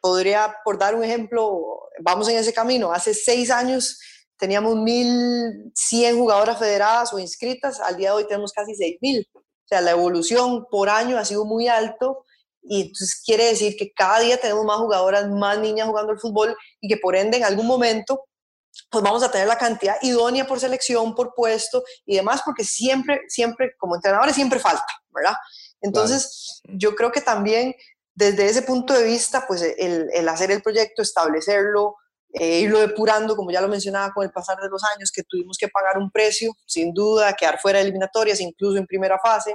podría, 0.00 0.56
por 0.64 0.78
dar 0.78 0.94
un 0.94 1.04
ejemplo, 1.04 1.88
vamos 2.00 2.28
en 2.28 2.36
ese 2.36 2.52
camino, 2.52 2.92
hace 2.92 3.14
seis 3.14 3.50
años 3.50 3.98
teníamos 4.38 4.76
1.100 4.76 6.16
jugadoras 6.16 6.58
federadas 6.58 7.12
o 7.12 7.18
inscritas, 7.18 7.80
al 7.80 7.96
día 7.96 8.10
de 8.10 8.16
hoy 8.16 8.26
tenemos 8.26 8.52
casi 8.52 8.72
6.000. 8.72 9.26
O 9.34 9.42
sea, 9.64 9.80
la 9.80 9.90
evolución 9.90 10.66
por 10.70 10.88
año 10.88 11.18
ha 11.18 11.24
sido 11.24 11.44
muy 11.44 11.68
alto 11.68 12.24
y 12.62 12.82
entonces 12.82 13.20
quiere 13.24 13.44
decir 13.44 13.76
que 13.76 13.92
cada 13.92 14.20
día 14.20 14.40
tenemos 14.40 14.64
más 14.64 14.78
jugadoras, 14.78 15.28
más 15.28 15.58
niñas 15.58 15.88
jugando 15.88 16.12
al 16.12 16.20
fútbol 16.20 16.56
y 16.80 16.88
que 16.88 16.96
por 16.96 17.16
ende 17.16 17.36
en 17.36 17.44
algún 17.44 17.66
momento 17.66 18.24
pues 18.90 19.02
vamos 19.02 19.22
a 19.22 19.30
tener 19.30 19.48
la 19.48 19.58
cantidad 19.58 19.96
idónea 20.02 20.46
por 20.46 20.60
selección, 20.60 21.14
por 21.14 21.34
puesto 21.34 21.82
y 22.06 22.16
demás, 22.16 22.42
porque 22.44 22.64
siempre, 22.64 23.22
siempre, 23.28 23.72
como 23.76 23.96
entrenadores, 23.96 24.34
siempre 24.34 24.60
falta, 24.60 24.86
¿verdad? 25.10 25.34
Entonces, 25.80 26.60
yo 26.64 26.94
creo 26.94 27.10
que 27.10 27.20
también 27.20 27.74
desde 28.18 28.46
ese 28.46 28.62
punto 28.62 28.94
de 28.94 29.04
vista, 29.04 29.44
pues 29.46 29.62
el, 29.62 30.28
hacer 30.28 30.50
el 30.50 30.60
proyecto, 30.60 31.02
establecerlo, 31.02 31.94
eh, 32.32 32.58
irlo 32.58 32.80
depurando, 32.80 33.36
como 33.36 33.52
ya 33.52 33.60
lo 33.60 33.68
mencionaba, 33.68 34.12
con 34.12 34.24
el 34.24 34.32
pasar 34.32 34.58
de 34.58 34.68
los 34.68 34.82
años, 34.96 35.12
que 35.12 35.22
tuvimos 35.22 35.56
que 35.56 35.68
pagar 35.68 35.96
un 35.98 36.10
precio, 36.10 36.52
sin 36.66 36.92
duda, 36.92 37.32
quedar 37.34 37.60
fuera 37.60 37.78
de 37.78 37.84
eliminatorias, 37.84 38.40
incluso 38.40 38.76
en 38.76 38.86
primera 38.86 39.20
fase. 39.20 39.54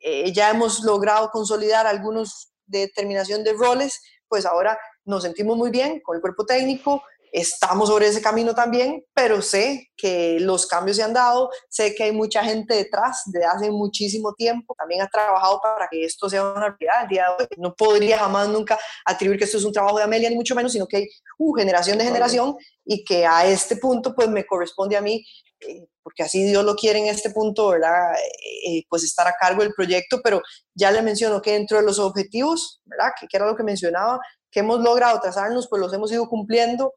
Eh, 0.00 0.32
ya 0.32 0.50
hemos 0.50 0.84
logrado 0.84 1.28
consolidar 1.30 1.88
algunos 1.88 2.52
determinación 2.66 3.42
de 3.42 3.52
roles, 3.52 4.00
pues 4.28 4.46
ahora 4.46 4.78
nos 5.04 5.24
sentimos 5.24 5.56
muy 5.56 5.70
bien 5.70 6.00
con 6.02 6.14
el 6.14 6.22
cuerpo 6.22 6.46
técnico, 6.46 7.02
estamos 7.32 7.88
sobre 7.88 8.08
ese 8.08 8.20
camino 8.20 8.54
también, 8.54 9.04
pero 9.14 9.40
sé 9.40 9.90
que 9.96 10.38
los 10.38 10.66
cambios 10.66 10.98
se 10.98 11.02
han 11.02 11.14
dado, 11.14 11.50
sé 11.68 11.94
que 11.94 12.04
hay 12.04 12.12
mucha 12.12 12.44
gente 12.44 12.74
detrás 12.74 13.22
de 13.26 13.44
hace 13.44 13.70
muchísimo 13.70 14.34
tiempo, 14.34 14.74
también 14.76 15.00
ha 15.00 15.08
trabajado 15.08 15.58
para 15.62 15.88
que 15.90 16.04
esto 16.04 16.28
sea 16.28 16.44
una 16.44 16.76
realidad 16.78 17.02
el 17.02 17.08
día 17.08 17.24
de 17.38 17.44
hoy. 17.44 17.48
No 17.56 17.74
podría 17.74 18.18
jamás 18.18 18.48
nunca 18.48 18.78
atribuir 19.06 19.38
que 19.38 19.46
esto 19.46 19.56
es 19.56 19.64
un 19.64 19.72
trabajo 19.72 19.96
de 19.96 20.04
Amelia, 20.04 20.28
ni 20.28 20.36
mucho 20.36 20.54
menos, 20.54 20.72
sino 20.72 20.86
que 20.86 20.98
hay 20.98 21.08
uh, 21.38 21.54
generación 21.54 21.96
de 21.96 22.04
generación 22.04 22.54
y 22.84 23.02
que 23.02 23.24
a 23.24 23.46
este 23.46 23.76
punto 23.76 24.14
pues 24.14 24.28
me 24.28 24.44
corresponde 24.44 24.96
a 24.96 25.00
mí 25.00 25.24
eh, 25.60 25.86
porque 26.02 26.24
así 26.24 26.44
Dios 26.44 26.64
lo 26.64 26.74
quiere 26.74 26.98
en 26.98 27.06
este 27.06 27.30
punto, 27.30 27.68
¿verdad? 27.68 28.14
Eh, 28.14 28.78
eh, 28.78 28.84
pues 28.88 29.04
estar 29.04 29.26
a 29.26 29.34
cargo 29.38 29.62
del 29.62 29.72
proyecto, 29.72 30.20
pero 30.22 30.42
ya 30.74 30.90
le 30.90 31.00
menciono 31.00 31.40
que 31.40 31.52
dentro 31.52 31.78
de 31.78 31.84
los 31.84 31.98
objetivos, 31.98 32.80
¿verdad? 32.84 33.12
Que, 33.18 33.26
que, 33.28 33.36
era 33.36 33.46
lo 33.46 33.56
que 33.56 33.62
mencionaba, 33.62 34.18
que 34.50 34.60
hemos 34.60 34.80
logrado 34.80 35.20
trazarnos, 35.20 35.68
pues 35.68 35.80
los 35.80 35.92
hemos 35.92 36.10
ido 36.10 36.28
cumpliendo 36.28 36.92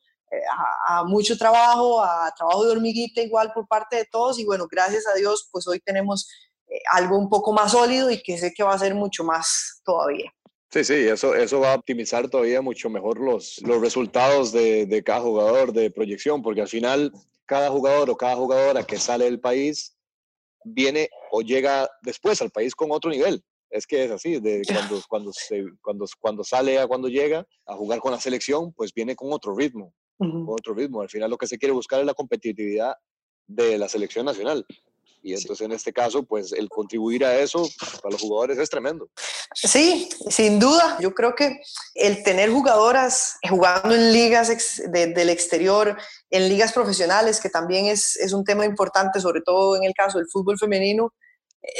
a, 0.87 1.03
mucho 1.05 1.37
trabajo, 1.37 2.01
a 2.01 2.31
trabajo 2.35 2.65
de 2.65 2.71
hormiguita 2.71 3.21
igual 3.21 3.51
por 3.53 3.67
parte 3.67 3.97
de 3.97 4.05
todos 4.05 4.39
y 4.39 4.45
bueno, 4.45 4.67
gracias 4.69 5.05
a 5.07 5.17
Dios, 5.17 5.49
pues 5.51 5.67
hoy 5.67 5.79
tenemos 5.79 6.27
algo 6.91 7.17
un 7.17 7.29
poco 7.29 7.53
más 7.53 7.71
sólido 7.71 8.09
y 8.09 8.21
que 8.21 8.37
sé 8.37 8.53
que 8.53 8.63
va 8.63 8.73
a 8.73 8.79
ser 8.79 8.95
mucho 8.95 9.23
más 9.23 9.81
todavía. 9.83 10.31
Sí, 10.71 10.83
sí, 10.83 10.93
eso, 10.93 11.35
eso 11.35 11.59
va 11.59 11.73
a 11.73 11.75
optimizar 11.75 12.27
todavía 12.27 12.61
mucho 12.61 12.89
mejor 12.89 13.19
los, 13.19 13.61
los 13.61 13.79
resultados 13.79 14.51
de, 14.51 14.85
de 14.85 15.03
cada 15.03 15.21
jugador 15.21 15.71
de 15.71 15.89
proyección, 15.89 16.41
porque 16.41 16.61
al 16.61 16.67
final 16.67 17.13
cada 17.45 17.69
jugador 17.69 18.09
o 18.09 18.17
cada 18.17 18.35
jugadora 18.35 18.83
que 18.83 18.97
sale 18.97 19.25
del 19.25 19.39
país 19.39 19.95
viene 20.65 21.09
o 21.31 21.41
llega 21.41 21.89
después 22.01 22.41
al 22.41 22.51
país 22.51 22.75
con 22.75 22.91
otro 22.91 23.09
nivel. 23.09 23.43
Es 23.69 23.87
que 23.87 24.05
es 24.05 24.11
así, 24.11 24.39
de 24.39 24.63
cuando, 24.67 25.01
cuando, 25.07 25.33
se, 25.33 25.63
cuando, 25.81 26.05
cuando 26.19 26.43
sale 26.43 26.79
a 26.79 26.87
cuando 26.87 27.07
llega 27.07 27.45
a 27.65 27.75
jugar 27.75 27.99
con 27.99 28.11
la 28.11 28.19
selección, 28.19 28.73
pues 28.73 28.93
viene 28.93 29.15
con 29.15 29.31
otro 29.31 29.55
ritmo, 29.55 29.93
con 30.17 30.45
otro 30.49 30.73
ritmo. 30.73 31.01
Al 31.01 31.09
final 31.09 31.29
lo 31.29 31.37
que 31.37 31.47
se 31.47 31.57
quiere 31.57 31.73
buscar 31.73 31.99
es 31.99 32.05
la 32.05 32.13
competitividad 32.13 32.95
de 33.47 33.77
la 33.77 33.87
selección 33.87 34.25
nacional. 34.25 34.65
Y 35.25 35.33
entonces 35.33 35.65
en 35.65 35.71
este 35.71 35.91
caso, 35.91 36.21
pues 36.21 36.53
el 36.53 36.69
contribuir 36.69 37.25
a 37.25 37.35
eso 37.39 37.67
para 38.03 38.11
los 38.11 38.21
jugadores 38.21 38.59
es 38.59 38.69
tremendo. 38.69 39.09
Sí, 39.55 40.07
sin 40.29 40.59
duda. 40.59 40.97
Yo 40.99 41.15
creo 41.15 41.33
que 41.33 41.61
el 41.95 42.21
tener 42.21 42.51
jugadoras 42.51 43.37
jugando 43.49 43.95
en 43.95 44.13
ligas 44.13 44.81
del 44.87 45.29
exterior, 45.29 45.97
en 46.29 46.47
ligas 46.47 46.73
profesionales, 46.73 47.41
que 47.41 47.49
también 47.49 47.87
es, 47.87 48.15
es, 48.17 48.33
un 48.33 48.43
tema 48.43 48.65
importante, 48.65 49.19
sobre 49.19 49.41
todo 49.41 49.75
en 49.75 49.83
el 49.83 49.95
caso 49.95 50.19
del 50.19 50.27
fútbol 50.31 50.59
femenino, 50.59 51.11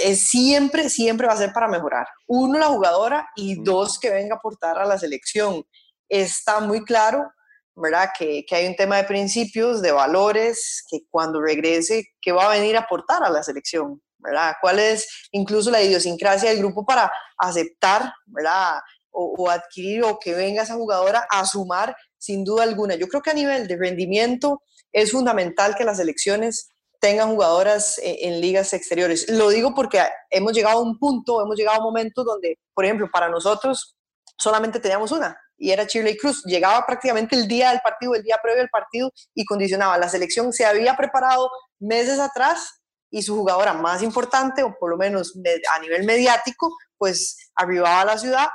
es 0.03 0.27
siempre, 0.27 0.89
siempre 0.89 1.27
va 1.27 1.33
a 1.33 1.37
ser 1.37 1.53
para 1.53 1.67
mejorar. 1.67 2.07
Uno, 2.25 2.57
la 2.57 2.69
jugadora 2.69 3.29
y 3.35 3.61
dos, 3.63 3.99
que 3.99 4.09
venga 4.09 4.33
a 4.33 4.37
aportar 4.39 4.79
a 4.79 4.85
la 4.85 4.97
selección. 4.97 5.63
Está 6.09 6.61
muy 6.61 6.83
claro 6.83 7.31
¿verdad? 7.75 8.09
Que, 8.17 8.45
que, 8.45 8.55
hay 8.55 8.67
un 8.67 8.75
tema 8.75 8.97
de 8.97 9.03
principios, 9.03 9.81
de 9.81 9.91
valores, 9.91 10.83
que 10.89 11.01
cuando 11.09 11.41
regrese, 11.41 12.13
¿qué 12.21 12.31
va 12.31 12.45
a 12.45 12.57
venir 12.57 12.77
a 12.77 12.81
aportar 12.81 13.23
a 13.23 13.29
la 13.29 13.43
selección? 13.43 14.01
¿verdad? 14.25 14.55
¿Cuál 14.59 14.79
es 14.79 15.27
incluso 15.31 15.69
la 15.69 15.81
idiosincrasia 15.81 16.49
del 16.49 16.59
grupo 16.59 16.85
para 16.85 17.11
aceptar, 17.37 18.11
¿verdad? 18.25 18.79
O, 19.11 19.49
adquirir 19.49 20.03
o 20.03 20.19
que 20.19 20.33
venga 20.33 20.63
esa 20.63 20.75
jugadora 20.75 21.25
a 21.29 21.45
sumar 21.45 21.95
sin 22.17 22.43
duda 22.43 22.63
alguna. 22.63 22.95
Yo 22.95 23.07
creo 23.07 23.21
que 23.21 23.29
a 23.29 23.35
nivel 23.35 23.67
de 23.67 23.77
rendimiento 23.77 24.61
es 24.91 25.11
fundamental 25.11 25.75
que 25.75 25.85
las 25.85 25.97
selecciones 25.97 26.69
tengan 26.99 27.29
jugadoras 27.29 27.97
en, 27.99 28.33
en 28.33 28.41
ligas 28.41 28.73
exteriores. 28.73 29.29
Lo 29.29 29.49
digo 29.49 29.73
porque 29.73 30.01
hemos 30.29 30.51
llegado 30.53 30.79
a 30.79 30.81
un 30.81 30.97
punto, 30.97 31.41
hemos 31.41 31.55
llegado 31.55 31.77
a 31.77 31.79
un 31.79 31.85
momento 31.85 32.23
donde, 32.25 32.59
por 32.73 32.83
ejemplo, 32.83 33.09
para 33.11 33.29
nosotros 33.29 33.95
solamente 34.37 34.79
teníamos 34.79 35.11
una, 35.11 35.39
y 35.57 35.71
era 35.71 35.85
Shirley 35.85 36.17
Cruz. 36.17 36.43
Llegaba 36.45 36.85
prácticamente 36.85 37.35
el 37.35 37.47
día 37.47 37.69
del 37.71 37.81
partido, 37.81 38.15
el 38.15 38.23
día 38.23 38.39
previo 38.41 38.61
al 38.61 38.69
partido 38.69 39.11
y 39.33 39.45
condicionaba. 39.45 39.97
La 39.97 40.09
selección 40.09 40.51
se 40.53 40.65
había 40.65 40.95
preparado 40.95 41.49
meses 41.79 42.19
atrás 42.19 42.81
y 43.09 43.21
su 43.21 43.35
jugadora 43.35 43.73
más 43.73 44.01
importante, 44.03 44.63
o 44.63 44.75
por 44.77 44.89
lo 44.89 44.97
menos 44.97 45.33
a 45.73 45.79
nivel 45.79 46.03
mediático, 46.03 46.75
pues 46.97 47.51
arribaba 47.55 48.01
a 48.01 48.05
la 48.05 48.17
ciudad, 48.17 48.47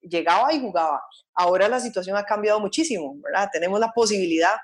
llegaba 0.00 0.52
y 0.52 0.60
jugaba. 0.60 1.00
Ahora 1.34 1.68
la 1.68 1.80
situación 1.80 2.16
ha 2.16 2.24
cambiado 2.24 2.58
muchísimo, 2.60 3.14
¿verdad? 3.22 3.48
Tenemos 3.52 3.78
la 3.78 3.92
posibilidad, 3.92 4.56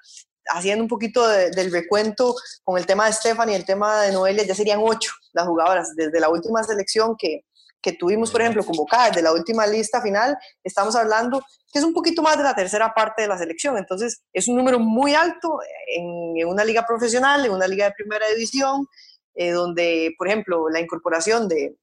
haciendo 0.48 0.82
un 0.82 0.88
poquito 0.88 1.26
del 1.28 1.72
recuento 1.72 2.34
con 2.64 2.78
el 2.78 2.86
tema 2.86 3.06
de 3.06 3.12
Stephanie 3.12 3.56
el 3.56 3.64
tema 3.64 4.02
de 4.02 4.12
Noelia, 4.12 4.44
ya 4.44 4.54
serían 4.54 4.80
ocho 4.82 5.12
las 5.32 5.46
jugadoras 5.46 5.94
desde 5.94 6.18
la 6.18 6.28
última 6.28 6.62
selección 6.62 7.14
que, 7.16 7.44
que 7.86 7.92
tuvimos, 7.92 8.32
por 8.32 8.40
ejemplo, 8.40 8.64
convocadas 8.64 9.14
de 9.14 9.22
la 9.22 9.32
última 9.32 9.64
lista 9.64 10.02
final, 10.02 10.36
estamos 10.64 10.96
hablando 10.96 11.40
que 11.72 11.78
es 11.78 11.84
un 11.84 11.94
poquito 11.94 12.20
más 12.20 12.36
de 12.36 12.42
la 12.42 12.52
tercera 12.52 12.92
parte 12.92 13.22
de 13.22 13.28
la 13.28 13.38
selección. 13.38 13.78
Entonces, 13.78 14.24
es 14.32 14.48
un 14.48 14.56
número 14.56 14.80
muy 14.80 15.14
alto 15.14 15.60
en, 15.86 16.44
una 16.48 16.64
liga 16.64 16.84
profesional, 16.84 17.46
en 17.46 17.52
una 17.52 17.68
liga 17.68 17.84
de 17.84 17.92
primera 17.92 18.26
división, 18.28 18.88
eh, 19.36 19.52
donde, 19.52 20.16
por 20.18 20.26
ejemplo, 20.26 20.68
la 20.68 20.80
incorporación 20.80 21.46
de, 21.46 21.76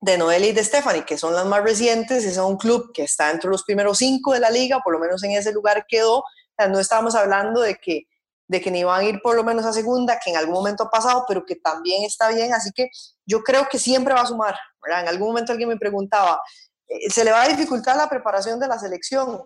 de 0.00 0.16
Noelia 0.16 0.48
y 0.48 0.52
de 0.52 0.64
Stephanie, 0.64 1.04
que 1.04 1.18
son 1.18 1.34
las 1.34 1.44
más 1.44 1.62
recientes, 1.62 2.24
es 2.24 2.38
un 2.38 2.56
club 2.56 2.90
que 2.94 3.02
está 3.02 3.30
entre 3.30 3.50
los 3.50 3.62
primeros 3.64 3.98
cinco 3.98 4.32
de 4.32 4.40
la 4.40 4.48
liga, 4.48 4.80
por 4.82 4.94
lo 4.94 4.98
menos 4.98 5.22
en 5.24 5.32
ese 5.32 5.52
lugar 5.52 5.84
quedó. 5.86 6.20
O 6.20 6.24
sea, 6.56 6.68
no 6.68 6.80
estábamos 6.80 7.14
hablando 7.14 7.60
de 7.60 7.74
que 7.74 8.04
de 8.50 8.60
que 8.60 8.68
ni 8.68 8.82
van 8.82 9.00
a 9.00 9.04
ir 9.04 9.20
por 9.22 9.36
lo 9.36 9.44
menos 9.44 9.64
a 9.64 9.72
segunda, 9.72 10.18
que 10.18 10.30
en 10.30 10.36
algún 10.36 10.54
momento 10.54 10.82
ha 10.82 10.90
pasado, 10.90 11.24
pero 11.28 11.46
que 11.46 11.54
también 11.54 12.02
está 12.02 12.30
bien. 12.30 12.52
Así 12.52 12.72
que 12.74 12.90
yo 13.24 13.44
creo 13.44 13.68
que 13.70 13.78
siempre 13.78 14.12
va 14.12 14.22
a 14.22 14.26
sumar. 14.26 14.56
¿verdad? 14.82 15.02
En 15.02 15.08
algún 15.08 15.28
momento 15.28 15.52
alguien 15.52 15.68
me 15.68 15.76
preguntaba, 15.76 16.42
eh, 16.88 17.08
¿se 17.08 17.22
le 17.22 17.30
va 17.30 17.42
a 17.42 17.48
dificultar 17.48 17.96
la 17.96 18.08
preparación 18.08 18.58
de 18.58 18.66
la 18.66 18.76
selección? 18.76 19.44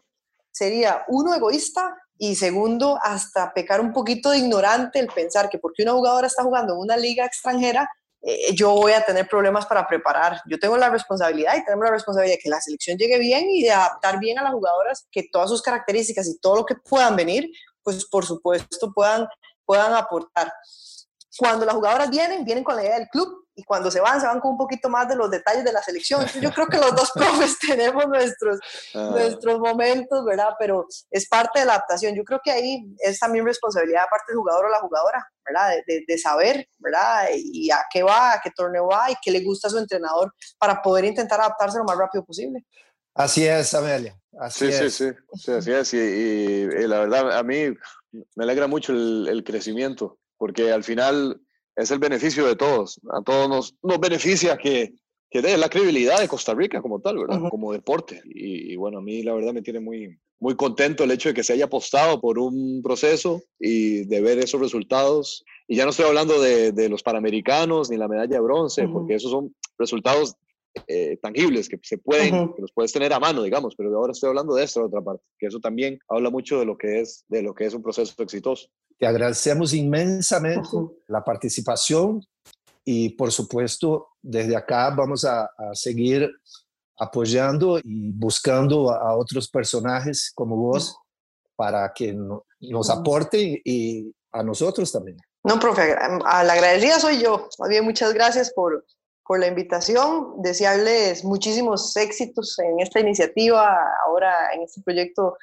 Sería 0.50 1.04
uno 1.08 1.34
egoísta 1.34 1.94
y 2.16 2.34
segundo 2.34 2.98
hasta 3.02 3.52
pecar 3.52 3.82
un 3.82 3.92
poquito 3.92 4.30
de 4.30 4.38
ignorante 4.38 5.00
el 5.00 5.08
pensar 5.08 5.50
que 5.50 5.58
porque 5.58 5.82
una 5.82 5.92
jugadora 5.92 6.26
está 6.26 6.42
jugando 6.42 6.72
en 6.72 6.78
una 6.78 6.96
liga 6.96 7.26
extranjera, 7.26 7.86
eh, 8.22 8.54
yo 8.54 8.70
voy 8.70 8.92
a 8.92 9.04
tener 9.04 9.28
problemas 9.28 9.66
para 9.66 9.86
preparar. 9.86 10.40
Yo 10.46 10.58
tengo 10.58 10.78
la 10.78 10.88
responsabilidad 10.88 11.58
y 11.58 11.64
tenemos 11.66 11.84
la 11.84 11.90
responsabilidad 11.90 12.36
de 12.36 12.42
que 12.42 12.48
la 12.48 12.60
selección 12.62 12.96
llegue 12.96 13.18
bien 13.18 13.50
y 13.50 13.64
de 13.64 13.72
adaptar 13.72 14.18
bien 14.18 14.38
a 14.38 14.44
las 14.44 14.54
jugadoras, 14.54 15.06
que 15.12 15.28
todas 15.30 15.50
sus 15.50 15.60
características 15.60 16.26
y 16.26 16.38
todo 16.38 16.56
lo 16.56 16.64
que 16.64 16.76
puedan 16.76 17.16
venir, 17.16 17.50
pues 17.84 18.06
por 18.06 18.24
supuesto 18.24 18.92
puedan, 18.92 19.28
puedan 19.64 19.94
aportar. 19.94 20.52
Cuando 21.38 21.66
las 21.66 21.74
jugadoras 21.74 22.10
vienen, 22.10 22.44
vienen 22.44 22.64
con 22.64 22.76
la 22.76 22.82
idea 22.82 22.98
del 22.98 23.08
club 23.08 23.44
y 23.56 23.62
cuando 23.62 23.90
se 23.90 24.00
van, 24.00 24.20
se 24.20 24.26
van 24.26 24.40
con 24.40 24.52
un 24.52 24.58
poquito 24.58 24.88
más 24.88 25.08
de 25.08 25.14
los 25.14 25.30
detalles 25.30 25.64
de 25.64 25.72
la 25.72 25.82
selección. 25.82 26.24
Yo 26.40 26.52
creo 26.52 26.66
que 26.66 26.78
los 26.78 26.94
dos 26.94 27.12
profes 27.14 27.56
tenemos 27.58 28.06
nuestros, 28.08 28.58
ah. 28.94 29.10
nuestros 29.12 29.60
momentos, 29.60 30.24
¿verdad? 30.24 30.54
Pero 30.58 30.86
es 31.10 31.28
parte 31.28 31.60
de 31.60 31.66
la 31.66 31.74
adaptación. 31.74 32.14
Yo 32.14 32.24
creo 32.24 32.40
que 32.42 32.50
ahí 32.50 32.84
es 32.98 33.18
también 33.18 33.44
responsabilidad 33.44 34.02
aparte 34.04 34.32
del 34.32 34.38
jugador 34.38 34.66
o 34.66 34.70
la 34.70 34.80
jugadora, 34.80 35.28
¿verdad? 35.44 35.70
De, 35.86 36.04
de, 36.06 36.18
saber, 36.18 36.68
¿verdad? 36.78 37.28
Y 37.34 37.70
a 37.70 37.78
qué 37.92 38.02
va, 38.02 38.32
a 38.32 38.40
qué 38.42 38.50
torneo 38.50 38.88
va 38.88 39.10
y 39.10 39.14
qué 39.22 39.30
le 39.30 39.42
gusta 39.42 39.68
a 39.68 39.70
su 39.70 39.78
entrenador 39.78 40.32
para 40.58 40.82
poder 40.82 41.04
intentar 41.04 41.40
adaptarse 41.40 41.78
lo 41.78 41.84
más 41.84 41.96
rápido 41.96 42.24
posible. 42.24 42.64
Así 43.14 43.44
es, 43.44 43.72
Amelia. 43.74 44.18
Así 44.38 44.66
sí, 44.72 44.84
es. 44.84 44.94
sí, 44.94 45.04
sí, 45.34 45.52
así 45.52 45.70
es. 45.70 45.94
Y, 45.94 46.86
la 46.88 47.00
verdad, 47.00 47.38
a 47.38 47.42
mí 47.42 47.66
me 48.12 48.44
alegra 48.44 48.66
mucho 48.66 48.92
el, 48.92 49.44
crecimiento, 49.44 50.18
porque 50.36 50.72
al 50.72 50.82
final 50.82 51.40
es 51.76 51.90
el 51.90 52.00
beneficio 52.00 52.44
de 52.46 52.56
todos. 52.56 53.00
A 53.12 53.22
todos 53.22 53.48
nos, 53.48 53.76
nos 53.82 54.00
beneficia 54.00 54.56
que, 54.56 54.94
que 55.30 55.38
es 55.38 55.58
la 55.58 55.68
credibilidad 55.68 56.18
de 56.18 56.28
Costa 56.28 56.54
Rica 56.54 56.82
como 56.82 57.00
tal, 57.00 57.18
¿verdad? 57.18 57.48
Como 57.48 57.72
deporte. 57.72 58.20
Y, 58.24 58.74
bueno, 58.76 58.98
a 58.98 59.02
mí 59.02 59.22
la 59.22 59.34
verdad 59.34 59.52
me 59.52 59.62
tiene 59.62 59.78
muy, 59.78 60.18
muy 60.40 60.56
contento 60.56 61.04
el 61.04 61.12
hecho 61.12 61.28
de 61.28 61.34
que 61.34 61.44
se 61.44 61.52
haya 61.52 61.66
apostado 61.66 62.20
por 62.20 62.40
un 62.40 62.82
proceso 62.82 63.42
y 63.60 64.04
de 64.06 64.20
ver 64.20 64.38
esos 64.38 64.60
resultados. 64.60 65.44
Y 65.68 65.76
ya 65.76 65.84
no 65.84 65.90
estoy 65.90 66.06
hablando 66.06 66.40
de, 66.40 66.72
de 66.72 66.88
los 66.88 67.04
Panamericanos 67.04 67.90
ni 67.90 67.96
la 67.96 68.08
medalla 68.08 68.34
de 68.36 68.42
bronce, 68.42 68.88
porque 68.88 69.14
esos 69.14 69.30
son 69.30 69.54
resultados 69.78 70.36
eh, 70.88 71.18
tangibles 71.22 71.68
que 71.68 71.78
se 71.82 71.98
pueden, 71.98 72.52
que 72.54 72.62
los 72.62 72.72
puedes 72.72 72.92
tener 72.92 73.12
a 73.12 73.20
mano, 73.20 73.42
digamos, 73.42 73.74
pero 73.76 73.96
ahora 73.96 74.12
estoy 74.12 74.28
hablando 74.28 74.54
de 74.54 74.64
esta 74.64 74.82
otra 74.82 75.00
parte, 75.00 75.22
que 75.38 75.46
eso 75.46 75.60
también 75.60 75.98
habla 76.08 76.30
mucho 76.30 76.58
de 76.58 76.66
lo 76.66 76.76
que 76.76 77.00
es, 77.00 77.24
de 77.28 77.42
lo 77.42 77.54
que 77.54 77.66
es 77.66 77.74
un 77.74 77.82
proceso 77.82 78.20
exitoso. 78.22 78.68
Te 78.98 79.06
agradecemos 79.06 79.72
inmensamente 79.72 80.68
la 81.08 81.24
participación 81.24 82.20
y 82.84 83.10
por 83.10 83.32
supuesto 83.32 84.08
desde 84.20 84.56
acá 84.56 84.90
vamos 84.90 85.24
a, 85.24 85.48
seguir 85.72 86.30
apoyando 86.98 87.78
y 87.82 88.12
buscando 88.12 88.90
a, 88.90 89.16
otros 89.16 89.48
personajes 89.48 90.32
como 90.34 90.56
vos 90.56 90.96
para 91.56 91.92
que 91.94 92.12
nos 92.60 92.90
aporten 92.90 93.60
y 93.64 94.12
a 94.32 94.42
nosotros 94.42 94.90
también. 94.90 95.16
No, 95.44 95.60
profe, 95.60 95.92
a 95.92 96.42
la 96.42 96.52
agradecida 96.52 96.98
soy 96.98 97.22
yo. 97.22 97.48
Bien, 97.68 97.84
muchas 97.84 98.12
gracias 98.14 98.52
por, 98.52 98.84
por 99.26 99.40
la 99.40 99.46
invitación, 99.46 100.42
desearles 100.42 101.24
muchísimos 101.24 101.96
éxitos 101.96 102.58
en 102.58 102.80
esta 102.80 103.00
iniciativa, 103.00 103.74
ahora 104.06 104.52
en 104.52 104.62
este 104.62 104.82
proyecto 104.82 105.36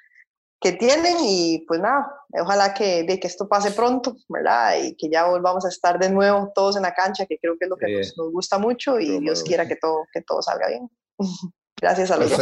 que 0.59 0.73
tienen 0.73 1.17
y 1.21 1.65
pues 1.67 1.79
nada, 1.79 2.13
ojalá 2.39 2.75
que, 2.75 3.03
de 3.03 3.19
que 3.19 3.25
esto 3.25 3.49
pase 3.49 3.71
pronto, 3.71 4.15
¿verdad? 4.29 4.75
Y 4.79 4.95
que 4.95 5.09
ya 5.09 5.25
volvamos 5.25 5.65
a 5.65 5.69
estar 5.69 5.97
de 5.97 6.11
nuevo 6.11 6.51
todos 6.53 6.77
en 6.77 6.83
la 6.83 6.93
cancha, 6.93 7.25
que 7.25 7.39
creo 7.39 7.57
que 7.57 7.65
es 7.65 7.69
lo 7.69 7.77
que 7.77 8.01
nos, 8.15 8.31
gusta 8.31 8.59
mucho 8.59 8.99
y 8.99 9.19
Dios 9.19 9.41
quiera 9.41 9.67
que 9.67 9.75
todo, 9.75 10.05
que 10.13 10.21
todo 10.21 10.43
salga 10.43 10.67
bien. 10.67 10.87
gracias 11.81 12.11
a 12.11 12.17
los 12.17 12.29
dos. 12.29 12.39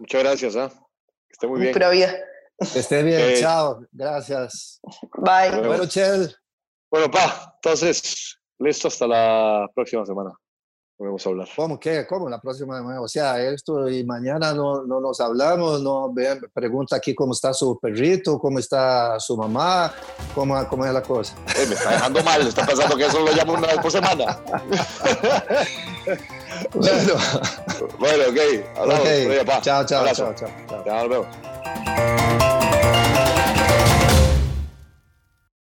Muchas 0.00 0.22
gracias, 0.22 0.56
¿eh? 0.56 0.68
que 0.68 1.32
esté 1.32 1.46
muy 1.46 1.60
bien. 1.60 1.72
Pura 1.72 1.90
vida. 1.90 2.12
Que 2.72 2.80
esté 2.80 3.04
bien, 3.04 3.36
chao, 3.36 3.86
gracias. 3.92 4.80
Bye. 5.18 5.60
Bueno, 5.64 5.86
Chel. 5.86 6.34
Bueno, 6.90 7.08
pa, 7.10 7.54
entonces, 7.54 8.40
listo 8.58 8.88
hasta 8.88 9.06
la 9.06 9.70
próxima 9.74 10.04
semana 10.04 10.36
a 10.98 11.28
hablar. 11.28 11.48
¿Cómo 11.54 11.78
que? 11.78 12.06
¿Cómo 12.06 12.28
la 12.28 12.40
próxima? 12.40 13.00
O 13.00 13.08
sea, 13.08 13.40
esto 13.40 13.88
y 13.88 14.04
mañana 14.04 14.52
no, 14.54 14.82
no 14.84 15.00
nos 15.00 15.20
hablamos, 15.20 15.82
no 15.82 16.12
pregunta 16.52 16.96
aquí 16.96 17.14
cómo 17.14 17.32
está 17.32 17.52
su 17.52 17.78
perrito, 17.78 18.38
cómo 18.38 18.58
está 18.58 19.20
su 19.20 19.36
mamá, 19.36 19.92
cómo, 20.34 20.56
cómo 20.68 20.86
es 20.86 20.92
la 20.92 21.02
cosa. 21.02 21.34
me 21.46 21.62
está 21.74 21.90
dejando 21.90 22.22
mal, 22.22 22.46
está 22.46 22.66
pensando 22.66 22.96
que 22.96 23.06
eso 23.06 23.20
lo 23.20 23.32
llamo 23.32 23.52
una 23.54 23.66
vez 23.68 23.78
por 23.78 23.92
semana. 23.92 24.38
bueno. 26.74 27.14
bueno, 27.98 28.24
ok. 28.30 28.38
Hablamos. 28.76 29.00
Okay. 29.02 29.44
Chao, 29.62 29.84
chao, 29.84 29.84
chao, 29.84 30.14
chao, 30.14 30.34
chao. 30.34 30.48
Chao, 30.84 32.45